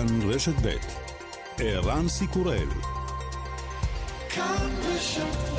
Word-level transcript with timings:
כאן 0.00 0.30
רשת 0.30 0.54
ב' 0.62 0.76
ערן 1.58 2.08
סיקורל. 2.08 2.68
כאן 4.28 4.70
רשת 4.82 5.50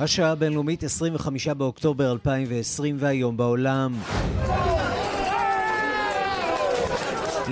השעה 0.00 0.30
הבינלאומית 0.30 0.84
25 0.84 1.48
באוקטובר 1.48 2.12
2020 2.12 2.96
והיום 2.98 3.36
בעולם 3.36 3.94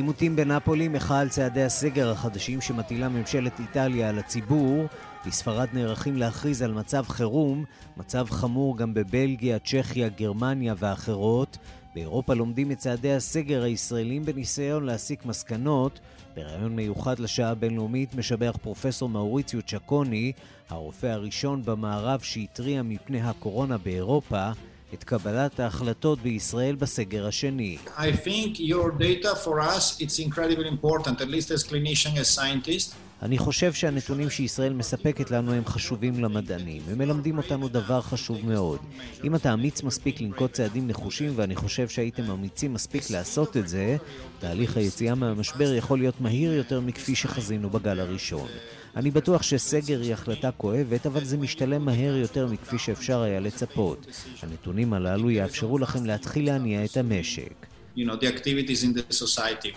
עימותים 0.01 0.37
בנפולי, 0.37 0.89
מחאה 0.89 1.21
על 1.21 1.29
צעדי 1.29 1.63
הסגר 1.63 2.11
החדשים 2.11 2.61
שמטילה 2.61 3.09
ממשלת 3.09 3.61
איטליה 3.61 4.09
על 4.09 4.19
הציבור. 4.19 4.87
בספרד 5.27 5.69
נערכים 5.73 6.17
להכריז 6.17 6.63
על 6.63 6.73
מצב 6.73 7.05
חירום, 7.09 7.65
מצב 7.97 8.27
חמור 8.31 8.77
גם 8.79 8.95
בבלגיה, 8.95 9.59
צ'כיה, 9.59 10.09
גרמניה 10.09 10.75
ואחרות. 10.79 11.59
באירופה 11.95 12.35
לומדים 12.35 12.71
את 12.71 12.79
צעדי 12.79 13.13
הסגר 13.13 13.63
הישראלים 13.63 14.25
בניסיון 14.25 14.85
להסיק 14.85 15.27
מסקנות. 15.27 16.01
בריאיון 16.35 16.77
מיוחד 16.77 17.19
לשעה 17.19 17.51
הבינלאומית 17.51 18.15
משבח 18.15 18.57
פרופסור 18.63 19.09
מאוריציו 19.09 19.63
צ'קוני, 19.63 20.33
הרופא 20.69 21.07
הראשון 21.07 21.63
במערב 21.65 22.21
שהתריע 22.21 22.83
מפני 22.83 23.21
הקורונה 23.21 23.79
באירופה, 23.79 24.51
את 24.95 25.05
קבלת 25.05 25.61
ההחלטות 25.61 26.21
בישראל 26.23 26.75
בסגר 26.75 27.27
השני. 27.27 27.79
I 27.97 28.01
think 28.01 28.59
your 28.59 28.91
data 28.99 29.35
for 29.45 29.61
us 29.61 30.01
it's 30.01 30.19
incredibly 30.19 30.69
important, 30.69 31.21
at 31.21 31.29
least 31.29 31.51
as 31.51 31.63
clinician, 31.63 32.19
as 32.19 32.39
scientist. 32.39 32.95
אני 33.23 33.39
חושב 33.39 33.73
שהנתונים 33.73 34.31
שישראל 34.31 34.73
מספקת 34.73 35.31
לנו 35.31 35.53
הם 35.53 35.65
חשובים 35.67 36.25
למדענים. 36.25 36.83
הם 36.91 36.99
מלמדים 36.99 37.39
אותנו 37.39 37.69
דבר 37.69 38.01
חשוב 38.01 38.47
מאוד. 38.47 38.79
אם 39.25 39.35
אתה 39.35 39.53
אמיץ 39.53 39.83
מספיק 39.83 40.21
לנקוט 40.21 40.53
צעדים 40.53 40.89
נחושים, 40.89 41.33
ואני 41.37 41.57
חושב 41.57 41.89
שהייתם 41.89 42.31
אמיצים 42.31 42.75
מספיק 42.75 43.11
לעשות 43.11 43.57
את 43.57 43.69
זה, 43.69 43.97
תהליך 44.39 44.77
היציאה 44.77 45.15
מהמשבר 45.15 45.75
יכול 45.75 45.99
להיות 45.99 46.21
מהיר 46.21 46.53
יותר 46.53 46.81
מכפי 46.81 47.15
שחזינו 47.15 47.71
בגל 47.71 48.01
הראשון. 48.01 48.49
אני 48.97 49.11
בטוח 49.11 49.43
שסגר 49.43 50.01
היא 50.01 50.13
החלטה 50.13 50.51
כואבת, 50.51 51.07
אבל 51.07 51.25
זה 51.25 51.37
משתלם 51.37 51.85
מהר 51.85 52.17
יותר 52.17 52.47
מכפי 52.47 52.79
שאפשר 52.79 53.23
היה 53.23 53.41
לצפות. 53.41 54.07
הנתונים 54.43 54.93
הללו 54.93 55.31
יאפשרו 55.31 55.79
לכם 55.79 56.07
להתחיל 56.07 56.47
להניע 56.47 56.85
את 56.85 56.97
המשק. 56.97 57.70
You 58.01 58.07
know, 58.07 58.17
the 58.17 58.29
activities 58.37 58.81
in 58.87 58.93
the 58.95 59.05
society. 59.13 59.73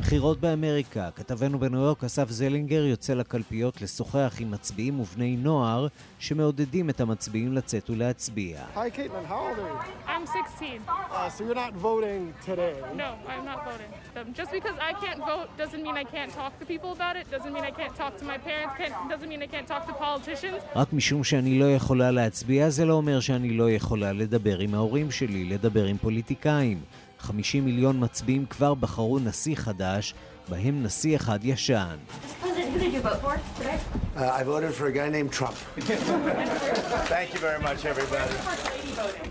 בחירות 0.00 0.40
באמריקה, 0.40 1.08
כתבנו 1.16 1.58
בניו 1.58 1.80
יורק 1.80 2.04
אסף 2.04 2.30
זלינגר 2.30 2.84
יוצא 2.84 3.14
לקלפיות 3.14 3.82
לשוחח 3.82 4.34
עם 4.38 4.50
מצביעים 4.50 5.00
ובני 5.00 5.36
נוער 5.36 5.86
שמעודדים 6.18 6.90
את 6.90 7.00
המצביעים 7.00 7.52
לצאת 7.52 7.90
ולהצביע. 7.90 8.60
Hi 8.74 8.78
Caitlin, 8.78 9.26
how 9.28 9.32
old 9.32 9.58
are 9.58 9.86
you? 9.86 10.08
I'm 10.08 10.26
16. 10.26 10.80
Uh, 10.88 11.28
so 11.28 11.44
you're 11.44 11.54
not 11.54 11.74
voting 11.74 12.32
today? 12.46 12.74
No, 13.02 13.10
I'm 13.32 13.44
not 13.44 13.64
voting. 13.68 13.90
Um, 14.16 14.32
just 14.40 14.50
because 14.52 14.76
I 14.90 14.92
can't 15.04 15.20
vote 15.32 15.48
doesn't 15.62 15.82
mean 15.86 15.96
I 16.04 16.06
can't 16.14 16.32
talk 16.40 16.52
to 16.60 16.64
people 16.72 16.90
about 16.98 17.14
it, 17.20 17.24
doesn't 17.36 17.52
mean 17.52 17.64
I 17.72 17.74
can't 17.80 17.96
talk 18.02 18.12
to 18.20 18.24
my 18.32 18.38
parents, 18.50 18.72
can't, 18.80 18.94
doesn't 19.12 19.28
mean 19.32 19.42
I 19.48 19.50
can't 19.54 19.68
talk 19.72 19.84
to 19.90 19.94
politicians. 20.06 20.60
רק 20.76 20.92
משום 20.92 21.24
שאני 21.24 21.58
לא 21.58 21.74
יכולה 21.74 22.10
להצביע 22.10 22.70
זה 22.70 22.84
לא 22.84 22.94
אומר 22.94 23.20
שאני 23.20 23.50
לא 23.50 23.70
יכולה 23.70 24.12
לדבר 24.12 24.58
עם 24.58 24.74
ההורים 24.74 25.10
שלי, 25.10 25.44
לדבר 25.44 25.84
עם 25.84 25.96
פוליטיקאים. 25.96 26.78
50 27.18 27.64
מיליון 27.64 28.04
מצביעים 28.04 28.46
כבר 28.46 28.74
בחרו 28.74 29.18
נשיא 29.18 29.56
חדש, 29.56 30.14
בהם 30.48 30.82
נשיא 30.82 31.16
אחד 31.16 31.38
ישן. 31.42 31.96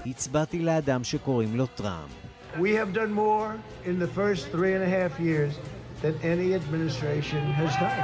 הצבעתי 0.06 0.59
לאדם 0.59 1.03
שקוראים 1.03 1.57
לו 1.57 1.66
טראמפ. 1.66 2.12
We 2.56 2.73
have 2.73 2.91
done 2.94 3.13
more 3.13 3.50
in 3.85 4.00
the 4.00 4.07
first 4.07 4.51
three 4.51 4.73
and 4.73 4.83
a 4.83 4.91
half 4.97 5.19
years 5.19 5.53
than 6.01 6.13
any 6.23 6.53
administration 6.56 7.41
has 7.59 7.72
done. 7.79 8.01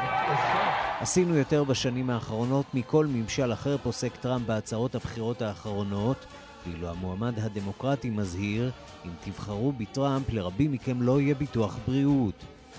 עשינו 0.99 1.37
יותר 1.37 1.63
בשנים 1.63 2.09
האחרונות 2.09 2.65
מכל 2.73 3.05
ממשל 3.05 3.53
אחר 3.53 3.77
פוסק 3.77 4.15
טראמפ 4.15 4.45
בהצהרות 4.47 4.95
הבחירות 4.95 5.41
האחרונות. 5.41 6.25
ואילו 6.67 6.89
המועמד 6.89 7.39
הדמוקרטי 7.39 8.09
מזהיר, 8.09 8.71
אם 9.05 9.11
תבחרו 9.23 9.71
בטראמפ, 9.71 10.29
לרבים 10.29 10.71
מכם 10.71 11.01
לא 11.01 11.21
יהיה 11.21 11.35
ביטוח 11.35 11.77
בריאות. 11.87 12.35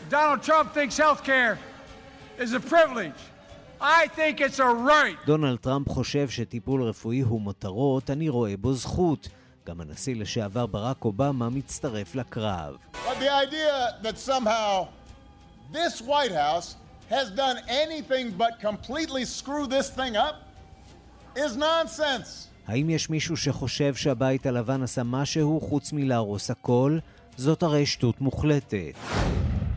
Donald 0.08 0.40
Trump 0.40 0.76
thinks 0.76 0.98
healthcare 0.98 1.56
is 2.38 2.52
a 2.52 2.60
privilege. 2.60 3.20
I 3.80 4.06
think 4.16 4.40
it's 4.40 4.58
a 4.58 4.72
right. 4.88 5.26
דונלד 5.26 5.58
טראמפ 5.58 5.88
חושב 5.88 6.28
שטיפול 6.28 6.82
רפואי 6.82 7.20
הוא 7.20 7.40
מותרות, 7.40 8.10
אני 8.10 8.28
רואה 8.28 8.56
בו 8.56 8.74
זכות. 8.74 9.28
גם 9.66 9.80
הנשיא 9.80 10.16
לשעבר 10.16 10.66
ברק 10.66 11.04
אובמה 11.04 11.48
מצטרף 11.48 12.14
לקרב. 12.14 12.76
But 12.92 13.18
the 13.20 13.32
idea 13.32 14.02
that 14.02 14.18
somehow 14.18 14.88
this 15.72 16.02
White 16.02 16.32
House 16.32 16.76
has 17.10 17.30
done 17.30 17.58
anything 17.68 18.30
but 18.38 18.60
completely 18.60 19.24
screw 19.24 19.66
this 19.66 19.90
thing 19.90 20.16
up 20.16 20.36
is 21.36 21.56
nonsense. 21.56 22.48
האם 22.67 22.89
יש 22.89 23.09
מישהו 23.09 23.37
שחושב 23.37 23.95
שהבית 23.95 24.45
הלבן 24.45 24.83
עשה 24.83 25.03
משהו 25.03 25.61
חוץ 25.61 25.93
מלהרוס 25.93 26.51
הכל? 26.51 26.97
זאת 27.37 27.63
הרי 27.63 27.85
שטות 27.85 28.21
מוחלטת. 28.21 28.93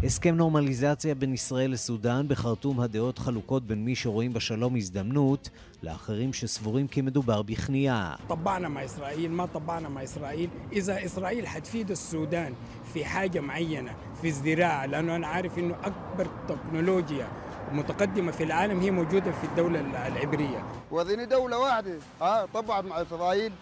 הסכם 0.05 0.35
נורמליזציה 0.35 1.15
בין 1.15 1.35
ישראל 1.35 1.71
לסודאן, 1.71 2.29
בחרטום 2.29 2.81
הדעות 2.81 3.19
חלוקות 3.19 3.67
בין 3.67 3.85
מי 3.85 3.97
שרואים 3.97 4.33
בשלום 4.33 4.77
הזדמנות, 4.77 5.51
לאחרים 5.83 6.33
שסבורים 6.33 6.89
כי 6.89 7.01
מדובר 7.01 7.43
בכניעה. 7.43 8.17
طبعنا 8.29 8.69
مع 8.69 8.85
إسرائيل 8.85 9.31
ما 9.31 9.47
طبعنا 9.47 9.89
مع 9.89 10.03
إسرائيل 10.03 10.51
إذا 10.73 11.05
إسرائيل 11.05 11.47
حتفيد 11.47 11.91
السودان 11.91 12.53
في 12.95 13.05
حاجة 13.05 13.41
معينة 13.41 13.95
في 14.23 14.29
الزراعة 14.29 14.87
لأنه 14.87 15.17
أنا 15.17 15.27
عارف 15.27 15.59
إنه 15.59 15.75
أكبر 15.85 16.27
تكنولوجيا 16.49 17.29
متقدمة 17.73 18.33
في 18.33 18.45
العالم 18.45 18.81
هي 18.81 18.91
موجودة 18.91 19.33
في 19.33 19.45
الدولة 19.45 19.81
العبرية 20.07 20.65
وذي 20.91 21.27
دولة 21.27 21.59
واحدة 21.59 21.99
ها 22.21 22.47
طبعا 22.55 22.81
مع 22.81 23.03
إسرائيل 23.03 23.53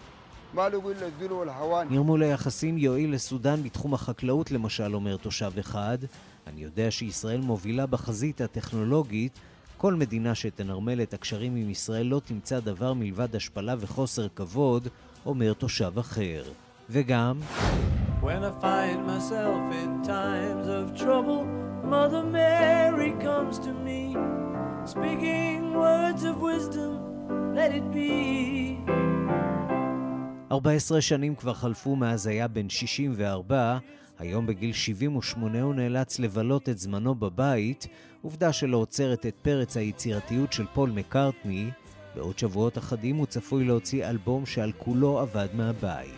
נרמול 1.89 2.23
היחסים 2.23 2.77
יועיל 2.77 3.13
לסודאן 3.13 3.63
בתחום 3.63 3.93
החקלאות 3.93 4.51
למשל, 4.51 4.95
אומר 4.95 5.17
תושב 5.17 5.51
אחד. 5.59 5.97
אני 6.47 6.61
יודע 6.61 6.91
שישראל 6.91 7.41
מובילה 7.41 7.85
בחזית 7.85 8.41
הטכנולוגית. 8.41 9.39
כל 9.77 9.93
מדינה 9.93 10.35
שתנרמל 10.35 11.01
את 11.01 11.13
הקשרים 11.13 11.55
עם 11.55 11.69
ישראל 11.69 12.05
לא 12.05 12.21
תמצא 12.25 12.59
דבר 12.59 12.93
מלבד 12.93 13.35
השפלה 13.35 13.75
וחוסר 13.79 14.27
כבוד, 14.35 14.87
אומר 15.25 15.53
תושב 15.53 15.99
אחר. 15.99 16.43
וגם... 16.89 17.39
When 18.21 18.43
I 18.43 18.51
find 18.61 18.99
myself 19.07 19.63
in 19.83 20.03
times 20.03 20.67
of 20.67 20.85
trouble, 21.03 21.64
Mother 21.94 22.24
Mary 22.24 23.12
comes 23.26 23.60
to 23.60 23.72
me, 23.86 24.16
speaking 24.84 25.72
words 25.72 26.24
of 26.24 26.36
wisdom, 26.40 26.92
let 27.54 27.70
it 27.70 27.92
be. 27.92 28.78
14 30.52 31.00
שנים 31.00 31.34
כבר 31.34 31.54
חלפו 31.54 31.96
מאז 31.96 32.26
היה 32.26 32.48
בן 32.48 32.68
64, 32.68 33.78
היום 34.18 34.46
בגיל 34.46 34.72
78 34.72 35.62
הוא 35.62 35.74
נאלץ 35.74 36.18
לבלות 36.18 36.68
את 36.68 36.78
זמנו 36.78 37.14
בבית, 37.14 37.86
עובדה 38.22 38.52
שלא 38.52 38.76
עוצרת 38.76 39.26
את 39.26 39.34
פרץ 39.42 39.76
היצירתיות 39.76 40.52
של 40.52 40.66
פול 40.74 40.90
מקארטני. 40.90 41.70
בעוד 42.14 42.38
שבועות 42.38 42.78
אחדים 42.78 43.16
הוא 43.16 43.26
צפוי 43.26 43.64
להוציא 43.64 44.08
אלבום 44.08 44.46
שעל 44.46 44.72
כולו 44.78 45.20
עבד 45.20 45.48
מהבית. 45.54 46.14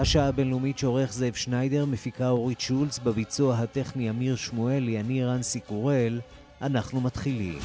השעה 0.00 0.28
הבינלאומית 0.28 0.78
שעורך 0.78 1.12
זאב 1.12 1.34
שניידר, 1.34 1.84
מפיקה 1.84 2.28
אורית 2.28 2.60
שולץ, 2.60 2.98
בביצוע 2.98 3.54
הטכני 3.54 4.10
אמיר 4.10 4.36
שמואלי, 4.36 5.00
אני 5.00 5.24
רנסי 5.24 5.60
קורל, 5.60 6.20
אנחנו 6.62 7.00
מתחילים. 7.00 7.58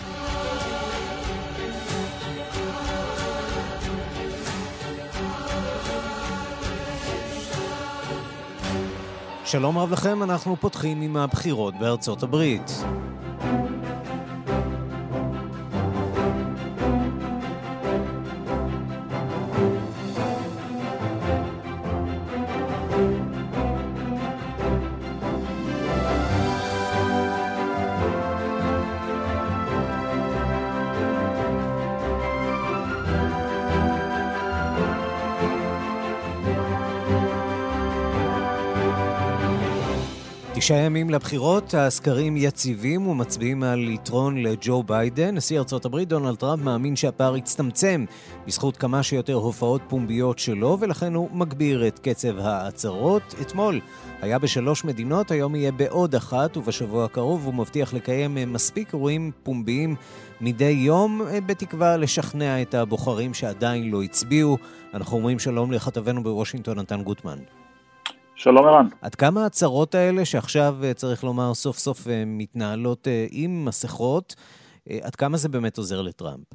שלום 9.45 9.77
רב 9.77 9.91
לכם, 9.91 10.23
אנחנו 10.23 10.55
פותחים 10.55 11.01
עם 11.01 11.17
הבחירות 11.17 11.73
בארצות 11.79 12.23
הברית. 12.23 12.71
תשעה 40.65 40.77
ימים 40.77 41.09
לבחירות, 41.09 41.73
הסקרים 41.73 42.37
יציבים 42.37 43.07
ומצביעים 43.07 43.63
על 43.63 43.79
יתרון 43.79 44.37
לג'ו 44.37 44.83
ביידן. 44.83 45.35
נשיא 45.35 45.59
ארצות 45.59 45.85
הברית 45.85 46.07
דונלד 46.07 46.35
טראמפ 46.35 46.63
מאמין 46.63 46.95
שהפער 46.95 47.37
יצטמצם 47.37 48.05
בזכות 48.47 48.77
כמה 48.77 49.03
שיותר 49.03 49.33
הופעות 49.33 49.81
פומביות 49.87 50.39
שלו, 50.39 50.77
ולכן 50.79 51.13
הוא 51.13 51.29
מגביר 51.31 51.87
את 51.87 51.99
קצב 51.99 52.39
ההצהרות. 52.39 53.35
אתמול 53.41 53.79
היה 54.21 54.39
בשלוש 54.39 54.83
מדינות, 54.83 55.31
היום 55.31 55.55
יהיה 55.55 55.71
בעוד 55.71 56.15
אחת, 56.15 56.57
ובשבוע 56.57 57.05
הקרוב 57.05 57.45
הוא 57.45 57.53
מבטיח 57.53 57.93
לקיים 57.93 58.53
מספיק 58.53 58.93
אירועים 58.93 59.31
פומביים 59.43 59.95
מדי 60.41 60.65
יום, 60.65 61.21
בתקווה 61.45 61.97
לשכנע 61.97 62.61
את 62.61 62.73
הבוחרים 62.73 63.33
שעדיין 63.33 63.91
לא 63.91 64.03
הצביעו. 64.03 64.57
אנחנו 64.93 65.17
אומרים 65.17 65.39
שלום 65.39 65.71
לכתבנו 65.71 66.23
בוושינגטון, 66.23 66.79
נתן 66.79 67.03
גוטמן. 67.03 67.37
שלום 68.35 68.67
ערן. 68.67 68.87
עד 69.01 69.15
כמה 69.15 69.43
ההצהרות 69.43 69.95
האלה, 69.95 70.25
שעכשיו 70.25 70.75
אה, 70.83 70.93
צריך 70.93 71.23
לומר 71.23 71.53
סוף 71.53 71.77
סוף 71.77 72.07
אה, 72.07 72.23
מתנהלות 72.25 73.07
אה, 73.07 73.25
עם 73.31 73.65
מסכות, 73.65 74.35
עד 75.01 75.15
כמה 75.15 75.37
זה 75.37 75.49
באמת 75.49 75.77
עוזר 75.77 76.01
לטראמפ? 76.01 76.47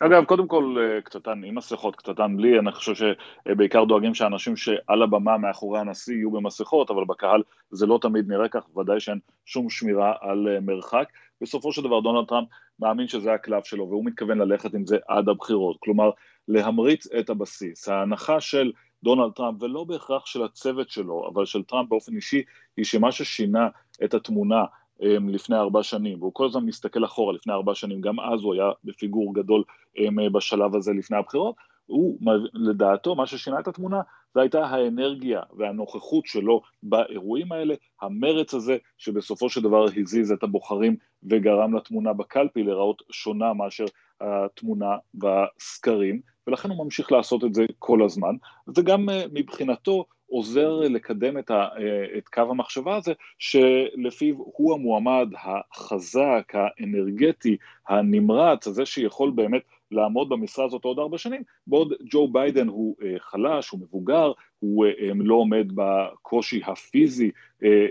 אגב, 0.00 0.24
קודם 0.24 0.46
כל, 0.46 0.76
קצתן 1.04 1.44
עם 1.44 1.54
מסכות, 1.54 1.96
קצתן 1.96 2.36
בלי, 2.36 2.58
אני 2.58 2.72
חושב 2.72 3.14
שבעיקר 3.48 3.84
דואגים 3.84 4.14
שאנשים 4.14 4.56
שעל 4.56 5.02
הבמה 5.02 5.38
מאחורי 5.38 5.80
הנשיא 5.80 6.14
יהיו 6.14 6.30
במסכות, 6.30 6.90
אבל 6.90 7.04
בקהל 7.04 7.42
זה 7.70 7.86
לא 7.86 7.98
תמיד 8.02 8.28
נראה 8.28 8.48
כך, 8.48 8.76
ודאי 8.76 9.00
שאין 9.00 9.18
שום 9.44 9.70
שמירה 9.70 10.12
על 10.20 10.46
מרחק. 10.62 11.04
בסופו 11.40 11.72
של 11.72 11.82
דבר 11.82 12.00
דונלד 12.00 12.28
טראמפ 12.28 12.48
מאמין 12.80 13.08
שזה 13.08 13.32
הקלף 13.32 13.64
שלו, 13.64 13.88
והוא 13.88 14.04
מתכוון 14.04 14.38
ללכת 14.38 14.74
עם 14.74 14.86
זה 14.86 14.96
עד 15.08 15.28
הבחירות. 15.28 15.76
כלומר, 15.80 16.10
להמריץ 16.48 17.06
את 17.06 17.30
הבסיס. 17.30 17.88
ההנחה 17.88 18.40
של 18.40 18.72
דונלד 19.04 19.32
טראמפ, 19.32 19.62
ולא 19.62 19.84
בהכרח 19.84 20.26
של 20.26 20.42
הצוות 20.42 20.90
שלו, 20.90 21.28
אבל 21.32 21.44
של 21.44 21.62
טראמפ 21.62 21.88
באופן 21.88 22.16
אישי, 22.16 22.42
היא 22.76 22.84
שמה 22.84 23.12
ששינה 23.12 23.68
את 24.04 24.14
התמונה 24.14 24.64
um, 25.00 25.04
לפני 25.28 25.56
ארבע 25.56 25.82
שנים, 25.82 26.20
והוא 26.20 26.34
כל 26.34 26.46
הזמן 26.46 26.66
מסתכל 26.66 27.04
אחורה 27.04 27.32
לפני 27.32 27.52
ארבע 27.52 27.74
שנים, 27.74 28.00
גם 28.00 28.20
אז 28.20 28.42
הוא 28.42 28.54
היה 28.54 28.70
בפיגור 28.84 29.34
גדול 29.34 29.64
um, 29.96 30.32
בשלב 30.32 30.76
הזה 30.76 30.92
לפני 30.92 31.16
הבחירות, 31.16 31.54
הוא, 31.86 32.18
לדעתו, 32.54 33.14
מה 33.14 33.26
ששינה 33.26 33.60
את 33.60 33.68
התמונה, 33.68 34.00
זה 34.34 34.40
הייתה 34.40 34.66
האנרגיה 34.66 35.42
והנוכחות 35.56 36.26
שלו 36.26 36.62
באירועים 36.82 37.52
האלה, 37.52 37.74
המרץ 38.02 38.54
הזה, 38.54 38.76
שבסופו 38.98 39.50
של 39.50 39.62
דבר 39.62 39.84
הזיז 39.84 40.32
את 40.32 40.42
הבוחרים 40.42 40.96
וגרם 41.22 41.76
לתמונה 41.76 42.12
בקלפי 42.12 42.62
להיראות 42.62 43.02
שונה 43.10 43.52
מאשר 43.52 43.84
התמונה 44.20 44.96
בסקרים, 45.14 46.20
ולכן 46.48 46.70
הוא 46.70 46.84
ממשיך 46.84 47.12
לעשות 47.12 47.44
את 47.44 47.54
זה 47.54 47.64
כל 47.78 48.02
הזמן. 48.02 48.36
זה 48.66 48.82
גם 48.82 49.10
אה, 49.10 49.24
מבחינתו 49.32 50.04
עוזר 50.26 50.80
לקדם 50.80 51.38
את, 51.38 51.50
ה, 51.50 51.54
אה, 51.54 52.18
את 52.18 52.28
קו 52.28 52.40
המחשבה 52.40 52.96
הזה, 52.96 53.12
שלפיו 53.38 54.34
הוא 54.36 54.74
המועמד 54.74 55.28
החזק, 55.44 56.52
האנרגטי, 56.54 57.56
הנמרץ, 57.88 58.66
הזה 58.66 58.86
שיכול 58.86 59.30
באמת 59.30 59.62
לעמוד 59.90 60.28
במשרה 60.28 60.64
הזאת 60.64 60.84
עוד 60.84 60.98
ארבע 60.98 61.18
שנים, 61.18 61.42
בעוד 61.66 61.92
ג'ו 62.10 62.28
ביידן 62.28 62.68
הוא 62.68 62.96
אה, 63.02 63.14
חלש, 63.18 63.70
הוא 63.70 63.80
מבוגר, 63.80 64.32
הוא 64.58 64.86
לא 65.14 65.34
עומד 65.34 65.72
בקושי 65.74 66.60
הפיזי 66.66 67.30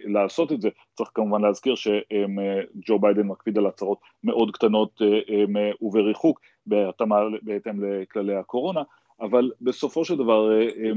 לעשות 0.04 0.52
את 0.52 0.62
זה. 0.62 0.70
צריך 0.94 1.12
כמובן 1.14 1.42
להזכיר 1.42 1.76
שג'ו 1.76 3.00
ביידן 3.00 3.28
מקפיד 3.28 3.58
על 3.58 3.66
הצהרות 3.66 4.00
מאוד 4.24 4.52
קטנות 4.52 5.02
ובריחוק, 5.82 6.40
בהתאם 6.66 7.84
לכללי 7.84 8.36
הקורונה, 8.36 8.82
אבל 9.22 9.52
בסופו 9.62 10.06
של 10.06 10.16
דבר 10.16 10.52
אה, 10.52 10.62
אה, 10.62 10.92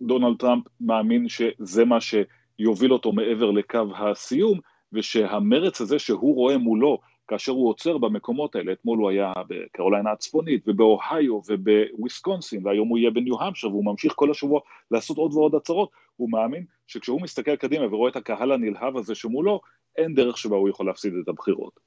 דונלד 0.00 0.36
טראמפ 0.38 0.64
מאמין 0.80 1.28
שזה 1.28 1.84
מה 1.84 1.98
שיוביל 2.00 2.92
אותו 2.92 3.12
מעבר 3.12 3.50
לקו 3.50 3.84
הסיום, 3.96 4.60
ושהמרץ 4.92 5.80
הזה 5.80 5.98
שהוא 5.98 6.34
רואה 6.34 6.58
מולו 6.58 6.98
כאשר 7.28 7.52
הוא 7.52 7.68
עוצר 7.68 7.98
במקומות 7.98 8.56
האלה, 8.56 8.72
אתמול 8.72 8.98
הוא 8.98 9.10
היה 9.10 9.32
בקרוליינה 9.48 10.12
הצפונית 10.12 10.64
ובאוהיו 10.68 11.40
ובוויסקונסין 11.48 12.66
והיום 12.66 12.88
הוא 12.88 12.98
יהיה 12.98 13.10
בניו 13.10 13.42
המשר 13.42 13.68
והוא 13.68 13.84
ממשיך 13.84 14.12
כל 14.16 14.30
השבוע 14.30 14.60
לעשות 14.90 15.16
עוד 15.16 15.34
ועוד 15.34 15.54
הצהרות, 15.54 15.90
הוא 16.16 16.30
מאמין 16.30 16.64
שכשהוא 16.86 17.20
מסתכל 17.22 17.56
קדימה 17.56 17.86
ורואה 17.86 18.10
את 18.10 18.16
הקהל 18.16 18.52
הנלהב 18.52 18.96
הזה 18.96 19.14
שמולו, 19.14 19.60
אין 19.96 20.14
דרך 20.14 20.38
שבה 20.38 20.56
הוא 20.56 20.68
יכול 20.68 20.86
להפסיד 20.86 21.12
את 21.22 21.28
הבחירות. 21.28 21.80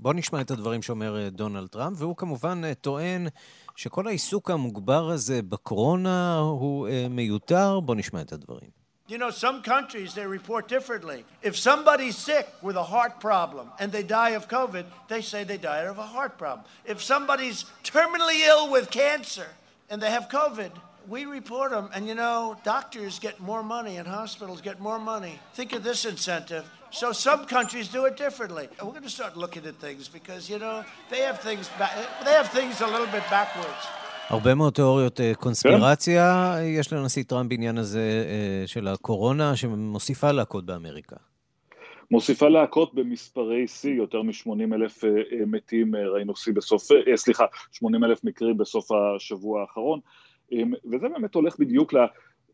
בוא 0.00 0.14
נשמע 0.14 0.40
את 0.40 0.50
הדברים 0.50 0.82
שאומר 0.82 1.16
אה, 1.16 1.30
דונלד 1.30 1.66
טראמפ, 1.66 1.96
והוא 2.00 2.16
כמובן 2.16 2.60
אה, 2.64 2.74
טוען 2.74 3.26
שכל 3.76 4.06
העיסוק 4.06 4.50
המוגבר 4.50 5.10
הזה 5.10 5.42
בקורונה 5.42 6.38
הוא 6.38 6.88
uh, 6.88 7.08
מיותר. 7.10 7.80
בוא 7.80 7.94
נשמע 7.94 8.20
את 8.20 8.32
הדברים. 8.32 8.70
You 9.08 9.16
know, 9.16 9.30
some 9.30 9.62
countries 9.62 10.12
they 10.12 10.26
report 10.26 10.68
differently. 10.68 11.24
If 11.42 11.56
somebody's 11.56 12.16
sick 12.16 12.46
with 12.60 12.76
a 12.76 12.82
heart 12.82 13.20
problem 13.20 13.70
and 13.80 13.90
they 13.90 14.02
die 14.02 14.30
of 14.30 14.48
COVID, 14.48 14.84
they 15.08 15.22
say 15.22 15.44
they 15.44 15.56
died 15.56 15.86
of 15.86 15.96
a 15.98 16.02
heart 16.02 16.36
problem. 16.36 16.66
If 16.84 17.02
somebody's 17.02 17.64
terminally 17.82 18.46
ill 18.46 18.70
with 18.70 18.90
cancer 18.90 19.46
and 19.88 20.02
they 20.02 20.10
have 20.10 20.28
COVID, 20.28 20.72
we 21.08 21.24
report 21.24 21.70
them, 21.70 21.88
and 21.94 22.06
you 22.06 22.14
know, 22.14 22.58
doctors 22.64 23.18
get 23.18 23.40
more 23.40 23.62
money 23.62 23.96
and 23.96 24.06
hospitals 24.06 24.60
get 24.60 24.78
more 24.78 24.98
money. 24.98 25.38
Think 25.54 25.72
of 25.72 25.82
this 25.82 26.04
incentive. 26.04 26.68
So 26.90 27.12
some 27.12 27.46
countries 27.46 27.88
do 27.88 28.04
it 28.04 28.18
differently. 28.18 28.68
We're 28.82 28.90
going 28.90 29.02
to 29.02 29.10
start 29.10 29.34
looking 29.34 29.64
at 29.64 29.76
things 29.76 30.08
because, 30.08 30.50
you 30.50 30.58
know, 30.58 30.84
they 31.08 31.20
have 31.20 31.40
things, 31.40 31.70
they 32.24 32.30
have 32.30 32.48
things 32.48 32.82
a 32.82 32.86
little 32.86 33.06
bit 33.06 33.24
backwards. 33.30 33.86
הרבה 34.30 34.54
מאוד 34.54 34.72
תיאוריות 34.72 35.20
קונספירציה. 35.36 36.54
יש 36.62 36.92
לנשיא 36.92 37.22
טראמפ 37.22 37.50
בעניין 37.50 37.78
הזה 37.78 38.24
של 38.66 38.88
הקורונה, 38.88 39.56
שמוסיפה 39.56 40.32
להכות 40.32 40.66
באמריקה. 40.66 41.16
מוסיפה 42.10 42.48
להכות 42.48 42.94
במספרי 42.94 43.68
שיא, 43.68 43.94
יותר 43.94 44.22
מ-80 44.22 44.74
אלף 44.74 45.04
מתים, 45.46 45.94
ראינו 45.94 46.36
שיא 46.36 46.52
בסוף, 46.54 46.82
סליחה, 47.16 47.44
80 47.72 48.04
אלף 48.04 48.24
מקרים 48.24 48.58
בסוף 48.58 48.88
השבוע 48.92 49.60
האחרון, 49.60 50.00
וזה 50.92 51.08
באמת 51.08 51.34
הולך 51.34 51.58
בדיוק 51.58 51.92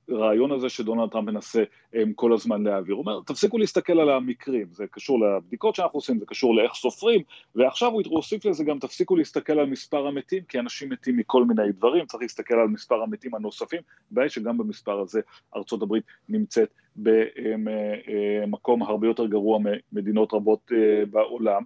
הרעיון 0.08 0.52
הזה 0.52 0.68
שדונלד 0.68 1.10
טראמפ 1.10 1.28
מנסה 1.28 1.62
um, 1.94 1.98
כל 2.14 2.32
הזמן 2.32 2.62
להעביר. 2.62 2.94
הוא 2.94 3.02
אומר, 3.02 3.20
תפסיקו 3.26 3.58
להסתכל 3.58 4.00
על 4.00 4.10
המקרים, 4.10 4.66
זה 4.70 4.84
קשור 4.90 5.20
לבדיקות 5.20 5.74
שאנחנו 5.74 5.96
עושים, 5.96 6.18
זה 6.18 6.26
קשור 6.26 6.54
לאיך 6.54 6.74
סופרים, 6.74 7.22
ועכשיו 7.54 7.90
הוא 7.90 8.02
הוסיף 8.08 8.44
לזה 8.44 8.64
גם 8.64 8.78
תפסיקו 8.78 9.16
להסתכל 9.16 9.58
על 9.58 9.66
מספר 9.66 10.06
המתים, 10.06 10.42
כי 10.48 10.58
אנשים 10.58 10.90
מתים 10.90 11.16
מכל 11.16 11.44
מיני 11.44 11.72
דברים, 11.72 12.06
צריך 12.06 12.22
להסתכל 12.22 12.54
על 12.54 12.68
מספר 12.68 13.02
המתים 13.02 13.34
הנוספים, 13.34 13.80
בעיה 14.10 14.28
שגם 14.28 14.58
במספר 14.58 15.00
הזה 15.00 15.20
ארצות 15.56 15.82
הברית 15.82 16.04
נמצאת 16.28 16.74
במקום 16.96 18.82
הרבה 18.82 19.06
יותר 19.06 19.26
גרוע 19.26 19.58
ממדינות 19.92 20.34
רבות 20.34 20.72
בעולם, 21.10 21.62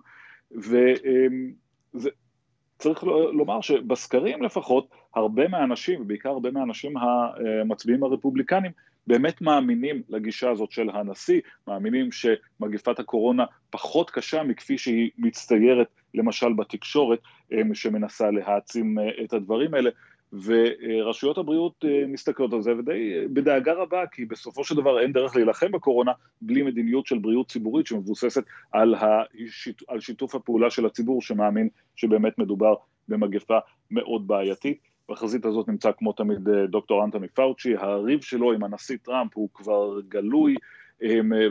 וזה... 0.52 2.10
צריך 2.78 3.04
לומר 3.32 3.60
שבסקרים 3.60 4.42
לפחות, 4.42 4.88
הרבה 5.14 5.48
מהאנשים, 5.48 6.00
ובעיקר 6.00 6.28
הרבה 6.28 6.50
מהאנשים 6.50 6.94
המצביעים 6.96 8.04
הרפובליקנים, 8.04 8.70
באמת 9.06 9.40
מאמינים 9.40 10.02
לגישה 10.08 10.50
הזאת 10.50 10.72
של 10.72 10.90
הנשיא, 10.90 11.40
מאמינים 11.68 12.08
שמגפת 12.12 12.98
הקורונה 12.98 13.44
פחות 13.70 14.10
קשה 14.10 14.42
מכפי 14.42 14.78
שהיא 14.78 15.10
מצטיירת 15.18 15.86
למשל 16.14 16.52
בתקשורת 16.52 17.18
שמנסה 17.72 18.30
להעצים 18.30 18.98
את 19.24 19.32
הדברים 19.32 19.74
האלה, 19.74 19.90
ורשויות 20.32 21.38
הבריאות 21.38 21.84
אה, 21.84 22.04
מסתכלות 22.06 22.52
על 22.52 22.62
זה 22.62 22.72
ודי 22.78 23.26
בדאגה 23.32 23.72
רבה, 23.72 24.06
כי 24.06 24.24
בסופו 24.24 24.64
של 24.64 24.74
דבר 24.74 25.00
אין 25.00 25.12
דרך 25.12 25.36
להילחם 25.36 25.72
בקורונה 25.72 26.12
בלי 26.42 26.62
מדיניות 26.62 27.06
של 27.06 27.18
בריאות 27.18 27.50
ציבורית 27.50 27.86
שמבוססת 27.86 28.44
על, 28.72 28.94
השיט, 28.94 29.82
על 29.88 30.00
שיתוף 30.00 30.34
הפעולה 30.34 30.70
של 30.70 30.86
הציבור 30.86 31.22
שמאמין 31.22 31.68
שבאמת 31.96 32.38
מדובר 32.38 32.74
במגפה 33.08 33.58
מאוד 33.90 34.26
בעייתית. 34.26 34.78
בחזית 35.08 35.44
הזאת 35.44 35.68
נמצא 35.68 35.90
כמו 35.98 36.12
תמיד 36.12 36.48
אה, 36.48 36.66
דוקטור 36.66 37.04
אנטוני 37.04 37.28
פאוצ'י, 37.28 37.76
הריב 37.76 38.20
שלו 38.20 38.52
עם 38.52 38.64
הנשיא 38.64 38.96
טראמפ 39.02 39.30
הוא 39.34 39.48
כבר 39.54 40.00
גלוי, 40.08 40.54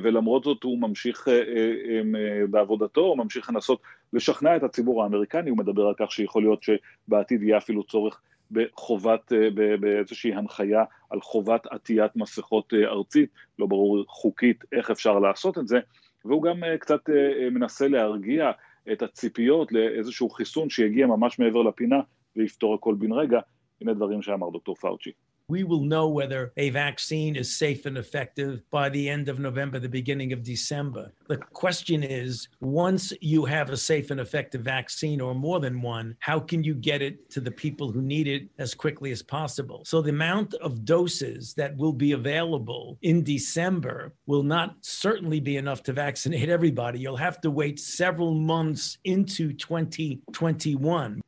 ולמרות 0.03 0.43
זאת 0.43 0.63
הוא 0.63 0.79
ממשיך 0.79 1.27
אה, 1.27 2.01
בעבודתו, 2.49 3.01
הוא 3.01 3.17
ממשיך 3.17 3.49
לנסות 3.49 3.81
לשכנע 4.13 4.55
את 4.55 4.63
הציבור 4.63 5.03
האמריקני, 5.03 5.49
הוא 5.49 5.57
מדבר 5.57 5.87
על 5.87 5.93
כך 5.97 6.11
שיכול 6.11 6.43
להיות 6.43 6.63
שבעתיד 6.63 7.43
יהיה 7.43 7.57
אפילו 7.57 7.83
צורך 7.83 8.21
בחובת, 8.51 9.31
באיזושהי 9.79 10.33
הנחיה 10.33 10.83
על 11.09 11.21
חובת 11.21 11.65
עטיית 11.65 12.15
מסכות 12.15 12.73
ארצית, 12.73 13.29
לא 13.59 13.65
ברור 13.65 14.03
חוקית 14.07 14.63
איך 14.71 14.91
אפשר 14.91 15.19
לעשות 15.19 15.57
את 15.57 15.67
זה, 15.67 15.79
והוא 16.25 16.43
גם 16.43 16.63
קצת 16.79 17.09
מנסה 17.51 17.87
להרגיע 17.87 18.51
את 18.91 19.01
הציפיות 19.01 19.71
לאיזשהו 19.71 20.29
חיסון 20.29 20.69
שיגיע 20.69 21.07
ממש 21.07 21.39
מעבר 21.39 21.61
לפינה 21.61 21.99
ויפתור 22.35 22.75
הכל 22.75 22.95
בן 22.99 23.11
רגע, 23.11 23.39
הנה 23.81 23.93
דברים 23.93 24.21
שאמר 24.21 24.49
דוקטור 24.49 24.75
פאוצ'י. 24.75 25.11
We 25.49 25.63
will 25.63 25.83
know 25.83 26.09
whether 26.09 26.51
a 26.57 26.71
vaccine 26.71 27.37
is 27.37 27.55
safe 27.55 27.85
and 27.85 27.97
effective 27.97 28.69
by 28.69 28.89
the 28.89 29.07
end 29.07 29.29
of 29.29 29.39
November, 29.39 29.79
the 29.79 29.87
beginning 29.87 30.33
of 30.33 30.43
December. 30.43 31.13
The 31.29 31.37
question 31.37 32.03
is 32.03 32.49
once 32.59 33.13
you 33.21 33.45
have 33.45 33.69
a 33.69 33.77
safe 33.77 34.11
and 34.11 34.19
effective 34.19 34.59
vaccine 34.59 35.21
or 35.21 35.33
more 35.33 35.61
than 35.61 35.81
one, 35.81 36.17
how 36.19 36.37
can 36.37 36.65
you 36.65 36.73
get 36.73 37.01
it 37.01 37.29
to 37.29 37.39
the 37.39 37.49
people 37.49 37.93
who 37.93 38.01
need 38.01 38.27
it 38.27 38.49
as 38.57 38.73
quickly 38.73 39.11
as 39.11 39.23
possible? 39.23 39.83
So 39.85 40.01
the 40.01 40.09
amount 40.09 40.53
of 40.55 40.83
doses 40.83 41.53
that 41.53 41.77
will 41.77 41.93
be 41.93 42.11
available 42.11 42.97
in 43.01 43.23
December 43.23 44.11
will 44.25 44.43
not 44.43 44.75
certainly 44.81 45.39
be 45.39 45.55
enough 45.55 45.81
to 45.83 45.93
vaccinate 45.93 46.49
everybody. 46.49 46.99
You'll 46.99 47.15
have 47.15 47.39
to 47.39 47.51
wait 47.51 47.79
several 47.79 48.33
months 48.33 48.97
into 49.05 49.53
2021. 49.53 51.21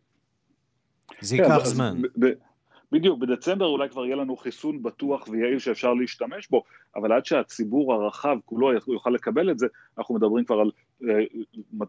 Zeke 1.24 1.42
בדיוק, 2.92 3.20
בדצמבר 3.20 3.66
אולי 3.66 3.90
כבר 3.90 4.06
יהיה 4.06 4.16
לנו 4.16 4.38
חיסון 4.38 4.84
בטוח 4.84 5.28
ויעיל 5.28 5.60
שאפשר 5.60 5.94
להשתמש 5.94 6.48
בו, 6.48 6.64
אבל 6.96 7.12
עד 7.12 7.26
שהציבור 7.26 7.94
הרחב 7.94 8.38
כולו 8.46 8.72
יוכל 8.88 9.10
לקבל 9.10 9.52
את 9.52 9.60
זה, 9.60 9.68
אנחנו 9.98 10.16
מדברים 10.16 10.46
כבר 10.46 10.60
על 10.60 10.72
אה, 11.10 11.24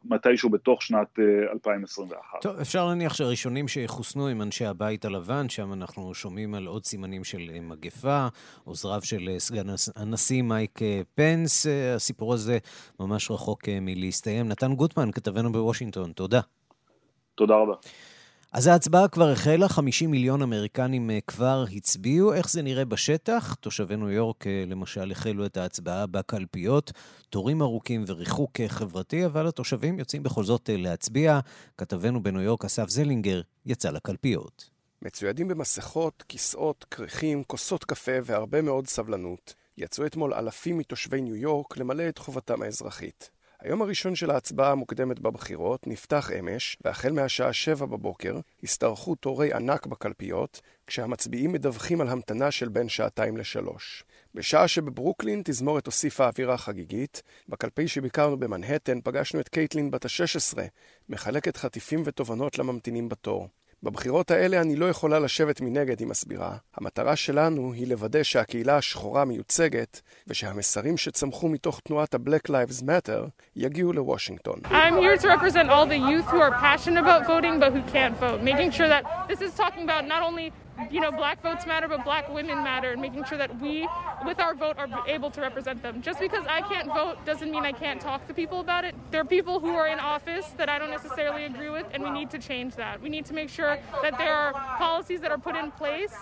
מתישהו 0.04 0.50
בתוך 0.50 0.82
שנת 0.82 1.18
2021. 1.52 2.34
אה, 2.34 2.40
טוב, 2.40 2.56
אפשר 2.60 2.86
להניח 2.86 3.14
שהראשונים 3.14 3.68
שיחוסנו 3.68 4.28
הם 4.28 4.42
אנשי 4.42 4.64
הבית 4.64 5.04
הלבן, 5.04 5.48
שם 5.48 5.72
אנחנו 5.72 6.14
שומעים 6.14 6.54
על 6.54 6.66
עוד 6.66 6.84
סימנים 6.84 7.24
של 7.24 7.50
אה, 7.54 7.60
מגפה, 7.60 8.26
עוזריו 8.64 9.00
של 9.02 9.28
סגן 9.38 9.66
הנשיא 9.96 10.42
מייק 10.42 10.78
פנס, 11.14 11.66
הסיפור 11.96 12.34
הזה 12.34 12.58
ממש 13.00 13.30
רחוק 13.30 13.68
מלהסתיים. 13.80 14.48
נתן 14.48 14.74
גוטמן, 14.74 15.10
כתבנו 15.12 15.52
בוושינגטון, 15.52 16.12
תודה. 16.12 16.40
תודה 17.34 17.54
רבה. 17.54 17.74
אז 18.52 18.66
ההצבעה 18.66 19.08
כבר 19.08 19.30
החלה, 19.30 19.68
50 19.68 20.10
מיליון 20.10 20.42
אמריקנים 20.42 21.10
אה, 21.10 21.18
כבר 21.26 21.64
הצביעו. 21.76 22.34
איך 22.34 22.50
זה 22.50 22.62
נראה 22.62 22.84
בשטח? 22.84 23.54
תושבי 23.54 23.96
ניו 23.96 24.10
יורק, 24.10 24.46
אה, 24.46 24.64
למשל, 24.66 25.12
החלו 25.12 25.46
את 25.46 25.56
ההצבעה 25.56 26.06
בקלפיות. 26.06 26.92
תורים 27.28 27.62
ארוכים 27.62 28.04
וריחוק 28.06 28.60
אה, 28.60 28.68
חברתי, 28.68 29.26
אבל 29.26 29.46
התושבים 29.46 29.98
יוצאים 29.98 30.22
בכל 30.22 30.44
זאת 30.44 30.70
להצביע. 30.72 31.40
כתבנו 31.78 32.22
בניו 32.22 32.40
יורק, 32.40 32.64
אסף 32.64 32.88
זלינגר, 32.88 33.40
יצא 33.66 33.90
לקלפיות. 33.90 34.70
מצוידים 35.02 35.48
במסכות, 35.48 36.24
כיסאות, 36.28 36.84
כריכים, 36.90 37.44
כוסות 37.44 37.84
קפה 37.84 38.12
והרבה 38.24 38.62
מאוד 38.62 38.86
סבלנות, 38.86 39.54
יצאו 39.78 40.06
אתמול 40.06 40.34
אלפים 40.34 40.78
מתושבי 40.78 41.20
ניו 41.20 41.36
יורק 41.36 41.76
למלא 41.76 42.08
את 42.08 42.18
חובתם 42.18 42.62
האזרחית. 42.62 43.30
היום 43.60 43.82
הראשון 43.82 44.14
של 44.14 44.30
ההצבעה 44.30 44.72
המוקדמת 44.72 45.20
בבחירות 45.20 45.86
נפתח 45.86 46.30
אמש, 46.38 46.76
והחל 46.84 47.12
מהשעה 47.12 47.52
שבע 47.52 47.86
בבוקר 47.86 48.40
השתרכו 48.62 49.14
תורי 49.14 49.52
ענק 49.52 49.86
בקלפיות, 49.86 50.60
כשהמצביעים 50.86 51.52
מדווחים 51.52 52.00
על 52.00 52.08
המתנה 52.08 52.50
של 52.50 52.68
בין 52.68 52.88
שעתיים 52.88 53.36
לשלוש. 53.36 54.04
בשעה 54.34 54.68
שבברוקלין 54.68 55.42
תזמורת 55.44 55.86
הוסיפה 55.86 56.26
אווירה 56.26 56.58
חגיגית, 56.58 57.22
בקלפי 57.48 57.88
שביקרנו 57.88 58.36
במנהטן 58.36 59.00
פגשנו 59.00 59.40
את 59.40 59.48
קייטלין 59.48 59.90
בת 59.90 60.04
ה-16, 60.04 60.58
מחלקת 61.08 61.56
חטיפים 61.56 62.02
ותובנות 62.04 62.58
לממתינים 62.58 63.08
בתור. 63.08 63.48
בבחירות 63.82 64.30
האלה 64.30 64.60
אני 64.60 64.76
לא 64.76 64.88
יכולה 64.88 65.18
לשבת 65.18 65.60
מנגד, 65.60 66.00
היא 66.00 66.08
מסבירה. 66.08 66.56
המטרה 66.76 67.16
שלנו 67.16 67.72
היא 67.72 67.88
לוודא 67.88 68.22
שהקהילה 68.22 68.76
השחורה 68.76 69.24
מיוצגת, 69.24 70.00
ושהמסרים 70.26 70.96
שצמחו 70.96 71.48
מתוך 71.48 71.80
תנועת 71.80 72.14
ה-Black 72.14 72.50
Lives 72.50 72.82
Matter 72.82 73.28
יגיעו 73.56 73.92
לוושינגטון. 73.92 74.60
Sure 74.64 74.70
you 80.90 81.00
know, 81.00 81.12
black 81.22 81.42
votes 81.42 81.64
matter, 81.66 81.88
but 81.88 82.04
black 82.04 82.28
women 82.38 82.58
matter, 82.70 82.90
and 82.92 83.00
making 83.00 83.24
sure 83.24 83.38
that 83.38 83.52
we, 83.60 83.88
with 84.24 84.38
our 84.40 84.54
vote, 84.54 84.76
are 84.78 84.88
able 85.16 85.30
to 85.36 85.40
represent 85.40 85.82
them. 85.82 85.94
Just 86.08 86.18
because 86.26 86.44
I 86.58 86.60
can't 86.72 86.88
vote 87.00 87.16
doesn't 87.30 87.50
mean 87.50 87.64
I 87.64 87.72
can't 87.72 88.00
talk 88.00 88.20
to 88.28 88.34
people 88.34 88.60
about 88.60 88.84
it. 88.88 88.94
There 89.12 89.20
are 89.20 89.30
people 89.38 89.56
who 89.64 89.72
are 89.80 89.88
in 89.94 89.98
office 89.98 90.46
that 90.58 90.68
I 90.68 90.78
don't 90.80 90.94
necessarily 90.98 91.44
agree 91.50 91.70
with, 91.76 91.86
and 91.92 92.02
we 92.06 92.10
need 92.18 92.30
to 92.30 92.38
change 92.38 92.72
that. 92.76 92.94
We 93.04 93.10
need 93.16 93.26
to 93.30 93.34
make 93.40 93.50
sure 93.58 93.72
that 94.04 94.14
there 94.22 94.34
are 94.42 94.52
policies 94.86 95.20
that 95.22 95.30
are 95.30 95.42
put 95.48 95.56
in 95.62 95.70
place 95.82 96.14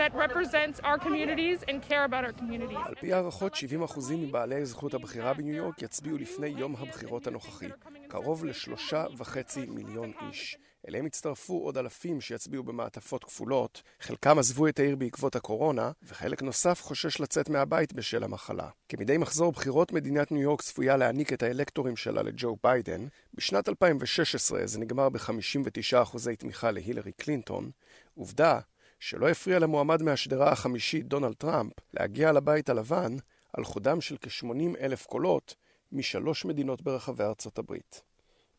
that 0.00 0.10
represent 0.14 0.74
our 0.88 0.98
communities 1.06 1.58
and 1.68 1.76
care 1.90 2.04
about 2.04 2.24
our 2.24 2.32
communities. 2.32 2.78
על 2.86 2.94
פי 2.94 3.12
הערכות, 3.12 3.54
70% 3.54 4.16
מבעלי 4.18 4.64
זכות 4.64 4.94
הבחירה 4.94 5.34
בניו 5.34 5.54
יורק 5.54 5.82
יצביעו 5.82 6.16
לפני 6.16 6.48
יום 6.48 6.74
הבחירות 6.78 7.26
הנוכחי. 7.26 7.68
קרוב 8.08 8.44
לשלושה 8.44 9.04
וחצי 9.16 9.66
מיליון 9.68 10.12
איש. 10.28 10.58
אליהם 10.88 11.06
הצטרפו 11.06 11.64
עוד 11.64 11.78
אלפים 11.78 12.20
שיצביעו 12.20 12.62
במעטפות 12.62 13.24
כפולות, 13.24 13.82
חלקם 14.00 14.38
עזבו 14.38 14.68
את 14.68 14.78
העיר 14.78 14.96
בעקבות 14.96 15.36
הקורונה, 15.36 15.90
וחלק 16.02 16.42
נוסף 16.42 16.82
חושש 16.82 17.20
לצאת 17.20 17.48
מהבית 17.48 17.92
בשל 17.92 18.24
המחלה. 18.24 18.68
כמדי 18.88 19.18
מחזור 19.18 19.52
בחירות, 19.52 19.92
מדינת 19.92 20.32
ניו 20.32 20.42
יורק 20.42 20.62
צפויה 20.62 20.96
להעניק 20.96 21.32
את 21.32 21.42
האלקטורים 21.42 21.96
שלה 21.96 22.22
לג'ו 22.22 22.56
ביידן. 22.62 23.06
בשנת 23.34 23.68
2016 23.68 24.66
זה 24.66 24.78
נגמר 24.78 25.08
ב-59% 25.08 26.34
תמיכה 26.38 26.70
להילרי 26.70 27.12
קלינטון, 27.12 27.70
עובדה 28.14 28.60
שלא 29.00 29.28
הפריע 29.28 29.58
למועמד 29.58 30.02
מהשדרה 30.02 30.52
החמישית, 30.52 31.08
דונלד 31.08 31.34
טראמפ, 31.34 31.72
להגיע 31.94 32.32
לבית 32.32 32.68
הלבן 32.68 33.16
על 33.52 33.64
חודם 33.64 34.00
של 34.00 34.16
כ-80 34.20 34.78
אלף 34.80 35.06
קולות 35.06 35.54
משלוש 35.92 36.44
מדינות 36.44 36.82
ברחבי 36.82 37.24
ארצות 37.24 37.58
הברית. 37.58 38.02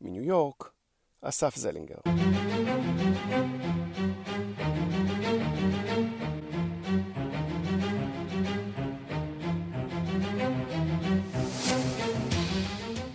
מניו 0.01 0.23
יורק, 0.23 0.71
אסף 1.21 1.55
זלינגר. 1.55 1.95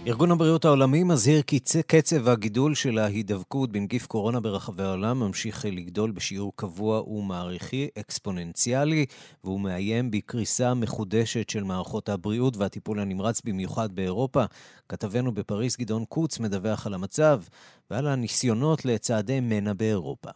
ארגון 0.06 0.30
הבריאות 0.30 0.64
העולמי 0.64 1.04
מזהיר 1.04 1.42
כי 1.42 1.61
קצב 1.87 2.28
הגידול 2.28 2.75
של 2.75 2.99
ההידבקות 2.99 3.73
בנגיף 3.73 4.06
קורונה 4.06 4.40
ברחבי 4.40 4.82
העולם 4.82 5.21
ממשיך 5.21 5.64
לגדול 5.64 6.11
בשיעור 6.11 6.52
קבוע 6.56 7.02
ומעריכי, 7.02 7.88
אקספוננציאלי, 7.99 9.06
והוא 9.44 9.61
מאיים 9.61 10.11
בקריסה 10.11 10.75
מחודשת 10.75 11.50
של 11.50 11.64
מערכות 11.64 12.09
הבריאות 12.09 12.56
והטיפול 12.56 13.00
הנמרץ 13.00 13.40
במיוחד 13.44 13.92
באירופה. 13.92 14.44
כתבנו 14.88 15.35
בפריז 15.35 15.76
גדעון 15.76 16.04
קוץ 16.04 16.38
מדווח 16.38 16.87
על 16.87 16.94
המצב 16.94 17.42
ועל 17.90 18.06
הניסיונות 18.06 18.85
לצעדי 18.85 19.40
מנע 19.40 19.73
באירופה. 19.73 20.30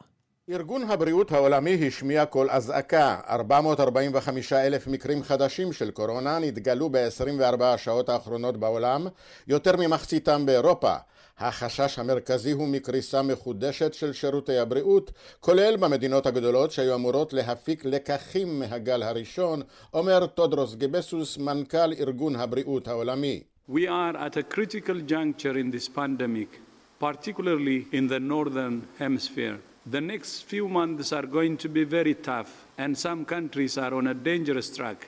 ארגון 0.51 0.83
הבריאות 0.83 1.33
העולמי 1.33 1.87
השמיע 1.87 2.27
קול 2.27 2.51
אזעקה. 2.51 3.21
445 3.29 4.53
אלף 4.53 4.87
מקרים 4.87 5.23
חדשים 5.23 5.73
של 5.73 5.91
קורונה 5.91 6.39
נתגלו 6.39 6.89
ב-24 6.91 7.65
השעות 7.65 8.09
האחרונות 8.09 8.57
בעולם, 8.57 9.07
יותר 9.49 9.77
ממחציתם 9.77 10.47
באירופה. 10.47 10.95
החשש 11.39 11.99
המרכזי 11.99 12.53
הוא 12.53 12.69
מקריסה 12.69 13.23
מחודשת 13.23 13.95
של 13.95 14.13
שירותי 14.13 14.59
הבריאות, 14.59 15.13
כולל 15.41 15.77
במדינות 15.77 16.27
הגדולות 16.27 16.73
שהיו 16.73 16.95
אמורות 16.95 17.33
להפיק 17.33 17.85
לקחים 17.85 18.59
מהגל 18.59 19.03
הראשון, 19.03 19.63
אומר 19.95 20.27
טודרוס 20.27 20.75
גבסוס, 20.75 21.39
מנכ"ל 21.39 21.93
ארגון 21.93 22.37
הבריאות 22.37 22.89
העולמי. 22.89 23.43
We 23.71 23.73
are 23.73 24.17
at 24.17 24.37
a 24.37 24.55
critical 24.55 25.01
juncture 25.09 25.57
in 25.57 25.71
this 25.77 25.89
pandemic, 25.89 26.61
particularly 27.01 27.87
in 27.93 28.07
the 28.07 28.21
northern 28.21 28.83
hemisphere. 28.99 29.76
The 29.89 30.01
next 30.01 30.43
few 30.43 30.69
months 30.69 31.13
are 31.13 31.27
going 31.27 31.59
to 31.59 31.69
be 31.69 31.85
very 31.85 32.15
tough, 32.15 32.67
and 32.77 32.99
some 32.99 33.25
countries 33.25 33.79
are 33.79 33.95
on 33.95 34.09
a 34.09 34.15
dangerous 34.15 34.77
track. 34.77 35.07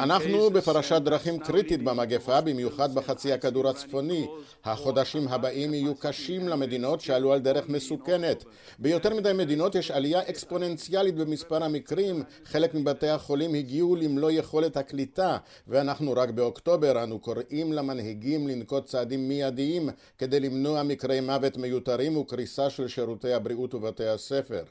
אנחנו 0.00 0.50
בפרשת 0.50 1.02
דרכים 1.02 1.38
קריטית 1.38 1.82
במגפה, 1.82 2.40
במיוחד 2.40 2.94
בחצי 2.94 3.32
הכדור 3.32 3.68
הצפוני. 3.68 4.26
החודשים 4.64 5.28
הבאים 5.28 5.74
יהיו 5.74 5.94
קשים 5.94 6.48
למדינות 6.48 7.00
שעלו 7.00 7.32
על 7.32 7.38
דרך 7.38 7.68
מסוכנת. 7.68 8.44
ביותר 8.78 9.14
מדי 9.14 9.32
מדינות 9.32 9.74
יש 9.74 9.90
עלייה 9.90 10.20
אקספוננציאלית 10.20 11.14
במספר 11.14 11.64
המקרים, 11.64 12.22
חלק 12.44 12.74
מבתי 12.74 13.08
החולים 13.08 13.54
הגיעו 13.54 13.96
למלוא 13.96 14.30
יכולת 14.30 14.76
הקליטה, 14.76 15.36
ואנחנו 15.68 16.12
רק 16.12 16.30
באוקטובר 16.30 17.02
אנו 17.02 17.18
קוראים 17.18 17.72
למנהיגים 17.72 18.48
לנקוט 18.48 18.86
צעדים 18.86 19.28
מיידיים 19.28 19.88
כדי 20.18 20.40
למנוע 20.40 20.82
מקרי 20.82 21.20
מוות 21.20 21.56
מיותרים 21.56 22.16
וקריסה 22.16 22.70
של 22.70 22.88
שירותי 22.88 23.32
הבריאות 23.32 23.74
ובתי 23.74 24.06
הספר. 24.06 24.62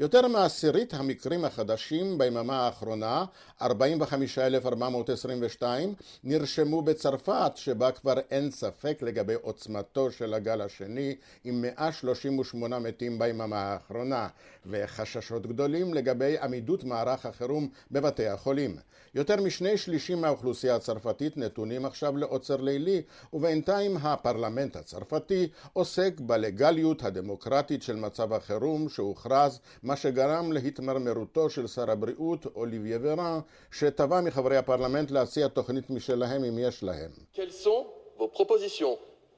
יותר 0.00 0.28
מעשירית 0.28 0.94
המקרים 0.94 1.44
החדשים 1.44 2.18
ביממה 2.18 2.66
האחרונה, 2.66 3.24
45,422, 3.62 5.94
נרשמו 6.24 6.82
בצרפת, 6.82 7.52
שבה 7.54 7.92
כבר 7.92 8.18
אין 8.30 8.50
ספק 8.50 8.98
לגבי 9.02 9.34
עוצמתו 9.34 10.10
של 10.10 10.34
הגל 10.34 10.60
השני, 10.60 11.16
עם 11.44 11.62
138 11.62 12.78
מתים 12.78 13.18
ביממה 13.18 13.56
האחרונה, 13.56 14.28
וחששות 14.66 15.46
גדולים 15.46 15.94
לגבי 15.94 16.38
עמידות 16.38 16.84
מערך 16.84 17.26
החירום 17.26 17.68
בבתי 17.90 18.26
החולים. 18.26 18.76
יותר 19.14 19.42
משני 19.42 19.76
שלישים 19.76 20.20
מהאוכלוסייה 20.20 20.76
הצרפתית 20.76 21.36
נתונים 21.36 21.84
עכשיו 21.84 22.16
לעוצר 22.16 22.56
לילי, 22.56 23.02
ובינתיים 23.32 23.96
הפרלמנט 23.96 24.76
הצרפתי 24.76 25.48
עוסק 25.72 26.12
בלגליות 26.20 27.04
הדמוקרטית 27.04 27.82
של 27.82 27.96
מצב 27.96 28.32
החירום 28.32 28.88
שהוכרז, 28.88 29.60
מה 29.88 29.96
שגרם 29.96 30.52
להתמרמרותו 30.52 31.50
של 31.50 31.66
שר 31.66 31.90
הבריאות 31.90 32.46
אוליביה 32.56 32.98
ורן, 33.02 33.40
שתבע 33.72 34.20
מחברי 34.20 34.56
הפרלמנט 34.56 35.10
להציע 35.10 35.48
תוכנית 35.48 35.90
משלהם 35.90 36.44
אם 36.44 36.58
יש 36.58 36.82
להם. 36.82 37.10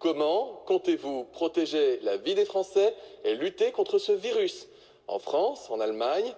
Comment 0.06 0.42
comptez-vous 0.70 1.18
protéger 1.40 1.88
la 2.08 2.16
vie 2.24 2.34
des 2.40 2.48
Français 2.52 2.88
et 3.26 3.34
lutter 3.42 3.70
contre 3.78 3.96
ce 4.06 4.12
virus 4.26 4.54
En 5.14 5.18
France, 5.28 5.60
en 5.74 5.78
Allemagne, 5.86 6.28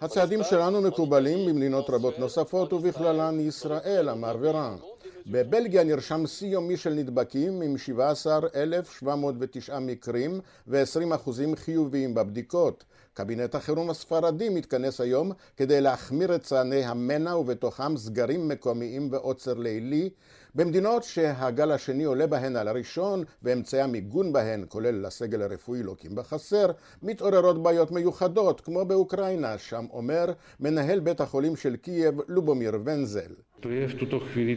הצעדים 0.00 0.42
שלנו 0.42 0.80
מקובלים 0.80 1.48
במדינות 1.48 1.90
רבות 1.90 2.18
נוספות 2.18 2.72
ובכללן 2.72 3.40
ישראל, 3.40 4.08
אמר 4.08 4.36
ורן. 4.40 4.76
בבלגיה 5.26 5.84
נרשם 5.84 6.26
שיא 6.26 6.48
יומי 6.48 6.76
של 6.76 6.94
נדבקים 6.94 7.62
עם 7.62 7.78
17,709 7.78 9.78
מקרים 9.78 10.40
ו-20% 10.68 11.30
חיוביים 11.56 12.14
בבדיקות. 12.14 12.84
קבינט 13.14 13.54
החירום 13.54 13.90
הספרדי 13.90 14.48
מתכנס 14.48 15.00
היום 15.00 15.32
כדי 15.56 15.80
להחמיר 15.80 16.34
את 16.34 16.42
צעני 16.42 16.84
המנע 16.84 17.36
ובתוכם 17.36 17.96
סגרים 17.96 18.48
מקומיים 18.48 19.08
ועוצר 19.12 19.54
לילי 19.54 20.10
במדינות 20.54 21.02
שהגל 21.02 21.72
השני 21.72 22.04
עולה 22.04 22.26
בהן 22.26 22.56
על 22.56 22.68
הראשון 22.68 23.24
ואמצעי 23.42 23.80
המיגון 23.80 24.32
בהן, 24.32 24.64
כולל 24.68 25.06
לסגל 25.06 25.42
הרפואי 25.42 25.82
לוקים 25.82 26.14
בחסר, 26.14 26.66
מתעוררות 27.02 27.62
בעיות 27.62 27.90
מיוחדות, 27.90 28.60
כמו 28.60 28.84
באוקראינה, 28.84 29.58
שם 29.58 29.86
אומר 29.92 30.24
מנהל 30.60 31.00
בית 31.00 31.20
החולים 31.20 31.56
של 31.56 31.76
קייב 31.76 32.20
לובומיר 32.28 32.72
ונזל. 32.84 33.32
To 33.62 33.68
je 33.68 33.88
v 33.88 33.94
tuto 34.00 34.18
chvíli 34.20 34.56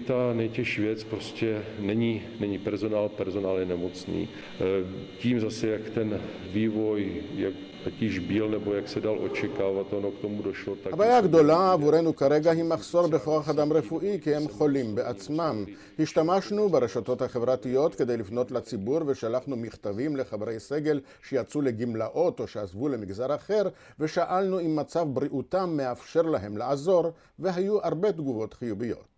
ať 7.88 8.02
již 8.02 8.20
byl 8.20 8.50
nebo 8.50 8.74
jak 8.74 8.90
se 8.90 9.00
dal 9.00 9.20
očekávat, 9.20 9.94
ono 9.94 10.12
k 10.12 10.20
tomu 10.22 10.42
došlo. 10.42 10.76
Tak 10.84 10.94
הבעיה 10.94 11.18
הגדולה 11.18 11.72
עבורנו 11.72 12.16
כרגע 12.16 12.52
היא 12.52 12.64
מחסור 12.64 13.08
בכוח 13.08 13.50
אדם 13.50 13.74
רפואי 13.74 14.20
כי 14.22 14.36
הם 14.36 14.48
חולים 14.48 14.96
בעצמם. 14.96 15.66
השתמשנו 16.00 16.70
ברשתות 16.70 17.22
החברתיות 17.22 17.96
כדי 17.96 18.18
לפנות 18.18 18.52
לציבור 18.52 19.00
ושלחנו 19.06 19.56
מכתבים 19.56 20.16
לחברי 20.16 20.60
סגל 20.60 21.00
שיצאו 21.28 21.62
לגמלאות 21.62 22.40
או 22.40 22.48
שעזבו 22.48 22.90
למגזר 22.90 23.36
אחר 23.36 23.64
ושאלנו 24.00 24.60
אם 24.60 24.76
מצב 24.76 25.08
בריאותם 25.14 25.78
מאפשר 25.78 26.22
להם 26.22 26.58
לעזור 26.58 27.12
והיו 27.40 27.84
הרבה 27.84 28.12
תגובות 28.12 28.54
חיוביות. 28.54 29.13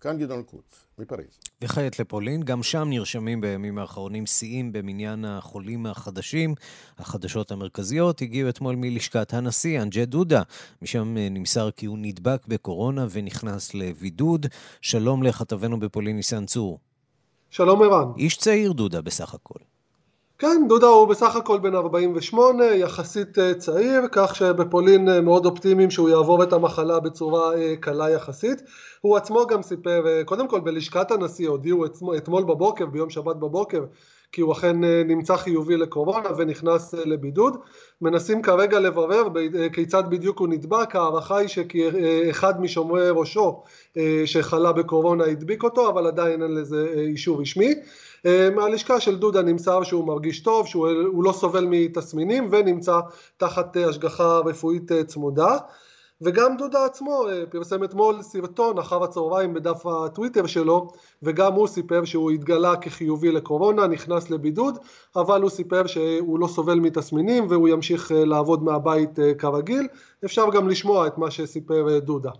כאן 0.00 0.18
גדעון 0.18 0.42
קוץ, 0.42 0.86
מפריז. 0.98 1.38
וכעת 1.62 1.98
לפולין, 1.98 2.42
גם 2.42 2.62
שם 2.62 2.86
נרשמים 2.90 3.40
בימים 3.40 3.78
האחרונים 3.78 4.26
שיאים 4.26 4.72
במניין 4.72 5.24
החולים 5.24 5.86
החדשים. 5.86 6.54
החדשות 6.98 7.50
המרכזיות 7.50 8.22
הגיעו 8.22 8.48
אתמול 8.48 8.76
מלשכת 8.76 9.34
הנשיא, 9.34 9.82
אנג'ה 9.82 10.04
דודה. 10.04 10.42
משם 10.82 11.16
אה, 11.16 11.28
נמסר 11.30 11.70
כי 11.70 11.86
הוא 11.86 11.98
נדבק 12.00 12.46
בקורונה 12.46 13.06
ונכנס 13.10 13.74
לבידוד. 13.74 14.46
שלום 14.80 15.22
לכתבנו 15.22 15.80
בפולין, 15.80 16.16
ניסן 16.16 16.46
צור. 16.46 16.78
שלום 17.50 17.82
ערן. 17.82 18.12
איש 18.16 18.36
צעיר 18.36 18.72
דודה 18.72 19.00
בסך 19.02 19.34
הכל. 19.34 19.58
כן, 20.40 20.64
דודה 20.68 20.86
הוא 20.86 21.08
בסך 21.08 21.36
הכל 21.36 21.58
בן 21.58 21.74
48, 21.74 22.64
יחסית 22.64 23.38
אה, 23.38 23.54
צעיר, 23.54 24.02
כך 24.12 24.36
שבפולין 24.36 25.08
אה, 25.08 25.20
מאוד 25.20 25.46
אופטימיים 25.46 25.90
שהוא 25.90 26.08
יעבור 26.08 26.42
את 26.42 26.52
המחלה 26.52 27.00
בצורה 27.00 27.54
אה, 27.54 27.74
קלה 27.80 28.10
יחסית. 28.10 28.62
הוא 29.00 29.16
עצמו 29.16 29.46
גם 29.46 29.62
סיפר, 29.62 30.22
קודם 30.24 30.48
כל 30.48 30.60
בלשכת 30.60 31.10
הנשיא 31.10 31.48
הודיעו 31.48 31.84
אתמול 32.16 32.44
בבוקר, 32.44 32.86
ביום 32.86 33.10
שבת 33.10 33.36
בבוקר, 33.36 33.84
כי 34.32 34.40
הוא 34.40 34.52
אכן 34.52 34.76
נמצא 35.06 35.36
חיובי 35.36 35.76
לקורונה 35.76 36.28
ונכנס 36.36 36.94
לבידוד. 36.94 37.56
מנסים 38.00 38.42
כרגע 38.42 38.80
לברר 38.80 39.28
כיצד 39.72 40.02
בדיוק 40.10 40.38
הוא 40.38 40.48
נדבק, 40.48 40.96
ההערכה 40.96 41.36
היא 41.36 41.48
שכאחד 41.48 42.60
משומרי 42.60 43.10
ראשו 43.10 43.62
שחלה 44.24 44.72
בקורונה 44.72 45.24
הדביק 45.24 45.62
אותו, 45.62 45.88
אבל 45.88 46.06
עדיין 46.06 46.42
אין 46.42 46.54
לזה 46.54 46.86
אישור 46.96 47.40
רשמי. 47.40 47.74
אה, 48.26 48.48
מהלשכה 48.54 49.00
של 49.00 49.18
דודה 49.18 49.42
נמסר 49.42 49.82
שהוא 49.82 50.06
מרגיש 50.06 50.40
טוב, 50.40 50.66
שהוא 50.66 51.24
לא 51.24 51.32
סובל 51.32 51.66
מתסמינים 51.70 52.48
ונמצא 52.50 53.00
תחת 53.36 53.76
אה, 53.76 53.88
השגחה 53.88 54.38
רפואית 54.38 54.92
אה, 54.92 55.04
צמודה. 55.04 55.56
וגם 56.22 56.56
דודה 56.56 56.84
עצמו 56.84 57.24
פרסם 57.50 57.84
אתמול 57.84 58.22
סרטון 58.22 58.78
אחר 58.78 59.04
הצהריים 59.04 59.54
בדף 59.54 59.86
הטוויטר 59.86 60.46
שלו 60.46 60.88
וגם 61.22 61.52
הוא 61.52 61.66
סיפר 61.66 62.04
שהוא 62.04 62.30
התגלה 62.30 62.76
כחיובי 62.76 63.32
לקורונה, 63.32 63.86
נכנס 63.86 64.30
לבידוד 64.30 64.78
אבל 65.16 65.42
הוא 65.42 65.50
סיפר 65.50 65.86
שהוא 65.86 66.38
לא 66.38 66.46
סובל 66.46 66.78
מתסמינים 66.80 67.46
והוא 67.48 67.68
ימשיך 67.68 68.12
לעבוד 68.14 68.62
מהבית 68.62 69.18
כרגיל. 69.38 69.88
אפשר 70.24 70.50
גם 70.50 70.68
לשמוע 70.68 71.06
את 71.06 71.18
מה 71.18 71.30
שסיפר 71.30 71.98
דודה. 71.98 72.30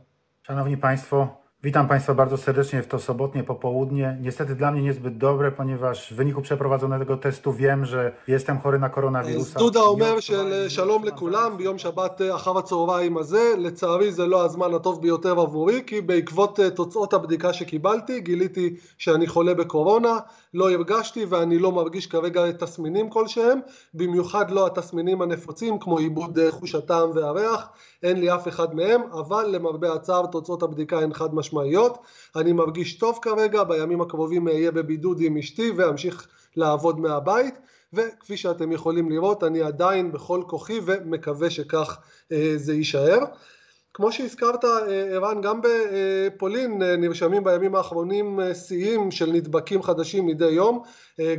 Szanowni 0.49 0.77
Państwo, 0.77 1.40
Witam 1.64 1.88
Państwa 1.88 2.14
bardzo 2.14 2.38
serdecznie 2.38 2.82
w 2.82 2.88
to 2.88 3.00
sobotnie 3.00 3.44
popołudnie. 3.44 4.18
Niestety 4.22 4.56
dla 4.56 4.72
mnie 4.72 4.82
niezbyt 4.82 5.18
dobre, 5.18 5.52
ponieważ 5.52 6.14
w 6.14 6.16
wyniku 6.16 6.42
przeprowadzonego 6.42 7.18
testu 7.18 7.54
wiem, 7.54 7.86
że 7.86 8.12
jestem 8.28 8.60
chory 8.60 8.80
na 8.80 8.90
koronawirusa. 8.90 9.60
דודה 9.60 9.80
אומר 9.80 10.20
של 10.20 10.70
שלום 10.70 11.04
לכולם 11.06 11.58
ביום 11.58 11.78
שבת 11.78 12.22
אחר 12.36 12.58
הצהריים 12.58 13.18
הזה, 13.18 13.54
לצערי 13.58 14.12
זה 14.12 14.26
לא 14.26 14.46
הזמן 14.46 14.74
הטוב 14.74 15.02
ביותר 15.02 15.40
עבורי, 15.40 15.82
כי 15.88 16.02
בעקבות 16.02 16.60
תוצאות 16.76 17.14
הבדיקה 17.14 17.54
שקיבלתי 17.54 18.20
גיליתי 18.20 18.76
שאני 18.98 19.28
חולה 19.28 19.54
בקורונה, 19.54 20.20
לא 20.55 20.71
הרגשתי 20.71 21.25
ואני 21.25 21.59
לא 21.59 21.73
מרגיש 21.73 22.07
כרגע 22.07 22.53
תסמינים 22.53 23.11
כלשהם, 23.11 23.61
במיוחד 23.95 24.51
לא 24.51 24.67
התסמינים 24.67 25.23
הנפוצים 25.23 25.79
כמו 25.79 25.99
עיבוד 25.99 26.39
חוש 26.51 26.75
הטעם 26.75 27.11
והריח, 27.15 27.69
אין 28.03 28.21
לי 28.21 28.35
אף 28.35 28.49
אחד 28.49 28.75
מהם, 28.75 29.01
אבל 29.13 29.47
למרבה 29.49 29.93
הצער 29.93 30.27
תוצאות 30.27 30.63
הבדיקה 30.63 30.99
הן 30.99 31.13
חד. 31.15 31.31
משמעיות. 31.33 31.99
אני 32.37 32.53
מרגיש 32.53 32.99
טוב 32.99 33.19
כרגע, 33.23 33.65
בימים 33.65 34.01
הקרובים 34.01 34.49
אהיה 34.49 34.71
בבידוד 34.71 35.21
עם 35.21 35.37
אשתי 35.37 35.71
ואמשיך 35.71 36.27
לעבוד 36.57 37.01
מהבית. 37.01 37.55
וכפי 37.93 38.37
שאתם 38.37 38.73
יכולים 38.73 39.11
לראות 39.11 39.45
אני 39.45 39.63
עדיין 39.63 40.13
בכל 40.13 40.43
כוחי 40.47 40.81
ומקווה 40.85 41.51
שכך 41.51 41.99
אה, 42.33 42.53
זה 42.57 42.75
יישאר. 42.75 43.19
כמו 43.95 44.13
שהזכרת 44.13 44.65
אה, 44.65 45.15
ערן 45.15 45.41
גם 45.41 45.61
בפולין 45.63 46.83
אה, 46.83 46.97
נרשמים 46.97 47.45
בימים 47.45 47.75
האחרונים 47.75 48.41
שיאים 48.55 49.11
של 49.11 49.33
נדבקים 49.33 49.83
חדשים 49.83 50.27
מדי 50.27 50.51
יום. 50.51 50.83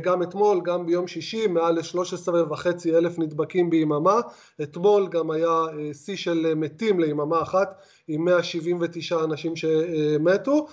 גם 0.02 0.22
אתמול 0.22 0.60
גם 0.64 0.86
ביום 0.86 1.06
שישי 1.06 1.46
מעל 1.46 1.74
ל-13 1.74 2.32
וחצי 2.50 2.96
אלף 2.96 3.18
נדבקים 3.18 3.70
ביממה. 3.70 4.20
אתמול 4.62 5.08
גם 5.08 5.30
היה 5.30 5.64
שיא 5.92 6.16
של 6.16 6.54
מתים 6.54 7.00
ליממה 7.00 7.42
אחת 7.42 7.82
עם 8.08 8.24
179 8.24 9.24
אנשים 9.24 9.56
שמתו 9.56 10.66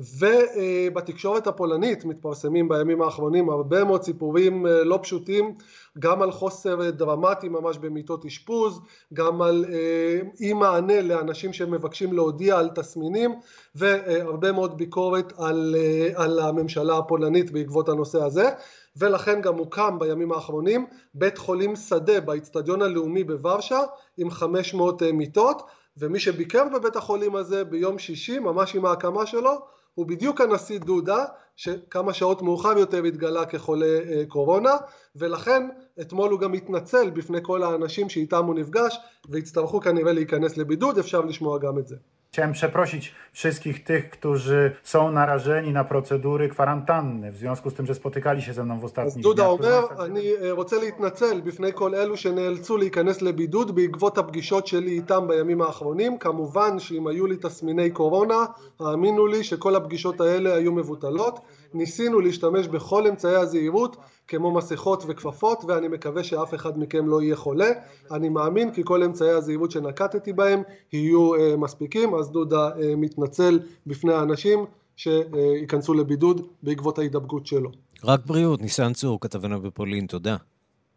ובתקשורת 0.00 1.46
הפולנית 1.46 2.04
מתפרסמים 2.04 2.68
בימים 2.68 3.02
האחרונים 3.02 3.50
הרבה 3.50 3.84
מאוד 3.84 4.02
סיפורים 4.02 4.66
אה, 4.66 4.84
לא 4.84 4.98
פשוטים 5.02 5.54
גם 5.98 6.22
על 6.22 6.32
חוסר 6.32 6.90
דרמטי 6.90 7.48
ממש 7.48 7.78
במיטות 7.78 8.24
אשפוז, 8.24 8.80
גם 9.14 9.42
על 9.42 9.64
אה, 9.72 10.20
אי 10.40 10.52
מענה 10.52 11.02
לאנשים 11.02 11.52
שמבקשים 11.52 12.12
להודיע 12.12 12.58
על 12.58 12.68
תסמינים 12.68 13.34
והרבה 13.74 14.52
מאוד 14.52 14.78
ביקורת 14.78 15.32
על, 15.38 15.74
אה, 15.78 16.24
על 16.24 16.38
הממשלה 16.38 16.98
הפולנית 16.98 17.50
בעקבות 17.50 17.88
הנושא 17.88 18.22
הזה. 18.22 18.48
ולכן 18.96 19.40
גם 19.40 19.58
הוקם 19.58 19.98
בימים 19.98 20.32
האחרונים 20.32 20.86
בית 21.14 21.38
חולים 21.38 21.76
שדה 21.76 22.20
באיצטדיון 22.20 22.82
הלאומי 22.82 23.24
בוורשה 23.24 23.80
עם 24.16 24.30
500 24.30 25.02
מיטות 25.02 25.62
ומי 25.96 26.20
שביקר 26.20 26.64
בבית 26.74 26.96
החולים 26.96 27.36
הזה 27.36 27.64
ביום 27.64 27.98
שישי 27.98 28.38
ממש 28.38 28.76
עם 28.76 28.84
ההקמה 28.84 29.26
שלו 29.26 29.58
הוא 29.94 30.06
בדיוק 30.06 30.40
הנשיא 30.40 30.78
דודה 30.78 31.24
שכמה 31.56 32.12
שעות 32.12 32.42
מאוחר 32.42 32.78
יותר 32.78 33.04
התגלה 33.04 33.46
כחולה 33.46 33.86
אה, 33.86 34.22
קורונה 34.28 34.72
ולכן 35.16 35.68
אתמול 36.00 36.30
הוא 36.30 36.40
גם 36.40 36.52
התנצל 36.52 37.10
בפני 37.10 37.38
כל 37.42 37.62
האנשים 37.62 38.08
שאיתם 38.08 38.44
הוא 38.44 38.54
נפגש 38.54 38.98
והצטרכו 39.28 39.80
כנראה 39.80 40.12
להיכנס 40.12 40.56
לבידוד 40.56 40.98
אפשר 40.98 41.20
לשמוע 41.20 41.58
גם 41.58 41.78
את 41.78 41.86
זה 41.86 41.96
Chciałem 42.32 42.52
przeprosić 42.52 43.14
wszystkich 43.32 43.84
tych, 43.84 44.10
którzy 44.10 44.76
są 44.82 45.10
narażeni 45.10 45.72
na 45.72 45.84
procedury 45.84 46.48
kwarantanny 46.48 47.32
w 47.32 47.36
związku 47.36 47.70
z 47.70 47.74
tym, 47.74 47.86
że 47.86 47.94
spotykali 47.94 48.42
się 48.42 48.52
ze 48.52 48.64
mną 48.64 48.80
w 48.80 48.84
ostatnich 48.84 49.24
דודה 49.24 49.46
אומר, 49.46 49.86
אני 50.04 50.50
רוצה 50.50 50.76
להתנצל 50.78 51.40
בפני 51.40 51.72
כל 51.74 51.94
אלו 51.94 52.16
שנאלצו 52.16 52.76
להיכנס 52.76 53.22
לבידוד 53.22 53.74
בעקבות 53.74 54.18
הפגישות 54.18 54.66
שלי 54.66 54.90
איתם 54.90 55.28
בימים 55.28 55.62
האחרונים. 55.62 56.18
כמובן 56.18 56.78
שאם 56.78 57.06
היו 57.06 57.26
לי 57.26 57.36
תסמיני 57.36 57.90
קורונה, 57.90 58.44
האמינו 58.80 59.26
לי 59.26 59.44
שכל 59.44 59.76
הפגישות 59.76 60.20
האלה 60.20 60.54
היו 60.54 60.72
מבוטלות. 60.72 61.40
ניסינו 61.74 62.20
להשתמש 62.20 62.68
בכל 62.68 63.06
אמצעי 63.06 63.36
הזהירות 63.36 63.96
כמו 64.30 64.54
מסכות 64.54 65.04
וכפפות 65.08 65.64
ואני 65.68 65.88
מקווה 65.88 66.24
שאף 66.24 66.54
אחד 66.54 66.78
מכם 66.78 67.08
לא 67.08 67.22
יהיה 67.22 67.36
חולה. 67.36 67.70
אני 68.10 68.28
מאמין 68.28 68.72
כי 68.72 68.82
כל 68.84 69.02
אמצעי 69.02 69.30
הזהירות 69.30 69.70
שנקטתי 69.70 70.32
בהם 70.32 70.62
יהיו 70.92 71.34
uh, 71.34 71.56
מספיקים, 71.56 72.14
אז 72.14 72.30
דודה 72.30 72.70
uh, 72.70 72.78
מתנצל 72.96 73.60
בפני 73.86 74.12
האנשים 74.12 74.64
שייכנסו 74.96 75.94
לבידוד 75.94 76.46
בעקבות 76.62 76.98
ההידבקות 76.98 77.46
שלו. 77.46 77.70
רק 78.04 78.20
בריאות, 78.26 78.60
ניסן 78.62 78.92
צור, 78.92 79.20
כתבנו 79.20 79.60
בפולין, 79.60 80.06
תודה. 80.06 80.36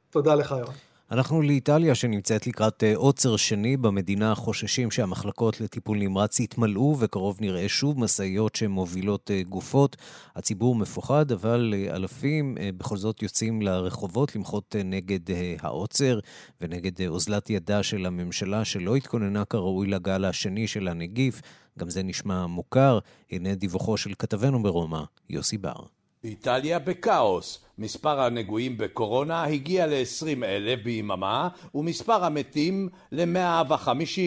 תודה 0.09 0.35
לך, 0.35 0.55
יואב. 0.59 0.92
אנחנו 1.11 1.41
לאיטליה 1.41 1.95
שנמצאת 1.95 2.47
לקראת 2.47 2.83
אה, 2.83 2.95
עוצר 2.95 3.35
שני 3.35 3.77
במדינה 3.77 4.35
חוששים 4.35 4.91
שהמחלקות 4.91 5.61
לטיפול 5.61 5.97
נמרץ 5.97 6.39
יתמלאו 6.39 6.95
וקרוב 6.99 7.37
נראה 7.41 7.69
שוב 7.69 7.99
משאיות 7.99 8.55
שמובילות 8.55 9.31
אה, 9.31 9.43
גופות. 9.43 9.97
הציבור 10.35 10.75
מפוחד, 10.75 11.31
אבל 11.31 11.73
אה, 11.77 11.95
אלפים 11.95 12.57
בכל 12.77 12.97
זאת 12.97 13.21
יוצאים 13.21 13.61
לרחובות 13.61 14.35
למחות 14.35 14.75
נגד 14.85 15.19
העוצר 15.59 16.19
ונגד 16.61 17.07
אוזלת 17.07 17.49
ידה 17.49 17.83
של 17.83 18.05
הממשלה 18.05 18.65
שלא 18.65 18.95
התכוננה 18.95 19.45
כראוי 19.45 19.87
לגל 19.87 20.25
השני 20.25 20.67
של 20.67 20.87
הנגיף. 20.87 21.41
גם 21.79 21.89
זה 21.89 22.03
נשמע 22.03 22.45
מוכר. 22.45 22.99
הנה 23.31 23.55
דיווחו 23.55 23.97
של 23.97 24.13
כתבנו 24.19 24.63
ברומא, 24.63 25.03
יוסי 25.29 25.57
בר. 25.57 26.02
איטליה 26.23 26.79
בכאוס. 26.79 27.59
מספר 27.77 28.21
הנגועים 28.21 28.77
בקורונה 28.77 29.43
הגיע 29.43 29.87
ל-20 29.87 30.45
אלף 30.45 30.79
ביממה 30.83 31.47
ומספר 31.75 32.23
המתים 32.23 32.89
ל-150. 33.11 34.17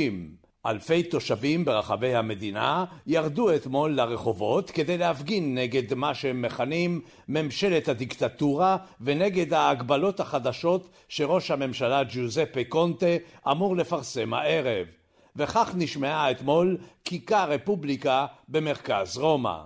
אלפי 0.67 1.03
תושבים 1.03 1.65
ברחבי 1.65 2.15
המדינה 2.15 2.85
ירדו 3.07 3.55
אתמול 3.55 3.95
לרחובות 3.95 4.71
כדי 4.71 4.99
להפגין 4.99 5.59
נגד 5.59 5.95
מה 5.95 6.15
שהם 6.15 6.43
מכנים 6.43 7.01
ממשלת 7.29 7.89
הדיקטטורה 7.89 8.77
ונגד 9.01 9.53
ההגבלות 9.53 10.21
החדשות 10.21 10.91
שראש 11.09 11.51
הממשלה 11.51 12.03
ג'וזפה 12.09 12.65
קונטה 12.69 13.17
אמור 13.51 13.77
לפרסם 13.77 14.35
הערב. 14.35 14.87
וכך 15.37 15.73
נשמעה 15.75 16.31
אתמול 16.31 16.77
כיכר 17.05 17.51
רפובליקה 17.51 18.27
במרכז 18.49 19.19
רומא. 19.19 19.59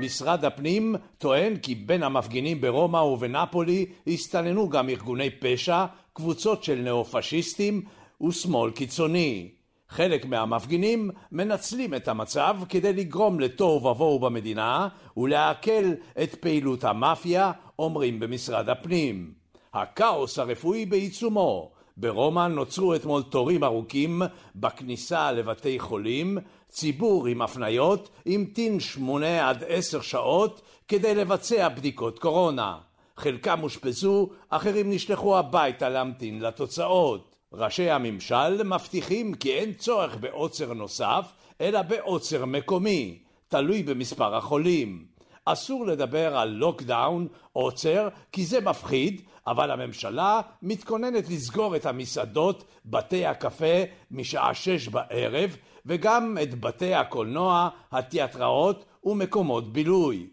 משרד 0.00 0.44
הפנים 0.44 0.96
טוען 1.18 1.56
כי 1.56 1.74
בין 1.74 2.02
המפגינים 2.02 2.60
ברומא 2.60 2.96
ובנפולי 2.96 3.86
הסתננו 4.06 4.68
גם 4.68 4.88
ארגוני 4.88 5.30
פשע, 5.30 5.84
קבוצות 6.12 6.64
של 6.64 6.74
ניאו-פשיסטים 6.74 7.82
ושמאל 8.28 8.70
קיצוני. 8.70 9.48
חלק 9.88 10.26
מהמפגינים 10.26 11.10
מנצלים 11.32 11.94
את 11.94 12.08
המצב 12.08 12.56
כדי 12.68 12.92
לגרום 12.92 13.40
לתוהו 13.40 13.84
ובוהו 13.84 14.18
במדינה 14.18 14.88
ולעכל 15.16 15.92
את 16.22 16.34
פעילות 16.34 16.84
המאפיה, 16.84 17.52
אומרים 17.78 18.20
במשרד 18.20 18.68
הפנים. 18.68 19.32
הכאוס 19.74 20.38
הרפואי 20.38 20.86
בעיצומו. 20.86 21.77
ברומא 22.00 22.46
נוצרו 22.48 22.94
אתמול 22.94 23.22
תורים 23.22 23.64
ארוכים 23.64 24.22
בכניסה 24.56 25.32
לבתי 25.32 25.78
חולים 25.78 26.38
ציבור 26.68 27.26
עם 27.26 27.42
הפניות 27.42 28.08
המתין 28.26 28.80
שמונה 28.80 29.48
עד 29.48 29.64
עשר 29.68 30.00
שעות 30.00 30.62
כדי 30.88 31.14
לבצע 31.14 31.68
בדיקות 31.68 32.18
קורונה. 32.18 32.78
חלקם 33.16 33.62
אושפזו, 33.62 34.28
אחרים 34.48 34.90
נשלחו 34.90 35.38
הביתה 35.38 35.88
להמתין 35.88 36.40
לתוצאות. 36.40 37.36
ראשי 37.52 37.90
הממשל 37.90 38.62
מבטיחים 38.62 39.34
כי 39.34 39.52
אין 39.52 39.72
צורך 39.72 40.16
בעוצר 40.16 40.72
נוסף, 40.72 41.32
אלא 41.60 41.82
בעוצר 41.82 42.44
מקומי, 42.44 43.18
תלוי 43.48 43.82
במספר 43.82 44.36
החולים. 44.36 45.04
אסור 45.44 45.86
לדבר 45.86 46.36
על 46.36 46.48
לוקדאון, 46.48 47.28
עוצר, 47.52 48.08
כי 48.32 48.44
זה 48.44 48.60
מפחיד, 48.60 49.22
אבל 49.50 49.70
הממשלה 49.70 50.40
מתכוננת 50.62 51.28
לסגור 51.28 51.76
את 51.76 51.86
המסעדות, 51.86 52.64
בתי 52.86 53.26
הקפה, 53.26 53.82
משעה 54.10 54.54
שש 54.54 54.88
בערב, 54.88 55.56
וגם 55.86 56.38
את 56.42 56.60
בתי 56.60 56.94
הקולנוע, 56.94 57.68
התיאטראות 57.92 58.84
ומקומות 59.04 59.72
בילוי. 59.72 60.26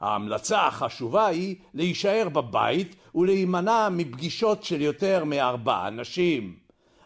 ההמלצה 0.00 0.66
החשובה 0.66 1.26
היא 1.26 1.56
להישאר 1.74 2.28
בבית 2.28 2.96
ולהימנע 3.14 3.88
מפגישות 3.88 4.64
של 4.64 4.80
יותר 4.80 5.24
מארבעה 5.24 5.88
אנשים. 5.88 6.56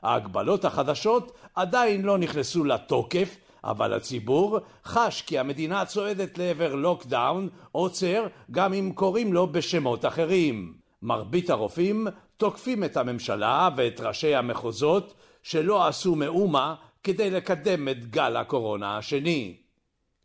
ההגבלות 0.03 0.65
החדשות 0.65 1.33
עדיין 1.55 2.03
לא 2.03 2.19
נכנסו 2.19 2.65
לתוקף, 2.65 3.37
אבל 3.65 3.93
הציבור 3.93 4.59
חש 4.85 5.23
כי 5.23 5.39
המדינה 5.39 5.85
צועדת 5.85 6.39
לעבר 6.39 6.75
לוקדאון, 6.75 7.49
עוצר, 7.73 8.27
גם 8.51 8.73
אם 8.73 8.93
קוראים 8.95 9.33
לו 9.33 9.47
בשמות 9.53 10.05
אחרים. 10.05 10.82
מרבית 11.03 11.51
הרופאים 11.51 12.07
תוקפים 12.37 12.85
את 12.85 12.97
הממשלה 12.97 13.69
ואת 13.77 14.01
ראשי 14.01 14.35
המחוזות 14.35 15.15
שלא 15.43 15.87
עשו 15.87 16.15
מאומה 16.15 16.75
כדי 17.03 17.31
לקדם 17.31 17.89
את 17.89 18.07
גל 18.11 18.37
הקורונה 18.37 18.99
השני. 18.99 19.57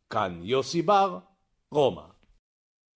כאן 0.09 0.39
יוסי 0.43 0.81
בר, 0.81 1.17
רומא. 1.71 2.16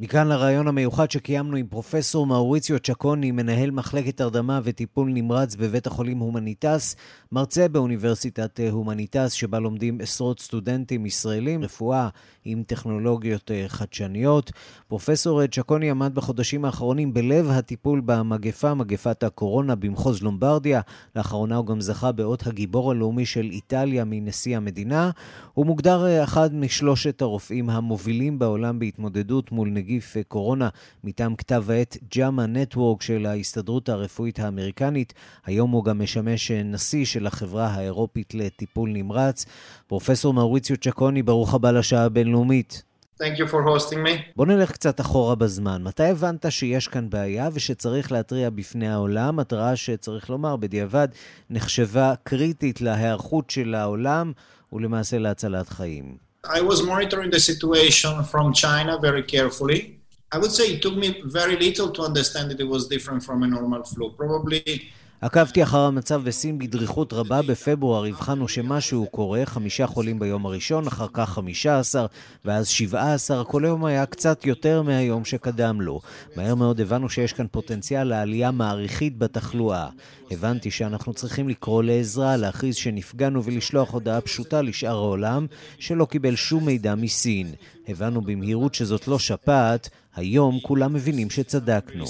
מכאן 0.04 0.28
לרעיון 0.28 0.68
המיוחד 0.68 1.12
שקיימנו 1.12 1.58
עם 1.58 1.68
פרופסור 1.68 2.28
מאוריציו 2.28 2.80
צ'קוני, 2.80 3.32
מנהל 3.32 3.72
מחלקת 3.72 4.22
הרדמה 4.22 4.60
וטיפול 4.64 5.10
נמרץ 5.14 5.56
בבית 5.56 5.88
החולים 5.88 6.20
הומניטס, 6.20 6.96
מרצה 7.32 7.68
באוניברסיטת 7.68 8.60
הומניטס, 8.72 9.32
שבה 9.32 9.60
לומדים 9.60 10.02
עשרות 10.02 10.40
סטודנטים 10.40 11.06
ישראלים, 11.06 11.64
רפואה 11.64 12.10
עם 12.46 12.64
טכנולוגיות 12.68 13.52
אה, 13.52 13.66
חדשניות. 13.68 14.52
פרופסור 14.88 15.48
צ'קוני 15.48 15.90
עמד 15.90 16.16
בחודשים 16.16 16.66
האחרונים 16.66 17.14
בלב 17.14 17.50
הטיפול 17.50 18.02
במגפה, 18.06 18.74
מגפת 18.74 19.24
הקורונה 19.24 19.76
במחוז 19.76 20.24
לומברדיה. 20.24 20.82
לאחרונה 21.16 21.56
הוא 21.56 21.66
גם 21.66 21.82
זכה 21.82 22.12
באות 22.12 22.48
הגיבור 22.48 22.92
הלאומי 22.92 23.26
של 23.26 23.50
איטליה 23.52 24.04
מנשיא 24.06 24.58
המדינה. 24.58 25.12
הוא 25.54 25.66
מוגדר 25.66 26.06
אה, 26.06 26.24
אחד 26.24 26.56
משלושת 26.56 27.22
הרופאים 27.22 27.70
המובילים 27.70 28.40
בעולם 28.40 28.80
בהתמודדות 28.80 29.52
מול 29.52 29.70
נגיף 29.92 30.18
קורונה 30.28 30.70
מטעם 31.04 31.36
כתב 31.36 31.64
העת 31.70 31.98
ג'אמה 32.16 32.46
נטוורק 32.46 33.02
של 33.02 33.26
ההסתדרות 33.26 33.90
הרפואית 33.90 34.40
האמריקנית. 34.40 35.14
היום 35.46 35.72
הוא 35.72 35.86
גם 35.86 36.02
משמש 36.02 36.52
נשיא 36.52 37.06
של 37.06 37.28
החברה 37.28 37.68
האירופית 37.68 38.34
לטיפול 38.34 38.90
נמרץ. 38.90 39.46
פרופסור 39.88 40.34
מאוריציו 40.34 40.78
צ'קוני, 40.78 41.24
ברוך 41.24 41.54
הבא 41.54 41.72
לשעה 41.72 42.04
הבינלאומית. 42.04 42.84
Thank 43.18 43.38
you 43.38 43.52
for 43.52 43.62
hosting 43.68 44.08
me. 44.08 44.22
בוא 44.36 44.46
נלך 44.46 44.72
קצת 44.72 45.02
אחורה 45.02 45.36
בזמן. 45.36 45.84
מתי 45.84 46.04
הבנת 46.04 46.46
שיש 46.52 46.88
כאן 46.88 47.10
בעיה 47.10 47.50
ושצריך 47.54 48.12
להתריע 48.12 48.50
בפני 48.50 48.90
העולם? 48.90 49.40
התראה 49.40 49.76
שצריך 49.76 50.30
לומר, 50.30 50.56
בדיעבד, 50.56 51.08
נחשבה 51.50 52.14
קריטית 52.24 52.82
להיערכות 52.82 53.50
של 53.50 53.76
העולם 53.76 54.32
ולמעשה 54.74 55.18
להצלת 55.18 55.70
חיים. 55.70 56.31
I 56.44 56.60
was 56.60 56.82
monitoring 56.82 57.30
the 57.30 57.40
situation 57.40 58.24
from 58.24 58.52
China 58.52 58.98
very 58.98 59.22
carefully. 59.22 60.00
I 60.32 60.40
would 60.40 60.52
say 60.52 60.74
it 60.74 60.82
took 60.82 60.96
me 60.96 61.22
very 61.26 61.56
little 61.56 61.92
to 61.92 62.02
understand 62.02 62.50
that 62.50 62.60
it 62.60 62.68
was 62.68 62.88
different 62.88 63.24
from 63.24 63.44
a 63.44 63.48
normal 63.48 63.84
flu. 63.84 64.10
Probably 64.10 64.92
עקבתי 65.22 65.64
אחר 65.64 65.80
המצב 65.80 66.24
בסין 66.24 66.60
בדריכות 66.60 67.14
רבה. 67.14 67.42
בפברואר 67.42 68.06
הבחנו 68.06 68.48
שמשהו 68.48 69.08
קורה, 69.12 69.46
חמישה 69.46 69.88
חולים 69.88 70.20
ביום 70.20 70.46
הראשון, 70.46 70.88
אחר 70.88 71.08
כך 71.14 71.30
חמישה 71.30 71.80
עשר, 71.80 72.06
ואז 72.46 72.68
שבעה 72.68 73.14
עשר. 73.14 73.44
כל 73.44 73.64
יום 73.66 73.86
היה 73.86 74.06
קצת 74.06 74.46
יותר 74.46 74.82
מהיום 74.82 75.26
שקדם 75.26 75.82
לו. 75.82 76.02
מהר 76.36 76.56
מאוד 76.56 76.82
הבנו 76.82 77.10
שיש 77.10 77.34
כאן 77.34 77.46
פוטנציאל 77.52 78.04
לעלייה 78.04 78.52
מעריכית 78.52 79.18
בתחלואה. 79.18 79.88
הבנתי 80.32 80.72
שאנחנו 80.72 81.14
צריכים 81.14 81.50
לקרוא 81.50 81.84
לעזרה, 81.84 82.38
להכריז 82.38 82.76
שנפגענו 82.76 83.44
ולשלוח 83.44 83.92
הודעה 83.92 84.22
פשוטה 84.22 84.62
לשאר 84.62 84.96
העולם, 84.96 85.48
שלא 85.80 86.06
קיבל 86.06 86.36
שום 86.36 86.66
מידע 86.66 86.96
מסין. 86.96 87.54
הבנו 87.88 88.22
במהירות 88.22 88.76
שזאת 88.76 89.08
לא 89.08 89.20
שפעת, 89.20 89.90
היום 90.16 90.60
כולם 90.62 90.94
מבינים 90.94 91.30
שצדקנו. 91.30 92.06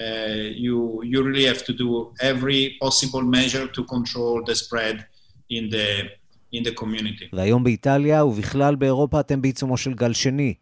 Uh, 0.00 0.64
you, 0.64 0.76
you 1.10 1.18
really 1.28 1.46
have 1.52 1.62
to 1.68 1.72
do 1.82 1.88
every 2.30 2.62
possible 2.84 3.22
measure 3.22 3.66
to 3.76 3.80
control 3.94 4.34
the 4.48 4.54
spread 4.62 4.96
in 5.56 5.64
the, 5.74 5.88
in 6.52 6.62
the 6.62 6.72
community. 6.72 7.28
והיום 7.32 7.64
באיטליה 7.64 8.24
ובכלל 8.24 8.74
באירופה 8.76 9.20
אתם 9.20 9.42
בעיצומו 9.42 9.76
של 9.76 9.94
גל 9.94 10.12
שני. 10.12 10.54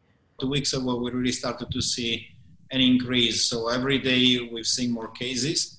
Two 0.43 0.47
weeks 0.47 0.73
ago 0.75 0.97
we 1.03 1.11
really 1.11 1.33
started 1.33 1.71
to 1.71 1.81
see 1.81 2.27
an 2.73 2.81
increase. 2.81 3.45
So 3.51 3.69
every 3.69 3.99
day 3.99 4.23
we've 4.53 4.73
seen 4.79 4.91
more 4.91 5.11
cases. 5.23 5.79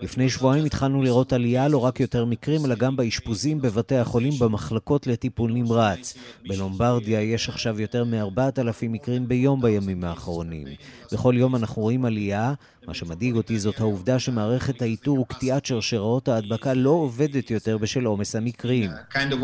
לפני 0.00 0.30
שבועיים 0.30 0.64
התחלנו 0.64 1.02
לראות 1.02 1.32
עלייה 1.32 1.68
לא 1.68 1.78
רק 1.78 2.00
יותר 2.00 2.24
מקרים, 2.24 2.66
אלא 2.66 2.74
גם 2.74 2.96
באשפוזים 2.96 3.60
בבתי 3.60 3.96
החולים 3.96 4.32
במחלקות 4.38 5.06
לטיפול 5.06 5.52
נמרץ. 5.52 6.14
בלומברדיה 6.48 7.22
יש 7.22 7.48
עכשיו 7.48 7.80
יותר 7.80 8.04
מ-4,000 8.04 8.88
מקרים 8.88 9.28
ביום 9.28 9.62
בימים 9.62 10.04
האחרונים. 10.04 10.66
בכל 11.12 11.34
יום 11.36 11.56
אנחנו 11.56 11.82
רואים 11.82 12.04
עלייה. 12.04 12.54
מה 12.90 12.94
שמדאיג 12.94 13.36
אותי 13.36 13.58
זאת 13.58 13.80
העובדה 13.80 14.18
שמערכת 14.18 14.82
האיתור 14.82 15.20
וקטיעת 15.20 15.66
שרשראות 15.66 16.28
ההדבקה 16.28 16.74
לא 16.74 16.90
עובדת 16.90 17.50
יותר 17.50 17.78
בשל 17.78 18.04
עומס 18.04 18.36
המקרים. 18.36 18.90
Kind 19.12 19.32
of. 19.32 19.40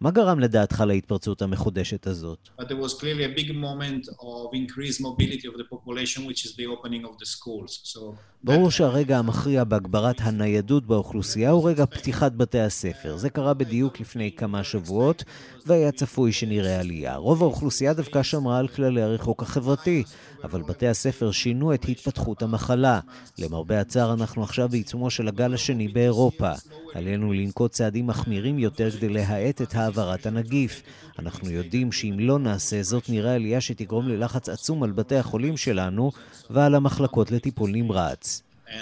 מה 0.00 0.10
גרם 0.10 0.40
לדעתך 0.40 0.84
להתפרצות 0.86 1.42
המחודשת 1.42 2.06
הזאת? 2.06 2.48
But 2.60 2.62
there 2.62 2.84
was 2.84 2.94
clearly 3.00 3.24
a 3.24 3.40
big 3.40 3.52
moment 3.52 4.08
of 4.08 4.54
increased 4.54 5.00
mobility 5.00 5.46
of 5.46 5.54
the 5.60 5.66
population, 5.74 6.24
which 6.24 6.44
is 6.46 6.56
the 6.56 6.66
opening 6.66 7.04
of 7.04 7.14
the 7.18 7.26
schools. 7.26 7.80
So 7.94 8.00
ברור 8.44 8.70
שהרגע 8.70 9.18
המכריע 9.18 9.64
בהגברת 9.64 10.16
הניידות 10.20 10.86
באוכלוסייה 10.86 11.50
הוא 11.50 11.68
רגע 11.68 11.86
פתיחת 11.86 12.32
בתי 12.32 12.60
הספר. 12.60 13.16
זה 13.16 13.30
קרה 13.30 13.54
בדיוק 13.54 14.00
לפני 14.00 14.30
כמה 14.36 14.64
שבועות, 14.64 15.24
והיה 15.66 15.92
צפוי 15.92 16.32
שנראה 16.32 16.80
עלייה. 16.80 17.16
רוב 17.16 17.42
האוכלוסייה 17.42 17.94
דווקא 17.94 18.22
שמרה 18.22 18.58
על 18.58 18.68
כללי 18.68 19.02
הריחוק 19.02 19.42
החברתי, 19.42 20.02
אבל 20.44 20.62
בתי 20.62 20.88
הספר 20.88 21.30
שינו 21.30 21.59
את 21.74 21.84
התפתחות 21.88 22.42
המחלה. 22.42 23.00
למרבה 23.38 23.80
הצער, 23.80 24.12
אנחנו 24.12 24.42
עכשיו 24.42 24.68
בעיצומו 24.68 25.10
של 25.10 25.28
הגל 25.28 25.54
השני 25.54 25.88
באירופה. 25.88 26.52
עלינו 26.94 27.32
לנקוט 27.32 27.72
צעדים 27.72 28.06
מחמירים 28.06 28.58
יותר 28.58 28.90
כדי 28.90 29.08
להאט 29.08 29.62
את 29.62 29.74
העברת 29.74 30.26
הנגיף. 30.26 30.82
אנחנו 31.18 31.50
יודעים 31.50 31.92
שאם 31.92 32.16
לא 32.18 32.38
נעשה 32.38 32.82
זאת, 32.82 33.08
נראה 33.08 33.34
עלייה 33.34 33.60
שתגרום 33.60 34.08
ללחץ 34.08 34.48
עצום 34.48 34.82
על 34.82 34.92
בתי 34.92 35.16
החולים 35.16 35.56
שלנו 35.56 36.12
ועל 36.50 36.74
המחלקות 36.74 37.30
לטיפול 37.30 37.70
נמרץ. 37.70 38.42
Uh. 38.70 38.72